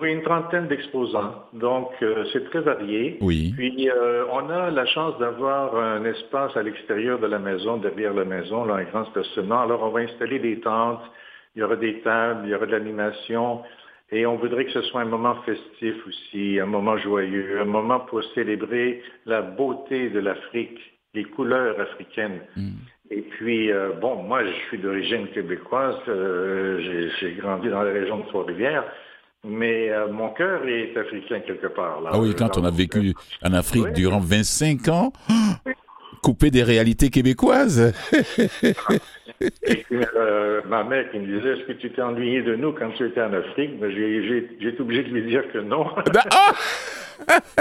Oui, 0.00 0.12
une 0.12 0.22
trentaine 0.22 0.68
d'exposants. 0.68 1.46
Donc, 1.54 1.90
euh, 2.02 2.24
c'est 2.32 2.44
très 2.50 2.60
varié. 2.60 3.18
Oui. 3.20 3.52
Puis, 3.56 3.90
euh, 3.90 4.24
on 4.30 4.48
a 4.48 4.70
la 4.70 4.86
chance 4.86 5.18
d'avoir 5.18 5.74
un 5.74 6.04
espace 6.04 6.56
à 6.56 6.62
l'extérieur 6.62 7.18
de 7.18 7.26
la 7.26 7.38
maison, 7.38 7.78
derrière 7.78 8.14
la 8.14 8.24
maison, 8.24 8.64
là, 8.64 8.74
un 8.74 8.84
grand 8.84 9.06
stationnement. 9.06 9.62
Alors, 9.62 9.82
on 9.82 9.88
va 9.88 10.00
installer 10.00 10.38
des 10.38 10.60
tentes, 10.60 11.02
il 11.56 11.60
y 11.60 11.62
aura 11.62 11.76
des 11.76 12.00
tables, 12.02 12.42
il 12.44 12.50
y 12.50 12.54
aura 12.54 12.66
de 12.66 12.72
l'animation. 12.72 13.62
Et 14.12 14.24
on 14.24 14.36
voudrait 14.36 14.66
que 14.66 14.72
ce 14.72 14.82
soit 14.82 15.00
un 15.00 15.06
moment 15.06 15.36
festif 15.44 15.94
aussi, 16.06 16.60
un 16.60 16.66
moment 16.66 16.96
joyeux, 16.96 17.60
un 17.60 17.64
moment 17.64 18.00
pour 18.00 18.22
célébrer 18.34 19.02
la 19.26 19.42
beauté 19.42 20.10
de 20.10 20.20
l'Afrique, 20.20 20.78
les 21.14 21.24
couleurs 21.24 21.78
africaines. 21.80 22.40
Mm. 22.56 22.70
Et 23.10 23.22
puis, 23.22 23.72
euh, 23.72 23.92
bon, 24.00 24.22
moi, 24.22 24.44
je 24.44 24.52
suis 24.68 24.78
d'origine 24.78 25.28
québécoise, 25.28 25.96
euh, 26.08 26.78
j'ai- 26.80 27.10
j'ai 27.20 27.34
grandi 27.36 27.68
dans 27.70 27.82
la 27.82 27.92
région 27.92 28.18
de 28.18 28.26
Trois-Rivières, 28.26 28.84
mais 29.44 29.88
euh, 29.90 30.08
mon 30.12 30.28
cœur 30.30 30.66
est 30.66 30.94
africain 30.96 31.40
quelque 31.40 31.68
part. 31.68 32.00
Là. 32.02 32.10
Ah 32.12 32.18
oui, 32.18 32.34
quand 32.36 32.58
on 32.58 32.64
a 32.64 32.70
vécu 32.70 33.14
en 33.42 33.54
Afrique 33.54 33.84
Oui. 33.86 33.92
durant 33.92 34.20
25 34.20 34.88
ans, 34.88 35.12
coupé 36.22 36.50
des 36.50 36.62
réalités 36.62 37.08
québécoises. 37.10 37.94
Et 39.40 39.76
puis, 39.76 40.00
euh, 40.16 40.60
ma 40.68 40.82
mère 40.84 41.10
qui 41.10 41.18
me 41.18 41.26
disait, 41.38 41.52
est-ce 41.58 41.66
que 41.66 41.72
tu 41.72 41.90
t'es 41.90 42.02
ennuyé 42.02 42.42
de 42.42 42.56
nous 42.56 42.72
quand 42.72 42.90
tu 42.96 43.06
étais 43.06 43.20
en 43.22 43.32
Afrique? 43.32 43.78
Ben, 43.78 43.90
j'ai, 43.90 44.38
été 44.68 44.80
obligé 44.80 45.04
de 45.04 45.10
lui 45.10 45.22
dire 45.30 45.44
que 45.52 45.58
non. 45.58 45.86
Ben, 46.12 46.20
ah 46.32 46.52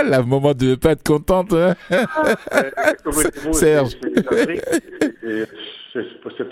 La 0.04 0.22
maman 0.24 0.54
de 0.54 0.76
pas 0.76 0.92
être 0.92 1.04
contente. 1.04 1.54
hein? 1.54 1.76
Vous, 3.06 3.54
Serge. 3.54 3.92
c'est- 3.92 4.62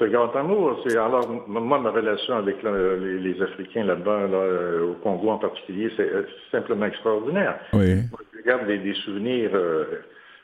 un 0.02 0.08
grand 0.08 0.36
amour. 0.36 0.84
Alors 0.94 1.28
moi 1.48 1.80
ma 1.80 1.92
relation 1.92 2.36
avec 2.36 2.62
le- 2.64 2.98
les, 3.22 3.34
les 3.34 3.42
Africains 3.42 3.84
là-bas, 3.86 4.28
là, 4.28 4.38
euh, 4.38 4.92
au 4.92 4.94
Congo 4.96 5.30
en 5.30 5.38
particulier, 5.38 5.92
c'est 5.96 6.12
euh, 6.12 6.24
simplement 6.52 6.86
extraordinaire. 6.88 7.60
Oui. 7.74 7.96
Moi, 8.12 8.20
Je 8.36 8.42
garde 8.44 8.66
des, 8.68 8.80
des 8.80 8.94
souvenirs. 8.96 9.52
euh, 9.54 9.86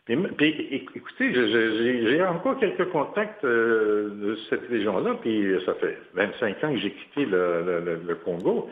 puis, 0.05 0.15
puis, 0.37 0.49
éc- 0.71 0.89
écoutez, 0.95 1.33
j'ai 1.33 2.23
encore 2.23 2.57
quelques 2.59 2.89
contacts 2.89 3.43
euh, 3.43 4.09
de 4.09 4.37
cette 4.49 4.67
région-là, 4.69 5.15
puis 5.21 5.55
ça 5.65 5.73
fait 5.75 5.97
25 6.15 6.63
ans 6.63 6.73
que 6.73 6.79
j'ai 6.79 6.91
quitté 6.91 7.25
le, 7.25 7.63
le- 7.65 7.79
le- 7.81 8.01
le 8.07 8.15
Congo. 8.15 8.69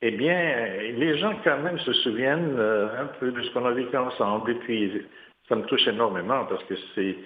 Eh 0.00 0.12
bien, 0.12 0.66
les 0.96 1.18
gens 1.18 1.34
quand 1.42 1.58
même 1.60 1.78
se 1.80 1.92
souviennent 1.92 2.54
euh, 2.56 3.02
un 3.02 3.06
peu 3.18 3.32
de 3.32 3.42
ce 3.42 3.50
qu'on 3.52 3.64
a 3.66 3.72
vécu 3.72 3.96
ensemble, 3.96 4.52
et 4.52 4.54
puis 4.54 4.92
ça 5.48 5.56
me 5.56 5.62
touche 5.62 5.86
énormément 5.88 6.44
parce 6.44 6.62
que 6.64 6.74
c'est 6.94 7.16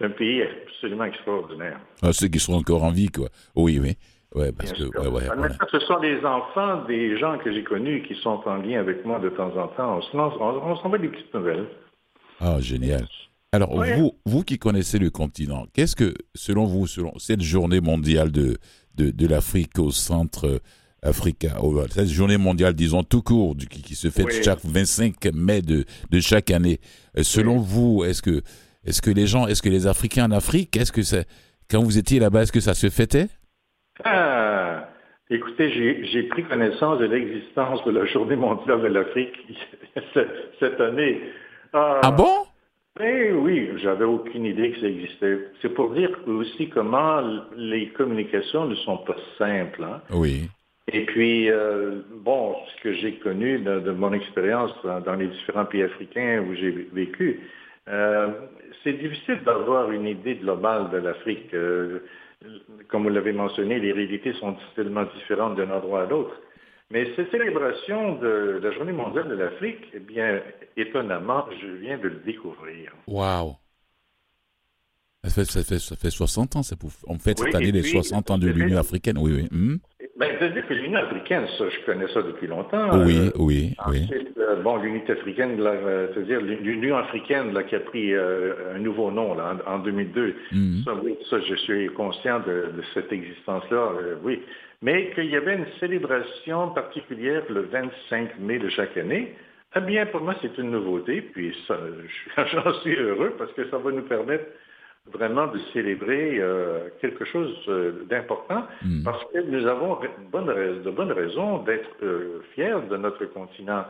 un 0.00 0.10
pays 0.10 0.42
absolument 0.42 1.04
extraordinaire. 1.04 1.78
Ah, 2.02 2.12
ceux 2.12 2.28
qui 2.28 2.40
sont 2.40 2.54
encore 2.54 2.82
en 2.84 2.90
vie, 2.90 3.08
quoi. 3.08 3.28
Oui, 3.54 3.78
oui. 3.80 3.96
Ouais, 4.34 4.50
parce 4.52 4.72
Bien 4.74 4.88
que, 4.90 4.98
ouais, 4.98 5.06
ouais, 5.08 5.22
voilà. 5.26 5.48
ce 5.72 5.78
sont 5.80 6.00
des 6.00 6.22
enfants, 6.24 6.84
des 6.86 7.16
gens 7.16 7.38
que 7.38 7.50
j'ai 7.50 7.62
connus 7.64 8.02
qui 8.02 8.14
sont 8.16 8.40
en 8.46 8.56
lien 8.56 8.80
avec 8.80 9.04
moi 9.06 9.18
de 9.20 9.30
temps 9.30 9.56
en 9.56 9.68
temps. 9.68 9.96
On 9.98 10.02
se 10.02 10.16
lance- 10.16 10.34
on- 10.38 10.70
on 10.70 10.76
s'envoie 10.76 10.98
des 10.98 11.08
petites 11.08 11.32
nouvelles. 11.32 11.64
Ah, 12.40 12.58
génial. 12.60 13.06
Alors, 13.52 13.74
Ouais. 13.74 13.96
vous, 13.96 14.12
vous 14.26 14.42
qui 14.42 14.58
connaissez 14.58 14.98
le 14.98 15.10
continent, 15.10 15.66
qu'est-ce 15.72 15.96
que, 15.96 16.14
selon 16.34 16.64
vous, 16.66 16.86
selon 16.86 17.18
cette 17.18 17.40
journée 17.42 17.80
mondiale 17.80 18.30
de, 18.30 18.58
de, 18.96 19.10
de 19.10 19.26
l'Afrique 19.26 19.78
au 19.78 19.90
centre 19.90 20.46
euh, 20.46 20.58
Africa, 21.02 21.56
cette 21.90 22.08
journée 22.08 22.36
mondiale, 22.36 22.74
disons, 22.74 23.02
tout 23.04 23.22
court, 23.22 23.54
du- 23.54 23.66
qui, 23.68 23.82
qui 23.82 23.94
se 23.94 24.10
fête 24.10 24.42
chaque 24.44 24.58
25 24.64 25.32
mai 25.32 25.62
de, 25.62 25.84
de 26.10 26.20
chaque 26.20 26.50
année, 26.50 26.78
euh, 27.16 27.22
selon 27.22 27.58
vous, 27.58 28.04
est-ce 28.04 28.20
que, 28.20 28.42
est-ce 28.84 29.00
que 29.00 29.10
les 29.10 29.26
gens, 29.26 29.46
est-ce 29.46 29.62
que 29.62 29.68
les 29.70 29.86
Africains 29.86 30.26
en 30.26 30.32
Afrique, 30.32 30.76
est-ce 30.76 30.92
que 30.92 31.02
ça, 31.02 31.18
quand 31.70 31.82
vous 31.82 31.98
étiez 31.98 32.18
là-bas, 32.20 32.42
est-ce 32.42 32.52
que 32.52 32.60
ça 32.60 32.74
se 32.74 32.90
fêtait? 32.90 33.28
Ah, 34.04 34.88
écoutez, 35.30 35.70
j'ai 36.12 36.22
pris 36.24 36.44
connaissance 36.44 36.98
de 36.98 37.06
l'existence 37.06 37.84
de 37.86 37.92
la 37.92 38.04
Journée 38.06 38.36
mondiale 38.36 38.82
de 38.82 38.86
l'Afrique 38.88 39.34
cette 40.60 40.80
année. 40.80 41.20
Ah, 41.72 42.00
Ah 42.02 42.10
bon? 42.10 42.44
Eh 43.00 43.30
oui, 43.32 43.70
j'avais 43.76 44.04
aucune 44.04 44.44
idée 44.44 44.72
que 44.72 44.80
ça 44.80 44.86
existait. 44.88 45.38
C'est 45.62 45.68
pour 45.72 45.90
dire 45.90 46.10
aussi 46.26 46.68
comment 46.68 47.22
les 47.56 47.88
communications 47.90 48.64
ne 48.66 48.74
sont 48.74 48.98
pas 48.98 49.14
simples. 49.38 49.84
hein. 49.84 50.00
Oui. 50.10 50.48
Et 50.90 51.04
puis, 51.04 51.50
euh, 51.50 52.00
bon, 52.24 52.56
ce 52.66 52.82
que 52.82 52.92
j'ai 52.94 53.12
connu 53.18 53.58
de, 53.58 53.80
de 53.80 53.90
mon 53.92 54.12
expérience 54.12 54.72
dans, 54.82 55.00
dans 55.00 55.14
les 55.14 55.28
différents 55.28 55.66
pays 55.66 55.82
africains 55.82 56.42
où 56.48 56.54
j'ai 56.54 56.70
vécu, 56.92 57.40
euh, 57.88 58.28
c'est 58.82 58.94
difficile 58.94 59.40
d'avoir 59.44 59.90
une 59.92 60.06
idée 60.06 60.36
globale 60.36 60.90
de 60.90 60.96
l'Afrique. 60.96 61.52
Euh, 61.54 62.00
comme 62.88 63.02
vous 63.04 63.10
l'avez 63.10 63.32
mentionné, 63.32 63.78
les 63.78 63.92
réalités 63.92 64.32
sont 64.34 64.56
tellement 64.74 65.04
différentes 65.14 65.56
d'un 65.56 65.70
endroit 65.70 66.02
à 66.02 66.06
l'autre. 66.06 66.34
Mais 66.90 67.06
cette 67.16 67.30
célébration 67.30 68.14
de 68.16 68.60
la 68.62 68.70
Journée 68.72 68.92
mondiale 68.92 69.28
de 69.28 69.34
l'Afrique, 69.34 69.90
eh 69.94 69.98
bien, 69.98 70.40
étonnamment, 70.76 71.44
je 71.60 71.66
viens 71.66 71.98
de 71.98 72.08
le 72.08 72.20
découvrir. 72.24 72.92
Waouh 73.06 73.56
ça 75.24 75.30
fait, 75.30 75.44
ça, 75.44 75.62
fait, 75.64 75.78
ça 75.80 75.96
fait 75.96 76.10
60 76.10 76.56
ans, 76.56 76.60
pour- 76.80 76.90
on 77.06 77.18
fête 77.18 77.38
Oui, 77.40 77.46
cette 77.46 77.54
année 77.56 77.72
les 77.72 77.82
puis, 77.82 77.90
60 77.90 78.30
ans 78.30 78.38
de 78.38 78.48
l'Union 78.48 78.78
africaine, 78.78 79.18
oui, 79.18 79.32
oui. 79.34 79.48
Hmm? 79.50 79.76
Ben, 80.16 80.30
c'est-à-dire 80.38 80.66
que 80.66 80.74
l'Union 80.74 81.00
africaine, 81.00 81.44
ça, 81.58 81.64
je 81.68 81.84
connais 81.84 82.06
ça 82.14 82.22
depuis 82.22 82.46
longtemps. 82.46 83.04
Oui, 83.04 83.18
Euh, 83.26 83.30
oui, 83.36 83.74
oui. 83.88 84.08
Euh, 84.38 84.62
bon, 84.62 84.76
l'unité 84.76 85.12
africaine, 85.12 85.60
euh, 85.60 86.08
c'est-à-dire 86.14 86.40
l'Union 86.40 86.96
africaine 86.96 87.52
là, 87.52 87.64
qui 87.64 87.74
a 87.74 87.80
pris 87.80 88.14
euh, 88.14 88.76
un 88.76 88.78
nouveau 88.78 89.10
nom 89.10 89.34
là, 89.34 89.56
en, 89.66 89.72
en 89.74 89.78
2002. 89.80 90.34
Mhm. 90.52 90.82
Ça, 90.84 90.94
oui, 90.94 91.16
ça, 91.28 91.40
je 91.40 91.54
suis 91.56 91.88
conscient 91.90 92.38
de, 92.40 92.70
de 92.76 92.82
cette 92.94 93.12
existence-là, 93.12 93.92
oui. 94.22 94.40
Mais 94.82 95.10
qu'il 95.14 95.26
y 95.26 95.36
avait 95.36 95.56
une 95.56 95.66
célébration 95.80 96.70
particulière 96.70 97.42
le 97.50 97.62
25 97.62 98.38
mai 98.38 98.58
de 98.58 98.68
chaque 98.68 98.96
année, 98.96 99.34
eh 99.76 99.80
bien, 99.80 100.06
pour 100.06 100.20
moi, 100.20 100.34
c'est 100.40 100.56
une 100.58 100.70
nouveauté. 100.70 101.20
Puis 101.20 101.52
j'en 101.68 102.72
suis 102.82 102.94
heureux 102.96 103.34
parce 103.38 103.52
que 103.52 103.68
ça 103.70 103.78
va 103.78 103.90
nous 103.90 104.02
permettre 104.02 104.44
vraiment 105.12 105.46
de 105.46 105.58
célébrer 105.72 106.38
euh, 106.38 106.88
quelque 107.00 107.24
chose 107.24 107.56
euh, 107.68 108.04
d'important 108.10 108.66
Mhm. 108.84 109.02
parce 109.04 109.24
que 109.32 109.38
nous 109.40 109.66
avons 109.66 109.98
de 110.00 110.08
bonnes, 110.30 110.50
rais- 110.50 110.80
de 110.84 110.90
bonnes 110.90 111.12
raisons 111.12 111.58
d'être 111.62 111.90
euh, 112.02 112.40
fiers 112.54 112.76
de 112.90 112.96
notre 112.96 113.24
continent. 113.26 113.84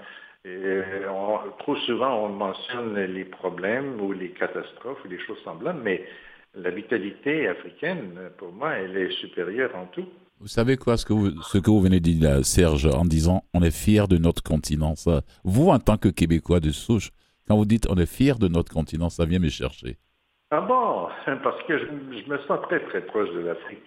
Et 0.45 0.80
on- 1.11 1.51
trop 1.59 1.76
souvent, 1.76 2.24
on 2.24 2.28
mentionne 2.28 2.97
les 3.16 3.24
problèmes 3.24 4.01
ou 4.01 4.12
les 4.12 4.30
catastrophes 4.30 5.05
ou 5.05 5.09
les 5.09 5.18
choses 5.18 5.43
semblables, 5.43 5.80
mais 5.82 6.05
la 6.55 6.70
vitalité 6.70 7.49
africaine, 7.49 8.18
pour 8.39 8.53
moi, 8.53 8.70
elle 8.74 8.97
est 8.97 9.11
supérieure 9.20 9.74
en 9.76 9.86
tout. 9.86 10.07
Vous 10.41 10.47
savez 10.49 10.76
quoi, 10.76 10.97
ce 10.97 11.05
que 11.05 11.12
vous, 11.12 11.43
ce 11.43 11.59
que 11.59 11.68
vous 11.70 11.80
venez 11.80 11.99
de 12.01 12.05
dire, 12.11 12.22
là, 12.30 12.43
Serge, 12.45 12.86
en 12.86 13.05
disant 13.05 13.43
on 13.55 13.62
est 13.62 13.72
fier 13.76 14.07
de 14.07 14.18
notre 14.18 14.43
continent, 14.43 14.95
ça, 14.95 15.22
vous, 15.43 15.68
en 15.70 15.78
tant 15.80 15.97
que 15.97 16.09
Québécois 16.09 16.61
de 16.61 16.70
souche, 16.70 17.11
quand 17.49 17.57
vous 17.57 17.64
dites 17.64 17.86
on 17.91 17.97
est 17.97 18.07
fier 18.07 18.39
de 18.39 18.47
notre 18.47 18.72
continent, 18.72 19.11
ça 19.11 19.24
vient 19.24 19.41
me 19.41 19.49
chercher. 19.49 19.97
Ah 20.51 20.61
bon? 20.61 21.09
Parce 21.43 21.62
que 21.64 21.76
je, 21.78 21.84
je 22.24 22.30
me 22.30 22.39
sens 22.47 22.61
très, 22.68 22.80
très 22.86 23.01
proche 23.05 23.28
de 23.34 23.41
l'Afrique. 23.41 23.82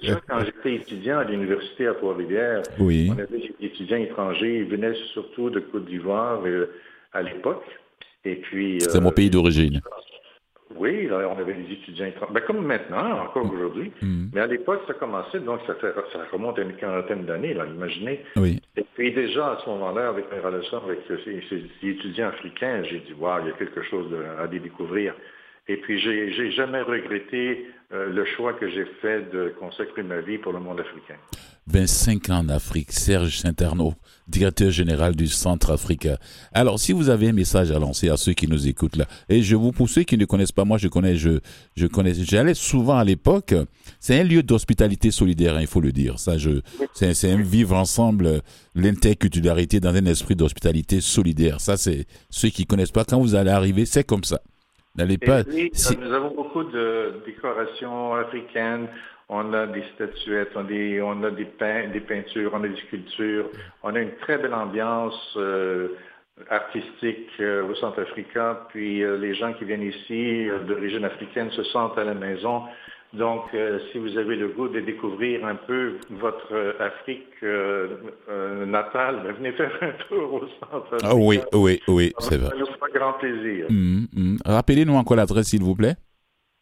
Déjà, 0.00 0.20
quand 0.28 0.40
j'étais 0.44 0.74
étudiant 0.74 1.18
à 1.18 1.24
l'université 1.24 1.86
à 1.86 1.94
Trois-Rivières, 1.94 2.62
Oui. 2.78 3.08
on 3.10 3.18
avait 3.18 3.26
des 3.26 3.66
étudiants 3.66 3.96
étrangers, 3.96 4.58
ils 4.58 4.66
venaient 4.68 4.94
surtout 5.12 5.50
de 5.50 5.60
Côte 5.60 5.86
d'Ivoire 5.86 6.42
euh, 6.44 6.66
à 7.12 7.22
l'époque. 7.22 7.64
Et 8.24 8.36
puis... 8.36 8.78
C'est 8.82 8.96
euh, 8.98 9.00
mon 9.00 9.10
pays 9.10 9.30
d'origine. 9.30 9.80
Oui, 10.76 11.06
là, 11.08 11.28
on 11.28 11.38
avait 11.40 11.54
des 11.54 11.72
étudiants 11.72 12.06
étrangers. 12.06 12.32
Ben, 12.32 12.42
comme 12.46 12.64
maintenant, 12.64 13.22
encore 13.24 13.52
aujourd'hui. 13.52 13.90
Mhm. 14.02 14.30
Mais 14.32 14.40
à 14.40 14.46
l'époque, 14.46 14.82
ça 14.86 14.94
commençait, 14.94 15.40
donc 15.40 15.60
ça, 15.66 15.74
fait, 15.74 15.92
ça 16.12 16.20
remonte 16.32 16.58
à 16.58 16.62
une 16.62 16.74
quarantaine 16.76 17.24
d'années, 17.24 17.54
là, 17.54 17.66
imaginez. 17.66 18.20
Oui. 18.36 18.60
Et 18.76 18.84
puis 18.94 19.12
déjà, 19.12 19.52
à 19.52 19.58
ce 19.64 19.68
moment-là, 19.70 20.08
avec 20.10 20.30
mes 20.32 20.38
relations 20.38 20.78
avec 20.84 21.00
ces, 21.08 21.16
ces- 21.24 21.42
ces 21.80 21.88
étudiants 21.88 22.28
africains, 22.28 22.82
j'ai 22.84 23.00
dit, 23.00 23.12
waouh, 23.18 23.40
il 23.42 23.48
y 23.48 23.50
a 23.50 23.54
quelque 23.54 23.82
chose 23.82 24.08
de- 24.10 24.22
à 24.42 24.46
découvrir. 24.46 25.14
Et 25.68 25.76
puis, 25.76 25.98
j'ai 25.98 26.30
j'ai 26.32 26.50
jamais 26.52 26.82
regretté 26.82 27.66
euh, 27.92 28.08
le 28.12 28.24
choix 28.24 28.52
que 28.52 28.68
j'ai 28.68 28.84
fait 29.02 29.28
de 29.32 29.52
consacrer 29.58 30.02
ma 30.04 30.20
vie 30.20 30.38
pour 30.38 30.52
le 30.52 30.60
monde 30.60 30.78
africain. 30.80 31.16
25 31.66 32.30
ans 32.30 32.38
en 32.38 32.48
Afrique, 32.48 32.90
Serge 32.92 33.38
Saint-Arnaud, 33.38 33.94
directeur 34.26 34.70
général 34.70 35.14
du 35.14 35.26
Centre 35.28 35.70
Africa. 35.72 36.18
Alors, 36.52 36.78
si 36.80 36.92
vous 36.92 37.08
avez 37.10 37.28
un 37.28 37.32
message 37.32 37.70
à 37.70 37.78
lancer 37.78 38.08
à 38.08 38.16
ceux 38.16 38.32
qui 38.32 38.48
nous 38.48 38.66
écoutent 38.66 38.96
là, 38.96 39.06
et 39.28 39.42
je 39.42 39.54
vous, 39.56 39.70
pour 39.70 39.88
ceux 39.88 40.02
qui 40.02 40.16
ne 40.16 40.24
connaissent 40.24 40.52
pas, 40.52 40.64
moi 40.64 40.78
je 40.78 40.88
connais, 40.88 41.16
je, 41.16 41.38
je 41.76 41.86
connais, 41.86 42.12
j'allais 42.14 42.54
souvent 42.54 42.96
à 42.96 43.04
l'époque, 43.04 43.54
c'est 44.00 44.18
un 44.18 44.24
lieu 44.24 44.42
d'hospitalité 44.42 45.10
solidaire, 45.10 45.56
hein, 45.56 45.60
il 45.60 45.66
faut 45.68 45.80
le 45.80 45.92
dire. 45.92 46.18
Ça, 46.18 46.38
je, 46.38 46.60
c'est, 46.94 47.14
c'est 47.14 47.30
un 47.30 47.40
vivre 47.42 47.76
ensemble, 47.76 48.26
euh, 48.26 48.38
l'interculturalité 48.74 49.80
dans 49.80 49.94
un 49.94 50.04
esprit 50.06 50.34
d'hospitalité 50.36 51.00
solidaire. 51.00 51.60
Ça, 51.60 51.76
c'est 51.76 52.06
ceux 52.30 52.48
qui 52.48 52.66
connaissent 52.66 52.92
pas, 52.92 53.04
quand 53.04 53.20
vous 53.20 53.34
allez 53.34 53.50
arriver, 53.50 53.86
c'est 53.86 54.04
comme 54.04 54.24
ça. 54.24 54.40
N'allez 54.96 55.18
pas, 55.18 55.44
si- 55.72 55.96
nous 55.96 56.12
avons 56.12 56.34
beaucoup 56.34 56.64
de 56.64 57.22
décorations 57.24 58.14
africaines. 58.14 58.88
On 59.32 59.52
a 59.52 59.66
des 59.68 59.84
statuettes, 59.94 60.50
on 60.56 60.60
a 60.60 60.64
des, 60.64 61.00
on 61.00 61.22
a 61.22 61.30
des, 61.30 61.44
pein- 61.44 61.88
des 61.92 62.00
peintures, 62.00 62.50
on 62.52 62.64
a 62.64 62.68
des 62.68 62.80
sculptures. 62.88 63.46
On 63.84 63.94
a 63.94 64.00
une 64.00 64.16
très 64.22 64.38
belle 64.38 64.52
ambiance 64.54 65.34
euh, 65.36 65.90
artistique 66.50 67.28
euh, 67.38 67.62
au 67.68 67.74
Centre 67.76 68.00
Africa. 68.02 68.66
Puis 68.70 69.04
euh, 69.04 69.16
les 69.18 69.34
gens 69.34 69.52
qui 69.52 69.64
viennent 69.64 69.84
ici 69.84 70.48
d'origine 70.66 71.04
africaine 71.04 71.48
se 71.52 71.62
sentent 71.64 71.96
à 71.96 72.02
la 72.04 72.14
maison. 72.14 72.62
Donc, 73.12 73.42
si 73.90 73.98
vous 73.98 74.16
avez 74.18 74.36
le 74.36 74.48
goût 74.48 74.68
de 74.68 74.78
découvrir 74.78 75.44
un 75.44 75.56
peu 75.56 75.94
votre 76.10 76.76
Afrique 76.78 77.42
natale, 78.66 79.22
ben, 79.24 79.32
venez 79.32 79.52
faire 79.52 79.72
un 79.80 79.90
tour 80.08 80.34
au 80.34 80.40
centre. 80.60 80.96
Ah 81.02 81.14
oui, 81.16 81.40
oui, 81.52 81.80
oui, 81.88 82.12
c'est 82.20 82.36
vrai. 82.38 82.50
Ça 82.50 82.56
nous 82.56 82.66
fera 82.66 82.88
grand 82.94 83.12
plaisir. 83.14 83.66
Mhm, 83.68 84.06
mhm. 84.14 84.38
Rappelez-nous 84.46 84.94
encore 84.94 85.16
l'adresse, 85.16 85.48
s'il 85.48 85.62
vous 85.62 85.74
plaît. 85.74 85.94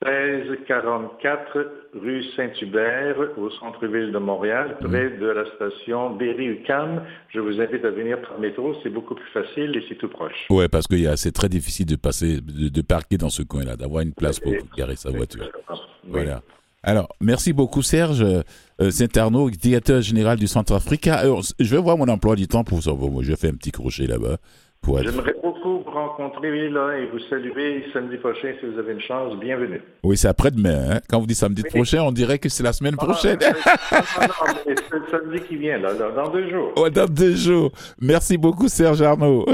1644 0.05 1.59
rue 1.95 2.23
Saint-Hubert, 2.37 3.17
au 3.37 3.51
centre-ville 3.51 4.13
de 4.13 4.19
Montréal, 4.19 4.77
près 4.81 5.11
de 5.11 5.27
la 5.27 5.45
station 5.57 6.15
Berry-UQAM. 6.15 7.03
Je 7.31 7.41
vous 7.41 7.61
invite 7.61 7.85
à 7.85 7.91
venir 7.91 8.21
par 8.23 8.39
métro, 8.39 8.77
c'est 8.85 8.91
beaucoup 8.91 9.17
plus 9.17 9.31
facile 9.33 9.77
et 9.77 9.85
c'est 9.89 9.97
tout 9.97 10.09
proche. 10.09 10.47
Ouais, 10.51 10.69
parce 10.69 10.87
que 10.87 10.95
c'est 11.17 11.33
très 11.33 11.49
difficile 11.49 11.87
de 11.87 11.97
passer, 11.97 12.41
de, 12.41 12.69
de 12.69 12.83
parquer 12.83 13.17
dans 13.17 13.29
ce 13.29 13.43
coin-là, 13.43 13.77
d'avoir 13.77 14.03
une 14.03 14.13
place 14.13 14.39
pour 14.39 14.53
garer 14.77 14.95
sa 14.95 15.11
voiture. 15.11 15.51
Oui. 15.69 15.77
Voilà. 16.11 16.43
Alors, 16.85 17.09
merci 17.21 17.53
beaucoup 17.53 17.83
Serge 17.83 18.23
euh, 18.23 18.91
Saint-Arnaud, 18.91 19.51
directeur 19.51 20.01
général 20.01 20.39
du 20.39 20.47
Centre 20.47 20.75
Africa. 20.75 21.17
Alors, 21.17 21.43
je 21.59 21.75
vais 21.75 21.83
voir 21.83 21.99
mon 21.99 22.07
emploi 22.07 22.37
du 22.37 22.47
temps 22.47 22.63
pour 22.63 22.85
ça. 22.85 22.93
Bon, 22.93 23.11
moi, 23.11 23.25
je 23.25 23.35
fais 23.35 23.49
un 23.49 23.55
petit 23.55 23.73
crochet 23.73 24.07
là-bas 24.07 24.37
pour 24.81 24.99
être. 25.01 25.11
J'aimerais 25.11 25.35
beaucoup 25.43 25.81
vous 25.85 25.91
rencontrer 25.91 26.69
là 26.71 26.99
et 26.99 27.07
vous 27.07 27.19
saluer 27.31 27.85
samedi 27.93 28.17
prochain 28.17 28.53
si 28.61 28.67
vous 28.67 28.79
avez 28.79 28.93
une 28.93 29.01
chance. 29.01 29.37
Bienvenue. 29.39 29.81
Oui, 30.03 30.17
c'est 30.17 30.29
après-demain. 30.29 30.91
hein. 30.93 31.01
Quand 31.09 31.21
vous 31.21 31.27
dites 31.27 31.37
samedi 31.37 31.63
Oui. 31.65 31.71
prochain, 31.71 32.03
on 32.03 32.13
dirait 32.13 32.39
que 32.39 32.49
c'est 32.49 32.63
la 32.63 32.73
semaine 32.73 32.97
prochaine. 32.97 33.39
Ah, 33.43 34.01
non, 34.21 34.27
non, 34.29 34.55
mais 34.67 34.75
c'est 34.77 34.99
le 34.99 35.05
samedi 35.11 35.41
qui 35.49 35.57
vient, 35.57 35.79
là, 35.79 35.93
là, 35.93 36.11
dans 36.11 36.31
deux 36.31 36.49
jours. 36.51 36.73
Ouais, 36.79 36.91
dans 36.91 37.07
deux 37.07 37.35
jours. 37.35 37.71
Merci 38.01 38.39
beaucoup 38.39 38.69
Serge 38.69 39.03
Arnaud. 39.03 39.45
Au 39.47 39.53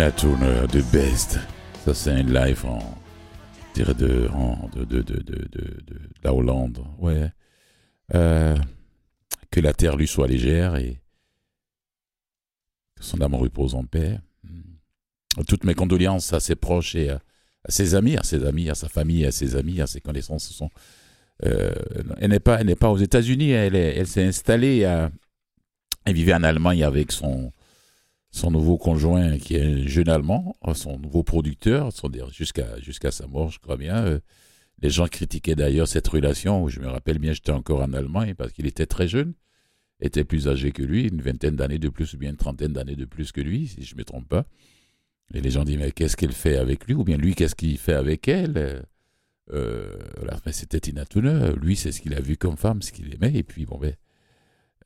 Tina 0.00 0.12
Turner, 0.12 0.66
The 0.66 0.82
Best. 0.94 1.38
Ça, 1.84 1.92
c'est 1.92 2.10
un 2.10 2.22
live 2.22 2.64
en, 2.64 2.78
dirais 3.74 3.92
de, 3.92 4.30
de, 4.74 4.84
de, 4.86 5.02
de, 5.02 6.00
la 6.24 6.32
Hollande. 6.32 6.82
Ouais. 6.98 7.30
Euh, 8.14 8.56
que 9.50 9.60
la 9.60 9.74
terre 9.74 9.96
lui 9.96 10.08
soit 10.08 10.26
légère 10.26 10.76
et 10.76 11.02
que 12.96 13.04
son 13.04 13.20
âme 13.20 13.34
repose 13.34 13.74
en 13.74 13.84
paix. 13.84 14.18
Mm. 14.42 15.42
Toutes 15.46 15.64
mes 15.64 15.74
condoléances 15.74 16.32
à 16.32 16.40
ses 16.40 16.54
proches 16.56 16.94
et 16.94 17.10
à, 17.10 17.20
ses 17.68 17.94
amis, 17.94 18.16
à 18.16 18.22
ses 18.22 18.46
amis, 18.46 18.70
à 18.70 18.74
sa 18.74 18.88
famille, 18.88 19.26
à 19.26 19.32
ses 19.32 19.54
amis, 19.54 19.82
à 19.82 19.86
ses 19.86 20.00
connaissances. 20.00 20.62
Euh, 21.44 21.74
elle 22.16 22.30
n'est 22.30 22.40
pas, 22.40 22.64
pas 22.76 22.88
aux 22.90 22.96
États-Unis. 22.96 23.50
Elle, 23.50 23.76
est- 23.76 23.96
elle 23.98 24.06
s'est 24.06 24.24
installée 24.24 24.86
à, 24.86 25.10
elle 26.06 26.14
vivait 26.14 26.32
en 26.32 26.42
Allemagne 26.42 26.84
avec 26.84 27.12
son, 27.12 27.52
son 28.30 28.50
nouveau 28.50 28.78
conjoint 28.78 29.38
qui 29.38 29.56
est 29.56 29.62
un 29.62 29.86
jeune 29.86 30.08
Allemand, 30.08 30.54
son 30.74 30.98
nouveau 30.98 31.22
producteur, 31.22 31.90
jusqu'à 32.30 33.10
sa 33.10 33.26
mort, 33.26 33.50
je 33.50 33.58
crois 33.58 33.76
bien. 33.76 34.04
Euh, 34.04 34.20
Les 34.82 34.88
gens 34.90 35.06
critiquaient 35.08 35.56
d'ailleurs 35.56 35.86
cette 35.88 36.08
relation. 36.08 36.66
Je 36.68 36.80
me 36.80 36.86
rappelle 36.88 37.18
bien, 37.18 37.32
j'étais 37.34 37.50
encore 37.52 37.82
en 37.82 37.92
Allemagne 37.92 38.34
parce 38.34 38.52
qu'il 38.52 38.66
était 38.66 38.86
très 38.86 39.08
jeune, 39.08 39.34
était 40.00 40.24
plus 40.24 40.48
âgé 40.48 40.72
que 40.72 40.82
lui, 40.82 41.06
une 41.08 41.20
vingtaine 41.20 41.54
d'années 41.56 41.78
de 41.78 41.90
plus 41.90 42.14
ou 42.14 42.18
bien 42.18 42.30
une 42.30 42.36
trentaine 42.38 42.72
d'années 42.72 42.96
de 42.96 43.04
plus 43.04 43.30
que 43.32 43.42
lui, 43.42 43.66
si 43.68 43.82
je 43.82 43.94
ne 43.94 43.98
me 43.98 44.04
trompe 44.04 44.26
pas. 44.28 44.46
Et 45.34 45.40
les 45.42 45.50
gens 45.50 45.64
disent, 45.64 45.76
mais 45.76 45.92
qu'est-ce 45.92 46.16
qu'elle 46.16 46.32
fait 46.32 46.56
avec 46.56 46.86
lui 46.86 46.94
Ou 46.94 47.04
bien 47.04 47.18
lui, 47.18 47.34
qu'est-ce 47.34 47.54
qu'il 47.54 47.76
fait 47.78 47.92
avec 47.92 48.26
elle 48.26 48.56
Euh, 48.56 48.80
euh, 49.52 49.92
C'était 50.52 50.80
Tina 50.80 51.04
Turner. 51.04 51.52
Lui, 51.60 51.76
c'est 51.76 51.92
ce 51.92 52.00
qu'il 52.00 52.14
a 52.14 52.20
vu 52.20 52.36
comme 52.36 52.56
femme, 52.56 52.80
ce 52.82 52.90
qu'il 52.92 53.12
aimait. 53.14 53.34
Et 53.34 53.42
puis, 53.42 53.66
bon, 53.66 53.76
ben, 53.78 53.94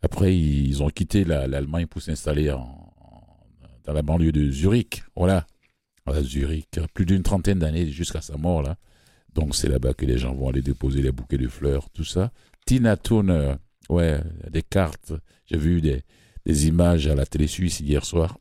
après, 0.02 0.36
ils 0.36 0.82
ont 0.82 0.88
quitté 0.90 1.24
la- 1.24 1.46
l'Allemagne 1.46 1.86
pour 1.86 2.02
s'installer 2.02 2.50
en- 2.50 2.93
dans 3.84 3.92
la 3.92 4.02
banlieue 4.02 4.32
de 4.32 4.50
Zurich. 4.50 5.04
Voilà. 5.16 5.46
À 6.06 6.22
Zurich. 6.22 6.68
Plus 6.92 7.06
d'une 7.06 7.22
trentaine 7.22 7.58
d'années 7.58 7.90
jusqu'à 7.90 8.20
sa 8.20 8.36
mort, 8.36 8.62
là. 8.62 8.76
Donc, 9.34 9.54
c'est 9.54 9.68
là-bas 9.68 9.94
que 9.94 10.06
les 10.06 10.18
gens 10.18 10.34
vont 10.34 10.48
aller 10.48 10.62
déposer 10.62 11.02
les 11.02 11.10
bouquets 11.10 11.38
de 11.38 11.48
fleurs, 11.48 11.90
tout 11.90 12.04
ça. 12.04 12.30
Tina 12.66 12.96
Turner, 12.96 13.54
ouais, 13.88 14.20
des 14.50 14.62
cartes. 14.62 15.12
J'ai 15.46 15.58
vu 15.58 15.80
des, 15.80 16.02
images 16.66 17.06
à 17.06 17.14
la 17.14 17.26
télé 17.26 17.46
suisse 17.46 17.80
hier 17.80 18.04
soir. 18.04 18.38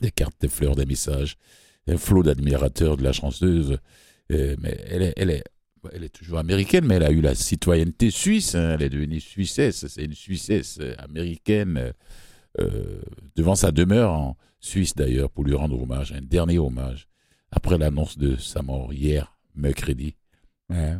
Des 0.00 0.10
cartes, 0.10 0.36
des 0.40 0.48
fleurs, 0.48 0.76
des 0.76 0.84
messages. 0.84 1.36
Un 1.88 1.96
flot 1.96 2.22
d'admirateurs 2.22 2.96
de 2.96 3.04
la 3.04 3.12
chanteuse. 3.12 3.78
Euh, 4.32 4.56
mais 4.60 4.78
elle 4.86 5.02
est, 5.02 5.14
elle, 5.16 5.30
est, 5.30 5.44
elle 5.92 6.04
est 6.04 6.10
toujours 6.10 6.38
américaine, 6.38 6.84
mais 6.84 6.96
elle 6.96 7.04
a 7.04 7.10
eu 7.10 7.20
la 7.20 7.34
citoyenneté 7.34 8.10
suisse. 8.10 8.54
hein. 8.54 8.74
Elle 8.74 8.82
est 8.82 8.90
devenue 8.90 9.20
suissesse. 9.20 9.86
C'est 9.86 10.04
une 10.04 10.14
suissesse 10.14 10.78
euh, 10.80 10.94
américaine 10.98 11.92
euh, 12.60 13.02
devant 13.34 13.54
sa 13.54 13.72
demeure 13.72 14.12
en 14.12 14.36
Suisse 14.60 14.94
d'ailleurs 14.94 15.30
pour 15.30 15.44
lui 15.44 15.54
rendre 15.54 15.80
hommage, 15.80 16.12
un 16.12 16.22
dernier 16.22 16.58
hommage 16.58 17.08
après 17.50 17.78
l'annonce 17.78 18.18
de 18.18 18.36
sa 18.36 18.62
mort 18.62 18.92
hier, 18.92 19.36
mercredi. 19.54 20.16
Ouais. 20.68 20.96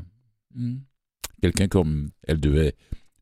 Hmm. 0.54 0.78
Quelqu'un 1.40 1.68
comme 1.68 2.10
elle 2.26 2.40
devait 2.40 2.74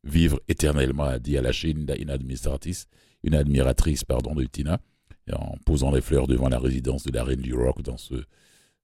vivre 0.03 0.39
éternellement, 0.47 1.03
a 1.03 1.19
dit 1.19 1.37
à 1.37 1.41
la 1.41 1.51
Chine 1.51 1.85
une 1.99 2.09
administratrice, 2.09 2.87
une 3.23 3.35
admiratrice 3.35 4.03
pardon, 4.03 4.35
de 4.35 4.45
Tina, 4.45 4.79
en 5.33 5.57
posant 5.65 5.91
les 5.91 6.01
fleurs 6.01 6.27
devant 6.27 6.49
la 6.49 6.59
résidence 6.59 7.03
de 7.03 7.11
la 7.11 7.23
reine 7.23 7.41
du 7.41 7.53
rock 7.53 7.81
dans 7.81 7.97
ce 7.97 8.23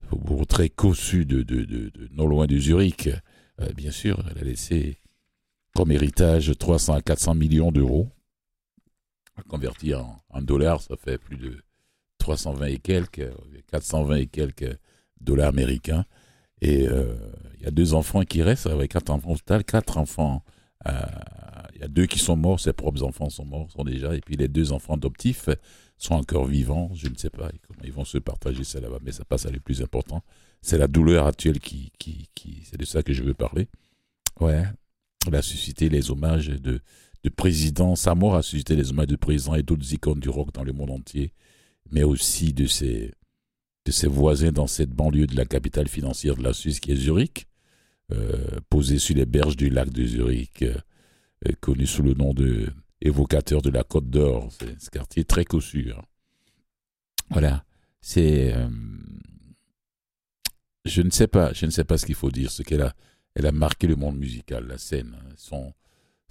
faubourg 0.01 0.47
très 0.47 0.69
cossu 0.69 1.25
de, 1.25 1.43
de, 1.43 1.63
de, 1.63 1.89
de 1.89 2.09
non 2.11 2.25
loin 2.25 2.47
de 2.47 2.57
Zurich. 2.57 3.09
Euh, 3.59 3.71
bien 3.73 3.91
sûr, 3.91 4.23
elle 4.31 4.41
a 4.41 4.43
laissé 4.43 4.97
comme 5.75 5.91
héritage 5.91 6.51
300 6.57 6.95
à 6.95 7.01
400 7.01 7.35
millions 7.35 7.71
d'euros. 7.71 8.09
À 9.37 9.43
convertir 9.43 10.05
en, 10.05 10.21
en 10.29 10.41
dollars, 10.41 10.81
ça 10.81 10.95
fait 10.97 11.17
plus 11.17 11.37
de 11.37 11.57
320 12.19 12.65
et 12.67 12.77
quelques, 12.77 13.29
420 13.71 14.15
et 14.17 14.27
quelques 14.27 14.77
dollars 15.19 15.49
américains. 15.49 16.05
Et 16.61 16.87
euh, 16.87 17.15
il 17.57 17.63
y 17.63 17.67
a 17.67 17.71
deux 17.71 17.93
enfants 17.93 18.23
qui 18.23 18.43
restent, 18.43 18.67
avec 18.67 18.91
quatre 18.91 19.09
enfants 19.09 19.31
au 19.31 19.37
total, 19.37 19.63
quatre 19.63 19.97
enfants. 19.97 20.43
euh, 20.87 20.91
Il 21.73 21.81
y 21.81 21.83
a 21.83 21.87
deux 21.87 22.05
qui 22.05 22.19
sont 22.19 22.35
morts, 22.35 22.59
ses 22.59 22.73
propres 22.73 23.01
enfants 23.03 23.29
sont 23.29 23.45
morts, 23.45 23.71
sont 23.71 23.83
déjà, 23.83 24.15
et 24.15 24.21
puis 24.21 24.35
les 24.35 24.47
deux 24.47 24.71
enfants 24.71 24.93
adoptifs 24.95 25.49
sont 25.97 26.13
encore 26.15 26.45
vivants. 26.45 26.91
Je 26.93 27.07
ne 27.07 27.15
sais 27.15 27.29
pas 27.31 27.49
comment 27.67 27.81
ils 27.83 27.91
vont 27.93 28.05
se 28.05 28.19
partager 28.19 28.63
ça 28.63 28.79
là-bas, 28.79 28.99
mais 29.01 29.11
ça 29.11 29.25
passe 29.25 29.45
à 29.47 29.49
le 29.51 29.59
plus 29.59 29.81
important. 29.81 30.21
C'est 30.61 30.77
la 30.77 30.87
douleur 30.87 31.25
actuelle 31.25 31.59
qui, 31.59 31.91
qui, 31.97 32.29
qui 32.35 32.63
c'est 32.65 32.77
de 32.77 32.85
ça 32.85 33.01
que 33.01 33.13
je 33.13 33.23
veux 33.23 33.33
parler. 33.33 33.67
Ouais, 34.39 34.63
elle 35.27 35.35
a 35.35 35.41
suscité 35.41 35.89
les 35.89 36.11
hommages 36.11 36.47
de, 36.47 36.81
de 37.23 37.29
présidents. 37.29 37.95
Sa 37.95 38.15
mort 38.15 38.35
a 38.35 38.41
suscité 38.41 38.75
les 38.75 38.89
hommages 38.91 39.07
de 39.07 39.15
présidents 39.15 39.55
et 39.55 39.63
d'autres 39.63 39.93
icônes 39.93 40.19
du 40.19 40.29
rock 40.29 40.53
dans 40.53 40.63
le 40.63 40.73
monde 40.73 40.91
entier, 40.91 41.33
mais 41.91 42.03
aussi 42.03 42.53
de 42.53 42.65
ses, 42.67 43.13
de 43.85 43.91
ses 43.91 44.07
voisins 44.07 44.51
dans 44.51 44.67
cette 44.67 44.91
banlieue 44.91 45.27
de 45.27 45.35
la 45.35 45.45
capitale 45.45 45.87
financière 45.87 46.35
de 46.35 46.43
la 46.43 46.53
Suisse 46.53 46.79
qui 46.79 46.91
est 46.91 46.95
Zurich, 46.95 47.47
euh, 48.11 48.59
posée 48.69 48.99
sur 48.99 49.15
les 49.15 49.25
berges 49.25 49.55
du 49.55 49.69
lac 49.69 49.89
de 49.89 50.05
Zurich, 50.05 50.61
euh, 50.63 50.75
euh, 51.47 51.51
connu 51.61 51.85
sous 51.85 52.03
le 52.03 52.13
nom 52.13 52.33
de 52.33 52.67
évocateur 53.01 53.61
de 53.61 53.69
la 53.69 53.83
Côte 53.83 54.09
d'Or. 54.09 54.49
C'est 54.59 54.79
ce 54.81 54.89
quartier 54.89 55.23
très 55.23 55.45
cossu. 55.45 55.91
hein. 55.91 56.01
Voilà, 57.29 57.63
c'est. 58.01 58.53
euh, 58.53 58.69
je 60.85 61.01
ne 61.01 61.09
sais 61.11 61.27
pas, 61.27 61.53
je 61.53 61.65
ne 61.65 61.71
sais 61.71 61.83
pas 61.83 61.97
ce 61.97 62.05
qu'il 62.05 62.15
faut 62.15 62.31
dire. 62.31 62.51
Ce 62.51 62.63
qu'elle 62.63 62.81
a, 62.81 62.95
elle 63.35 63.45
a 63.45 63.51
marqué 63.51 63.87
le 63.87 63.95
monde 63.95 64.17
musical, 64.17 64.67
la 64.67 64.77
scène, 64.77 65.15
hein. 65.17 65.33
son, 65.37 65.73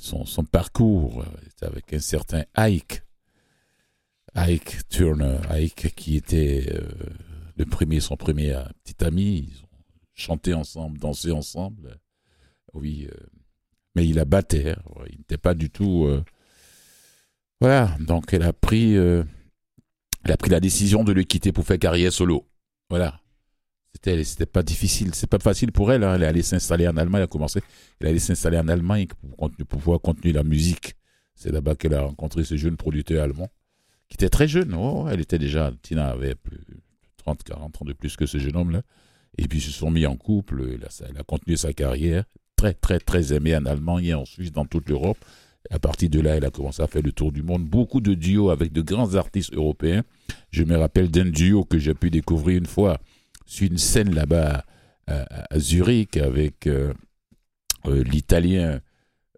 son, 0.01 0.44
parcours 0.44 1.22
euh, 1.22 1.66
avec 1.66 1.92
un 1.92 1.98
certain 1.98 2.44
Ike, 2.55 3.03
Ike 4.34 4.88
Turner, 4.88 5.38
Ike 5.51 5.94
qui 5.94 6.16
était 6.16 6.66
euh, 6.72 6.88
le 7.57 7.66
premier, 7.66 8.01
son 8.01 8.16
premier 8.16 8.55
euh, 8.55 8.64
petit 8.84 9.05
ami. 9.05 9.51
Ils 9.51 9.64
ont 9.64 9.68
chanté 10.14 10.55
ensemble, 10.55 10.98
dansé 10.98 11.30
ensemble. 11.30 11.98
Oui, 12.72 13.09
mais 13.96 14.07
il 14.07 14.18
a 14.20 14.24
batté. 14.24 14.74
Il 15.11 15.18
n'était 15.18 15.38
pas 15.38 15.55
du 15.55 15.70
tout. 15.70 16.09
voilà, 17.61 17.96
donc 17.98 18.32
elle 18.32 18.44
a 18.44 18.53
pris, 18.53 18.94
elle 18.94 19.26
a 20.24 20.36
pris 20.36 20.51
la 20.51 20.61
décision 20.61 21.03
de 21.03 21.12
le 21.12 21.24
quitter 21.24 21.51
pour 21.51 21.64
faire 21.64 21.80
carrière 21.80 22.12
solo. 22.12 22.46
Voilà. 22.88 23.20
C'était, 24.03 24.46
pas 24.46 24.62
difficile, 24.62 25.14
c'est 25.14 25.26
pas 25.28 25.38
facile 25.38 25.72
pour 25.72 25.92
elle. 25.92 26.05
hein. 26.05 26.14
Elle 26.14 26.22
est 26.22 26.26
allée 26.26 26.42
s'installer 26.42 26.88
en 26.88 26.96
Allemagne, 26.96 27.22
a 27.22 27.26
commencé. 27.26 27.61
Elle 28.01 28.07
est 28.07 28.11
allée 28.11 28.18
s'installer 28.18 28.59
en 28.59 28.68
Allemagne 28.68 29.07
pour, 29.36 29.51
pouvoir 29.66 30.01
continuer 30.01 30.32
la 30.32 30.42
musique. 30.42 30.94
C'est 31.34 31.53
là-bas 31.53 31.74
qu'elle 31.74 31.94
a 31.94 32.03
rencontré 32.03 32.44
ce 32.44 32.57
jeune 32.57 32.76
producteur 32.76 33.22
allemand 33.22 33.48
qui 34.09 34.14
était 34.14 34.28
très 34.28 34.48
jeune. 34.48 34.74
Oh, 34.74 35.07
elle 35.11 35.20
était 35.20 35.38
déjà, 35.38 35.72
Tina 35.82 36.09
avait 36.09 36.34
plus 36.34 36.59
30, 37.18 37.42
40 37.42 37.82
ans 37.82 37.84
de 37.84 37.92
plus 37.92 38.16
que 38.16 38.26
ce 38.26 38.38
jeune 38.38 38.57
homme-là. 38.57 38.82
Et 39.38 39.46
puis 39.46 39.59
ils 39.59 39.62
se 39.62 39.70
sont 39.70 39.90
mis 39.90 40.07
en 40.07 40.16
couple. 40.16 40.62
Elle 40.74 40.84
a, 40.84 41.09
elle 41.09 41.18
a 41.18 41.22
continué 41.22 41.57
sa 41.57 41.72
carrière. 41.72 42.24
Très, 42.57 42.74
très, 42.74 42.98
très 42.98 43.32
aimée 43.32 43.57
en 43.57 43.64
Allemagne 43.66 44.05
et 44.07 44.14
en 44.14 44.24
Suisse, 44.24 44.53
dans 44.53 44.64
toute 44.64 44.88
l'Europe. 44.88 45.18
À 45.70 45.78
partir 45.78 46.09
de 46.11 46.20
là, 46.20 46.36
elle 46.36 46.44
a 46.44 46.51
commencé 46.51 46.82
à 46.82 46.86
faire 46.86 47.03
le 47.03 47.12
tour 47.12 47.32
du 47.32 47.42
monde. 47.42 47.64
Beaucoup 47.64 48.01
de 48.01 48.14
duos 48.14 48.51
avec 48.51 48.72
de 48.72 48.80
grands 48.80 49.14
artistes 49.14 49.55
européens. 49.55 50.03
Je 50.51 50.64
me 50.64 50.76
rappelle 50.76 51.11
d'un 51.11 51.26
duo 51.26 51.64
que 51.64 51.78
j'ai 51.78 51.94
pu 51.94 52.11
découvrir 52.11 52.59
une 52.59 52.66
fois 52.66 52.98
une 53.61 53.78
scène 53.78 54.14
là-bas 54.14 54.64
à, 55.07 55.59
Zurich 55.59 56.16
avec 56.16 56.66
euh, 56.66 56.92
euh, 57.86 58.05
l'italien 58.05 58.80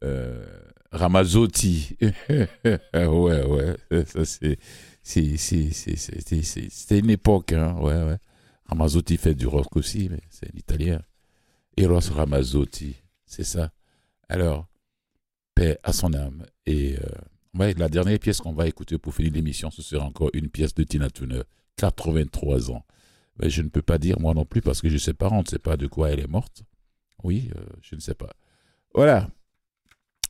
euh, 0.04 0.44
Ramazzotti. 0.90 1.96
ouais, 2.02 2.76
ouais, 2.94 3.76
c'est. 4.24 4.58
C'était 5.04 6.98
une 6.98 7.10
époque, 7.10 7.52
hein, 7.52 7.74
ouais, 7.80 8.02
ouais. 8.04 8.18
Ramazzotti 8.66 9.16
fait 9.16 9.34
du 9.34 9.46
rock 9.46 9.76
aussi, 9.76 10.08
mais 10.10 10.20
c'est 10.30 10.52
l'italien. 10.54 11.00
Eros 11.76 12.00
Ramazzotti, 12.14 12.96
c'est 13.26 13.44
ça. 13.44 13.72
Alors, 14.28 14.68
paix 15.54 15.78
à 15.82 15.92
son 15.92 16.12
âme. 16.14 16.44
Et 16.66 16.96
euh, 16.96 17.72
la 17.76 17.88
dernière 17.88 18.18
pièce 18.18 18.38
qu'on 18.38 18.52
va 18.52 18.66
écouter 18.66 18.98
pour 18.98 19.14
finir 19.14 19.32
l'émission, 19.32 19.70
ce 19.70 19.82
sera 19.82 20.04
encore 20.04 20.30
une 20.32 20.48
pièce 20.48 20.74
de 20.74 20.84
Tina 20.84 21.10
Turner, 21.10 21.42
83 21.76 22.70
ans. 22.70 22.84
Je 23.40 23.62
ne 23.62 23.68
peux 23.68 23.82
pas 23.82 23.98
dire 23.98 24.20
moi 24.20 24.34
non 24.34 24.44
plus 24.44 24.60
parce 24.60 24.80
que 24.80 24.88
je 24.88 24.94
ne 24.94 24.98
sais 24.98 25.14
pas, 25.14 25.28
on 25.30 25.42
ne 25.42 25.46
sait 25.46 25.58
pas 25.58 25.76
de 25.76 25.86
quoi 25.86 26.10
elle 26.10 26.20
est 26.20 26.28
morte. 26.28 26.64
Oui, 27.24 27.50
euh, 27.56 27.60
je 27.80 27.94
ne 27.94 28.00
sais 28.00 28.14
pas. 28.14 28.30
Voilà. 28.94 29.28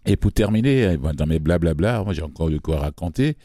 Et 0.07 0.17
pour 0.17 0.33
terminer, 0.33 0.85
euh, 0.85 1.13
dans 1.13 1.27
mes 1.27 1.39
blablabla, 1.39 2.05
moi 2.05 2.13
j'ai 2.13 2.23
encore 2.23 2.51
de 2.51 2.59
quoi 2.59 2.81
raconter. 2.81 3.37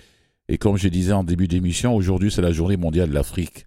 Et 0.48 0.58
comme 0.58 0.78
je 0.78 0.88
disais 0.88 1.12
en 1.12 1.24
début 1.24 1.48
d'émission, 1.48 1.96
aujourd'hui 1.96 2.32
c'est 2.32 2.42
la 2.42 2.52
journée 2.52 2.78
mondiale 2.78 3.10
de 3.10 3.14
l'Afrique. 3.14 3.66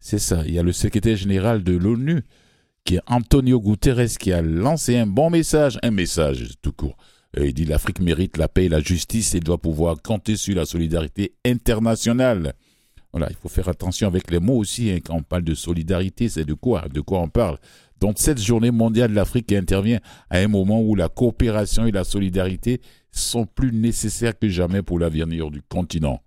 C'est 0.00 0.18
ça. 0.18 0.42
Il 0.46 0.52
y 0.52 0.58
a 0.58 0.62
le 0.62 0.72
secrétaire 0.72 1.16
général 1.16 1.64
de 1.64 1.76
l'ONU, 1.76 2.22
qui 2.84 2.96
est 2.96 3.00
Antonio 3.06 3.60
Guterres, 3.60 4.16
qui 4.18 4.32
a 4.32 4.42
lancé 4.42 4.96
un 4.96 5.06
bon 5.06 5.30
message, 5.30 5.78
un 5.82 5.90
message 5.90 6.50
tout 6.62 6.72
court. 6.72 6.96
Euh, 7.36 7.46
Il 7.46 7.54
dit 7.54 7.64
l'Afrique 7.64 8.00
mérite 8.00 8.36
la 8.36 8.48
paix 8.48 8.66
et 8.66 8.68
la 8.68 8.80
justice 8.80 9.34
et 9.34 9.40
doit 9.40 9.58
pouvoir 9.58 10.00
compter 10.02 10.36
sur 10.36 10.54
la 10.54 10.64
solidarité 10.64 11.34
internationale. 11.44 12.54
Voilà, 13.12 13.28
il 13.30 13.36
faut 13.36 13.48
faire 13.48 13.68
attention 13.68 14.06
avec 14.06 14.30
les 14.30 14.38
mots 14.38 14.56
aussi. 14.58 14.90
hein. 14.90 14.98
Quand 15.04 15.14
on 15.16 15.22
parle 15.22 15.42
de 15.44 15.54
solidarité, 15.54 16.28
c'est 16.28 16.44
de 16.44 16.54
quoi 16.54 16.88
De 16.88 17.00
quoi 17.00 17.20
on 17.20 17.28
parle 17.28 17.58
Donc 18.00 18.18
cette 18.18 18.40
journée 18.40 18.70
mondiale 18.70 19.10
de 19.10 19.16
l'Afrique 19.16 19.52
intervient 19.52 20.00
à 20.30 20.38
un 20.38 20.48
moment 20.48 20.82
où 20.82 20.94
la 20.94 21.08
coopération 21.08 21.86
et 21.86 21.90
la 21.92 22.04
solidarité 22.04 22.80
sont 23.10 23.46
plus 23.46 23.72
nécessaires 23.72 24.38
que 24.38 24.48
jamais 24.48 24.82
pour 24.82 24.98
l'avenir 24.98 25.50
du 25.50 25.62
continent. 25.62 26.22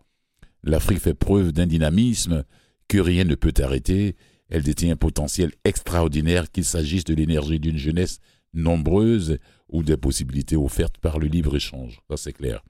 L'Afrique 0.64 1.00
fait 1.00 1.14
preuve 1.14 1.52
d'un 1.52 1.68
dynamisme 1.68 2.44
que 2.88 2.98
rien 2.98 3.24
ne 3.24 3.36
peut 3.36 3.54
arrêter. 3.62 4.16
Elle 4.50 4.64
détient 4.64 4.92
un 4.92 4.98
potentiel 4.98 5.52
extraordinaire, 5.64 6.52
qu'il 6.52 6.66
s'agisse 6.66 7.04
de 7.04 7.14
l'énergie 7.14 7.60
d'une 7.60 7.78
jeunesse 7.78 8.20
nombreuse 8.54 9.38
ou 9.70 9.84
des 9.84 9.98
possibilités 9.98 10.58
offertes 10.58 10.98
par 10.98 11.20
le 11.20 11.28
libre-échange. 11.28 12.02
Ça, 12.10 12.18
c'est 12.18 12.34
clair. 12.34 12.64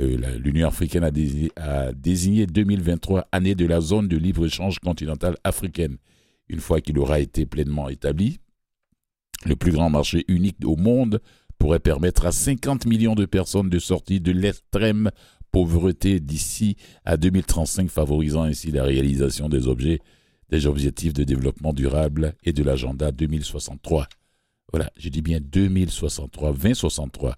Euh, 0.00 0.38
L'Union 0.38 0.68
africaine 0.68 1.04
a, 1.04 1.10
dési- 1.10 1.50
a 1.56 1.92
désigné 1.92 2.46
2023 2.46 3.26
année 3.32 3.54
de 3.54 3.66
la 3.66 3.80
zone 3.80 4.08
de 4.08 4.16
libre-échange 4.16 4.78
continentale 4.78 5.36
africaine. 5.44 5.96
Une 6.48 6.60
fois 6.60 6.80
qu'il 6.80 6.98
aura 6.98 7.20
été 7.20 7.46
pleinement 7.46 7.88
établi, 7.88 8.38
le 9.44 9.56
plus 9.56 9.72
grand 9.72 9.90
marché 9.90 10.24
unique 10.28 10.56
au 10.64 10.76
monde 10.76 11.20
pourrait 11.58 11.80
permettre 11.80 12.26
à 12.26 12.32
50 12.32 12.86
millions 12.86 13.14
de 13.14 13.26
personnes 13.26 13.68
de 13.68 13.78
sortir 13.78 14.20
de 14.20 14.32
l'extrême 14.32 15.10
pauvreté 15.50 16.20
d'ici 16.20 16.76
à 17.04 17.16
2035, 17.16 17.88
favorisant 17.90 18.42
ainsi 18.42 18.70
la 18.70 18.84
réalisation 18.84 19.48
des 19.48 19.66
objets, 19.66 19.98
des 20.50 20.66
objectifs 20.66 21.12
de 21.12 21.24
développement 21.24 21.72
durable 21.72 22.34
et 22.44 22.52
de 22.52 22.62
l'agenda 22.62 23.10
2063. 23.12 24.08
Voilà, 24.72 24.90
je 24.96 25.08
dis 25.08 25.22
bien 25.22 25.40
2063, 25.40 26.52
2063. 26.52 27.36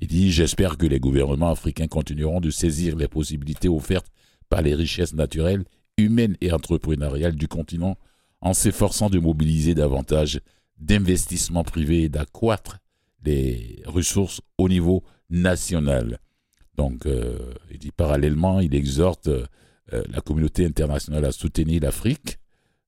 Il 0.00 0.08
dit 0.08 0.32
J'espère 0.32 0.76
que 0.78 0.86
les 0.86 1.00
gouvernements 1.00 1.50
africains 1.50 1.88
continueront 1.88 2.40
de 2.40 2.50
saisir 2.50 2.96
les 2.96 3.08
possibilités 3.08 3.68
offertes 3.68 4.10
par 4.48 4.62
les 4.62 4.74
richesses 4.74 5.14
naturelles, 5.14 5.64
humaines 5.96 6.36
et 6.40 6.52
entrepreneuriales 6.52 7.36
du 7.36 7.48
continent 7.48 7.96
en 8.40 8.54
s'efforçant 8.54 9.10
de 9.10 9.18
mobiliser 9.18 9.74
davantage 9.74 10.40
d'investissements 10.78 11.64
privés 11.64 12.04
et 12.04 12.08
d'accroître 12.08 12.78
les 13.22 13.82
ressources 13.84 14.40
au 14.56 14.68
niveau 14.68 15.04
national. 15.28 16.18
Donc, 16.76 17.04
euh, 17.04 17.52
il 17.70 17.78
dit 17.78 17.90
parallèlement, 17.90 18.60
il 18.60 18.74
exhorte 18.74 19.28
euh, 19.28 19.44
euh, 19.92 20.02
la 20.08 20.22
communauté 20.22 20.64
internationale 20.64 21.26
à 21.26 21.32
soutenir 21.32 21.82
l'Afrique. 21.82 22.38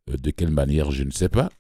De 0.07 0.31
quelle 0.31 0.51
manière, 0.51 0.91
je 0.91 1.05
ne 1.05 1.11
sais 1.11 1.29
pas. 1.29 1.51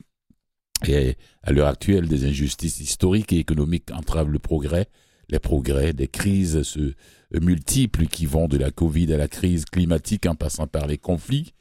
Et 0.88 1.16
à 1.42 1.52
l'heure 1.52 1.68
actuelle, 1.68 2.08
des 2.08 2.24
injustices 2.24 2.80
historiques 2.80 3.32
et 3.32 3.38
économiques 3.38 3.90
entravent 3.92 4.30
le 4.30 4.38
progrès. 4.38 4.88
Les 5.32 5.38
progrès, 5.38 5.94
des 5.94 6.08
crises 6.08 6.62
se, 6.62 6.92
multiples 7.32 8.06
qui 8.06 8.26
vont 8.26 8.48
de 8.48 8.58
la 8.58 8.70
Covid 8.70 9.12
à 9.14 9.16
la 9.16 9.28
crise 9.28 9.64
climatique 9.64 10.26
en 10.26 10.34
passant 10.34 10.66
par 10.66 10.86
les 10.86 10.98
conflits. 10.98 11.54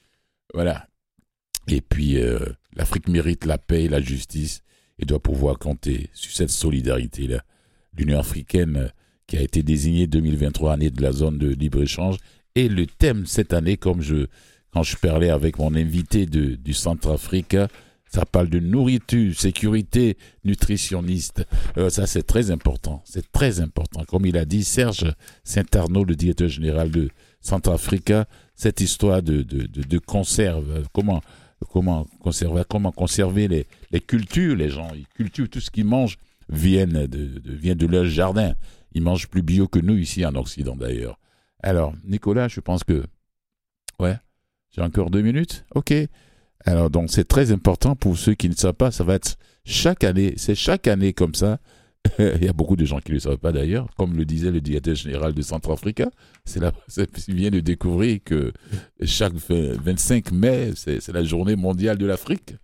Voilà. 0.54 0.88
Et 1.70 1.80
puis, 1.80 2.20
euh, 2.20 2.40
l'Afrique 2.76 3.08
mérite 3.08 3.46
la 3.46 3.58
paix 3.58 3.88
la 3.88 4.02
justice 4.02 4.62
et 5.00 5.06
doit 5.06 5.22
pouvoir 5.22 5.58
compter 5.58 6.10
sur 6.14 6.34
cette 6.34 6.50
solidarité-là. 6.50 7.46
L'Union 7.98 8.20
africaine, 8.20 8.76
euh, 8.76 8.88
qui 9.26 9.38
a 9.38 9.42
été 9.42 9.64
désignée 9.64 10.06
2023 10.06 10.74
année 10.74 10.90
de 10.90 11.02
la 11.02 11.14
zone 11.14 11.38
de 11.38 11.48
libre-échange, 11.48 12.18
et 12.56 12.68
le 12.68 12.86
thème 12.86 13.26
cette 13.26 13.54
année, 13.54 13.78
comme 13.78 14.02
je, 14.02 14.28
quand 14.74 14.84
je 14.84 14.98
parlais 14.98 15.30
avec 15.30 15.58
mon 15.58 15.74
invité 15.76 16.26
de, 16.26 16.56
du 16.56 16.74
Centrafrique, 16.74 17.56
Ça 18.14 18.26
parle 18.26 18.50
de 18.50 18.60
nourriture, 18.60 19.34
sécurité 19.40 20.18
nutritionniste. 20.44 21.46
Euh, 21.78 21.90
ça, 21.90 22.06
c'est 22.06 22.24
très 22.24 22.52
important. 22.52 23.02
C'est 23.06 23.32
très 23.32 23.62
important. 23.62 24.04
Comme 24.04 24.26
il 24.26 24.36
a 24.36 24.44
dit 24.44 24.66
Serge 24.66 25.16
Saint-Arnaud, 25.46 26.04
le 26.04 26.16
directeur 26.16 26.50
général 26.50 26.92
de 26.92 27.10
Centrafrica, 27.40 28.28
cette 28.54 28.82
histoire 28.82 29.24
de, 29.24 29.44
de, 29.44 29.66
de, 29.66 29.98
conserve, 29.98 30.70
euh, 30.72 30.84
comment, 30.92 31.22
comment 31.70 32.06
conserver, 32.20 32.64
comment 32.68 32.92
conserver 32.92 33.48
les, 33.48 33.66
les 33.92 34.02
cultures, 34.02 34.58
les 34.58 34.70
gens, 34.70 34.90
ils 34.94 35.08
cultivent 35.08 35.48
tout 35.48 35.62
ce 35.62 35.72
qu'ils 35.72 35.86
mangent 35.86 36.18
viennent 36.50 37.08
de, 37.08 37.40
de, 37.40 37.54
vient 37.54 37.76
de 37.76 37.88
leur 37.88 38.04
jardin. 38.06 38.56
Ils 38.94 39.02
mangent 39.02 39.30
plus 39.30 39.42
bio 39.42 39.70
que 39.70 39.80
nous 39.80 39.96
ici 39.96 40.26
en 40.26 40.36
Occident 40.36 40.76
d'ailleurs. 40.76 41.18
Alors, 41.64 41.94
Nicolas, 42.04 42.50
je 42.50 42.60
pense 42.60 42.84
que, 42.84 43.06
ouais, 44.00 44.18
j'ai 44.72 44.82
encore 44.82 45.10
deux 45.12 45.22
minutes? 45.22 45.64
Ok. 45.76 45.94
Alors, 46.66 46.90
donc, 46.90 47.10
c'est 47.10 47.28
très 47.28 47.52
important 47.52 47.96
pour 47.96 48.18
ceux 48.18 48.34
qui 48.34 48.50
ne 48.50 48.56
savent 48.56 48.74
pas. 48.74 48.92
Ça 48.92 49.04
va 49.04 49.16
être 49.16 49.38
chaque 49.66 50.04
année. 50.04 50.34
C'est 50.38 50.56
chaque 50.56 50.88
année 50.88 51.14
comme 51.14 51.36
ça. 51.36 51.60
Il 52.20 52.44
y 52.44 52.48
a 52.48 52.54
beaucoup 52.54 52.76
de 52.76 52.86
gens 52.86 53.00
qui 53.00 53.12
ne 53.12 53.16
le 53.16 53.20
savent 53.20 53.38
pas 53.38 53.52
d'ailleurs. 53.52 53.88
Comme 53.98 54.16
le 54.16 54.26
disait 54.26 54.52
le 54.52 54.62
directeur 54.62 54.96
général 54.96 55.34
de 55.34 55.42
Centrafrica, 55.42 56.10
c'est 56.46 56.60
là, 56.60 56.72
il 57.28 57.36
vient 57.36 57.52
de 57.52 57.60
découvrir 57.60 58.20
que 58.24 58.52
chaque 59.04 59.34
25 59.34 60.32
mai, 60.32 60.72
c'est 60.76 61.08
la 61.10 61.24
journée 61.24 61.56
mondiale 61.56 61.98
de 61.98 62.06
l'Afrique. 62.06 62.56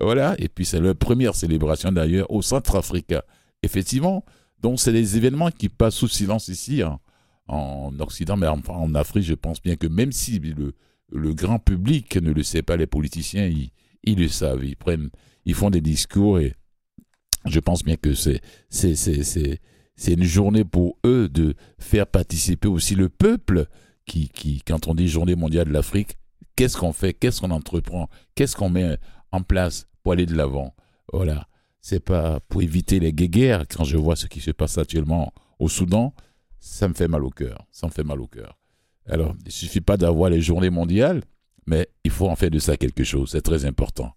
Voilà. 0.00 0.34
Et 0.38 0.48
puis, 0.48 0.64
c'est 0.64 0.80
la 0.80 0.94
première 0.94 1.34
célébration 1.34 1.92
d'ailleurs 1.92 2.30
au 2.30 2.42
Centrafrica. 2.42 3.24
Effectivement. 3.62 4.24
Donc, 4.62 4.80
c'est 4.80 4.92
des 4.92 5.16
événements 5.16 5.50
qui 5.50 5.68
passent 5.68 5.94
sous 5.94 6.08
silence 6.08 6.48
ici, 6.48 6.82
hein, 6.82 6.98
en 7.46 7.92
Occident, 8.00 8.36
mais 8.36 8.48
en, 8.48 8.60
en 8.68 8.94
Afrique, 8.94 9.24
je 9.24 9.34
pense 9.34 9.62
bien 9.62 9.76
que 9.76 9.86
même 9.86 10.10
si 10.10 10.40
le, 10.40 10.74
le 11.10 11.34
grand 11.34 11.58
public 11.58 12.16
ne 12.16 12.32
le 12.32 12.42
sait 12.42 12.62
pas, 12.62 12.76
les 12.76 12.86
politiciens, 12.86 13.46
ils, 13.46 14.18
le 14.18 14.28
savent. 14.28 14.64
Ils 14.64 14.76
prennent, 14.76 15.10
ils 15.44 15.54
font 15.54 15.70
des 15.70 15.80
discours 15.80 16.38
et 16.38 16.54
je 17.46 17.60
pense 17.60 17.82
bien 17.84 17.96
que 17.96 18.14
c'est, 18.14 18.40
c'est, 18.68 18.94
c'est, 18.94 19.22
c'est, 19.22 19.60
c'est 19.96 20.12
une 20.12 20.24
journée 20.24 20.64
pour 20.64 20.98
eux 21.04 21.28
de 21.28 21.54
faire 21.78 22.06
participer 22.06 22.68
aussi 22.68 22.94
le 22.94 23.08
peuple 23.08 23.66
qui, 24.06 24.28
qui, 24.28 24.62
quand 24.66 24.88
on 24.88 24.94
dit 24.94 25.08
journée 25.08 25.36
mondiale 25.36 25.68
de 25.68 25.72
l'Afrique, 25.72 26.18
qu'est-ce 26.56 26.76
qu'on 26.76 26.92
fait, 26.92 27.14
qu'est-ce 27.14 27.40
qu'on 27.40 27.50
entreprend, 27.50 28.08
qu'est-ce 28.34 28.56
qu'on 28.56 28.70
met 28.70 28.98
en 29.32 29.42
place 29.42 29.86
pour 30.02 30.12
aller 30.12 30.26
de 30.26 30.34
l'avant. 30.34 30.74
Voilà. 31.12 31.48
C'est 31.80 32.00
pas 32.00 32.40
pour 32.40 32.62
éviter 32.62 33.00
les 33.00 33.12
guéguerres. 33.12 33.64
Quand 33.68 33.84
je 33.84 33.96
vois 33.96 34.16
ce 34.16 34.26
qui 34.26 34.40
se 34.40 34.50
passe 34.50 34.78
actuellement 34.78 35.32
au 35.58 35.68
Soudan, 35.68 36.14
ça 36.58 36.88
me 36.88 36.94
fait 36.94 37.08
mal 37.08 37.24
au 37.24 37.30
cœur. 37.30 37.66
Ça 37.70 37.86
me 37.86 37.92
fait 37.92 38.04
mal 38.04 38.20
au 38.20 38.26
cœur. 38.26 38.58
Alors, 39.08 39.34
il 39.46 39.52
suffit 39.52 39.80
pas 39.80 39.96
d'avoir 39.96 40.30
les 40.30 40.40
journées 40.40 40.70
mondiales, 40.70 41.22
mais 41.66 41.88
il 42.04 42.10
faut 42.10 42.28
en 42.28 42.36
faire 42.36 42.50
de 42.50 42.58
ça 42.58 42.76
quelque 42.76 43.04
chose. 43.04 43.30
C'est 43.32 43.42
très 43.42 43.64
important. 43.64 44.12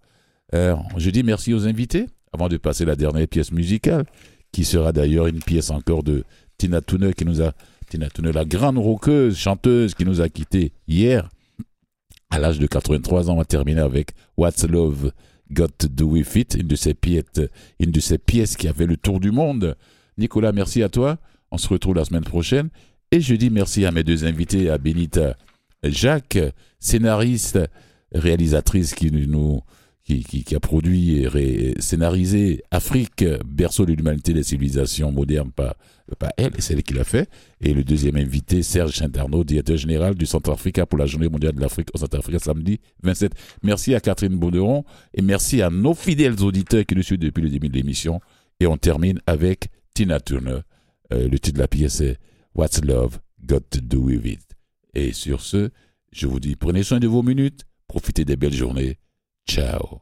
Euh, 0.53 0.75
je 0.97 1.09
dis 1.09 1.23
merci 1.23 1.53
aux 1.53 1.65
invités 1.67 2.07
avant 2.33 2.47
de 2.47 2.57
passer 2.57 2.85
la 2.85 2.95
dernière 2.95 3.27
pièce 3.27 3.51
musicale, 3.51 4.05
qui 4.51 4.65
sera 4.65 4.91
d'ailleurs 4.91 5.27
une 5.27 5.39
pièce 5.39 5.69
encore 5.69 6.03
de 6.03 6.23
Tina 6.57 6.81
Turner 6.81 7.13
qui 7.13 7.25
nous 7.25 7.41
a 7.41 7.53
Tina 7.89 8.09
Turner, 8.09 8.31
la 8.31 8.45
grande 8.45 8.77
rockeuse, 8.77 9.37
chanteuse 9.37 9.95
qui 9.95 10.05
nous 10.05 10.21
a 10.21 10.29
quittés 10.29 10.73
hier 10.87 11.29
à 12.29 12.39
l'âge 12.39 12.59
de 12.59 12.67
83 12.67 13.29
ans. 13.29 13.33
On 13.33 13.37
va 13.37 13.45
terminer 13.45 13.81
avec 13.81 14.11
What's 14.37 14.65
Love 14.65 15.11
Got 15.51 15.67
to 15.77 15.87
Do 15.87 16.05
With 16.05 16.35
It, 16.35 16.55
une 16.55 16.67
de 16.67 16.75
ces 16.75 16.93
pièces, 16.93 17.25
une 17.79 17.91
de 17.91 17.99
ces 17.99 18.17
pièces 18.17 18.55
qui 18.55 18.67
a 18.67 18.73
fait 18.73 18.85
le 18.85 18.95
tour 18.97 19.19
du 19.19 19.31
monde. 19.31 19.75
Nicolas, 20.17 20.53
merci 20.53 20.83
à 20.83 20.89
toi. 20.89 21.17
On 21.51 21.57
se 21.57 21.67
retrouve 21.67 21.95
la 21.95 22.05
semaine 22.05 22.23
prochaine. 22.23 22.69
Et 23.14 23.20
je 23.20 23.36
dis 23.36 23.49
merci 23.49 23.86
à 23.86 23.91
mes 23.91 24.05
deux 24.05 24.24
invités, 24.24 24.70
à 24.70 24.78
Benita 24.78 25.36
Jacques, 25.84 26.39
scénariste, 26.80 27.59
réalisatrice 28.14 28.93
qui 28.93 29.12
nous 29.12 29.62
a 30.53 30.59
produit 30.62 31.26
et 31.26 31.76
scénarisé 31.80 32.64
Afrique, 32.72 33.26
berceau 33.45 33.86
de 33.86 33.91
l'humanité 33.91 34.34
des 34.34 34.43
civilisations 34.43 35.12
modernes, 35.12 35.51
pas, 35.51 35.76
pas 36.20 36.30
elle, 36.38 36.53
c'est 36.59 36.74
elle 36.74 36.84
qui 36.84 36.93
l'a 36.93 37.03
fait. 37.03 37.30
Et 37.59 37.74
le 37.74 37.84
deuxième 37.84 38.16
invité, 38.16 38.64
Serge 38.64 38.95
Saint-Arnaud, 38.95 39.43
directeur 39.43 39.76
général 39.76 40.16
du 40.16 40.26
Centrafrica 40.26 40.86
pour 40.86 40.97
la 40.97 41.05
Journée 41.05 41.28
mondiale 41.28 41.53
de 41.53 41.59
l'Afrique 41.59 41.89
au 41.93 41.97
Centrafrica 41.97 42.39
samedi 42.39 42.80
27. 43.03 43.34
Merci 43.64 43.93
à 43.93 43.99
Catherine 43.99 44.38
Bauderon 44.38 44.86
et 45.14 45.22
merci 45.22 45.62
à 45.62 45.70
nos 45.70 45.93
fidèles 45.93 46.41
auditeurs 46.41 46.86
qui 46.86 46.95
nous 46.95 47.03
suivent 47.03 47.20
depuis 47.20 47.41
le 47.41 47.49
début 47.49 47.68
de 47.68 47.76
l'émission. 47.76 48.22
Et 48.62 48.68
on 48.68 48.78
termine 48.78 49.20
avec 49.28 49.68
Tina 49.93 50.22
Turner. 50.22 50.59
Euh, 51.14 51.28
le 51.28 51.39
titre 51.39 51.55
de 51.55 51.62
la 51.62 51.68
pièce 51.68 51.99
est 51.99 52.18
What's 52.53 52.83
Love 52.83 53.19
Got 53.45 53.69
to 53.71 53.81
Do 53.81 54.01
With 54.01 54.25
It? 54.25 54.55
Et 54.93 55.13
sur 55.13 55.41
ce, 55.41 55.69
je 56.11 56.27
vous 56.27 56.39
dis 56.39 56.55
prenez 56.55 56.83
soin 56.83 56.99
de 56.99 57.07
vos 57.07 57.23
minutes, 57.23 57.65
profitez 57.87 58.25
des 58.25 58.35
belles 58.35 58.53
journées. 58.53 58.97
Ciao. 59.47 60.01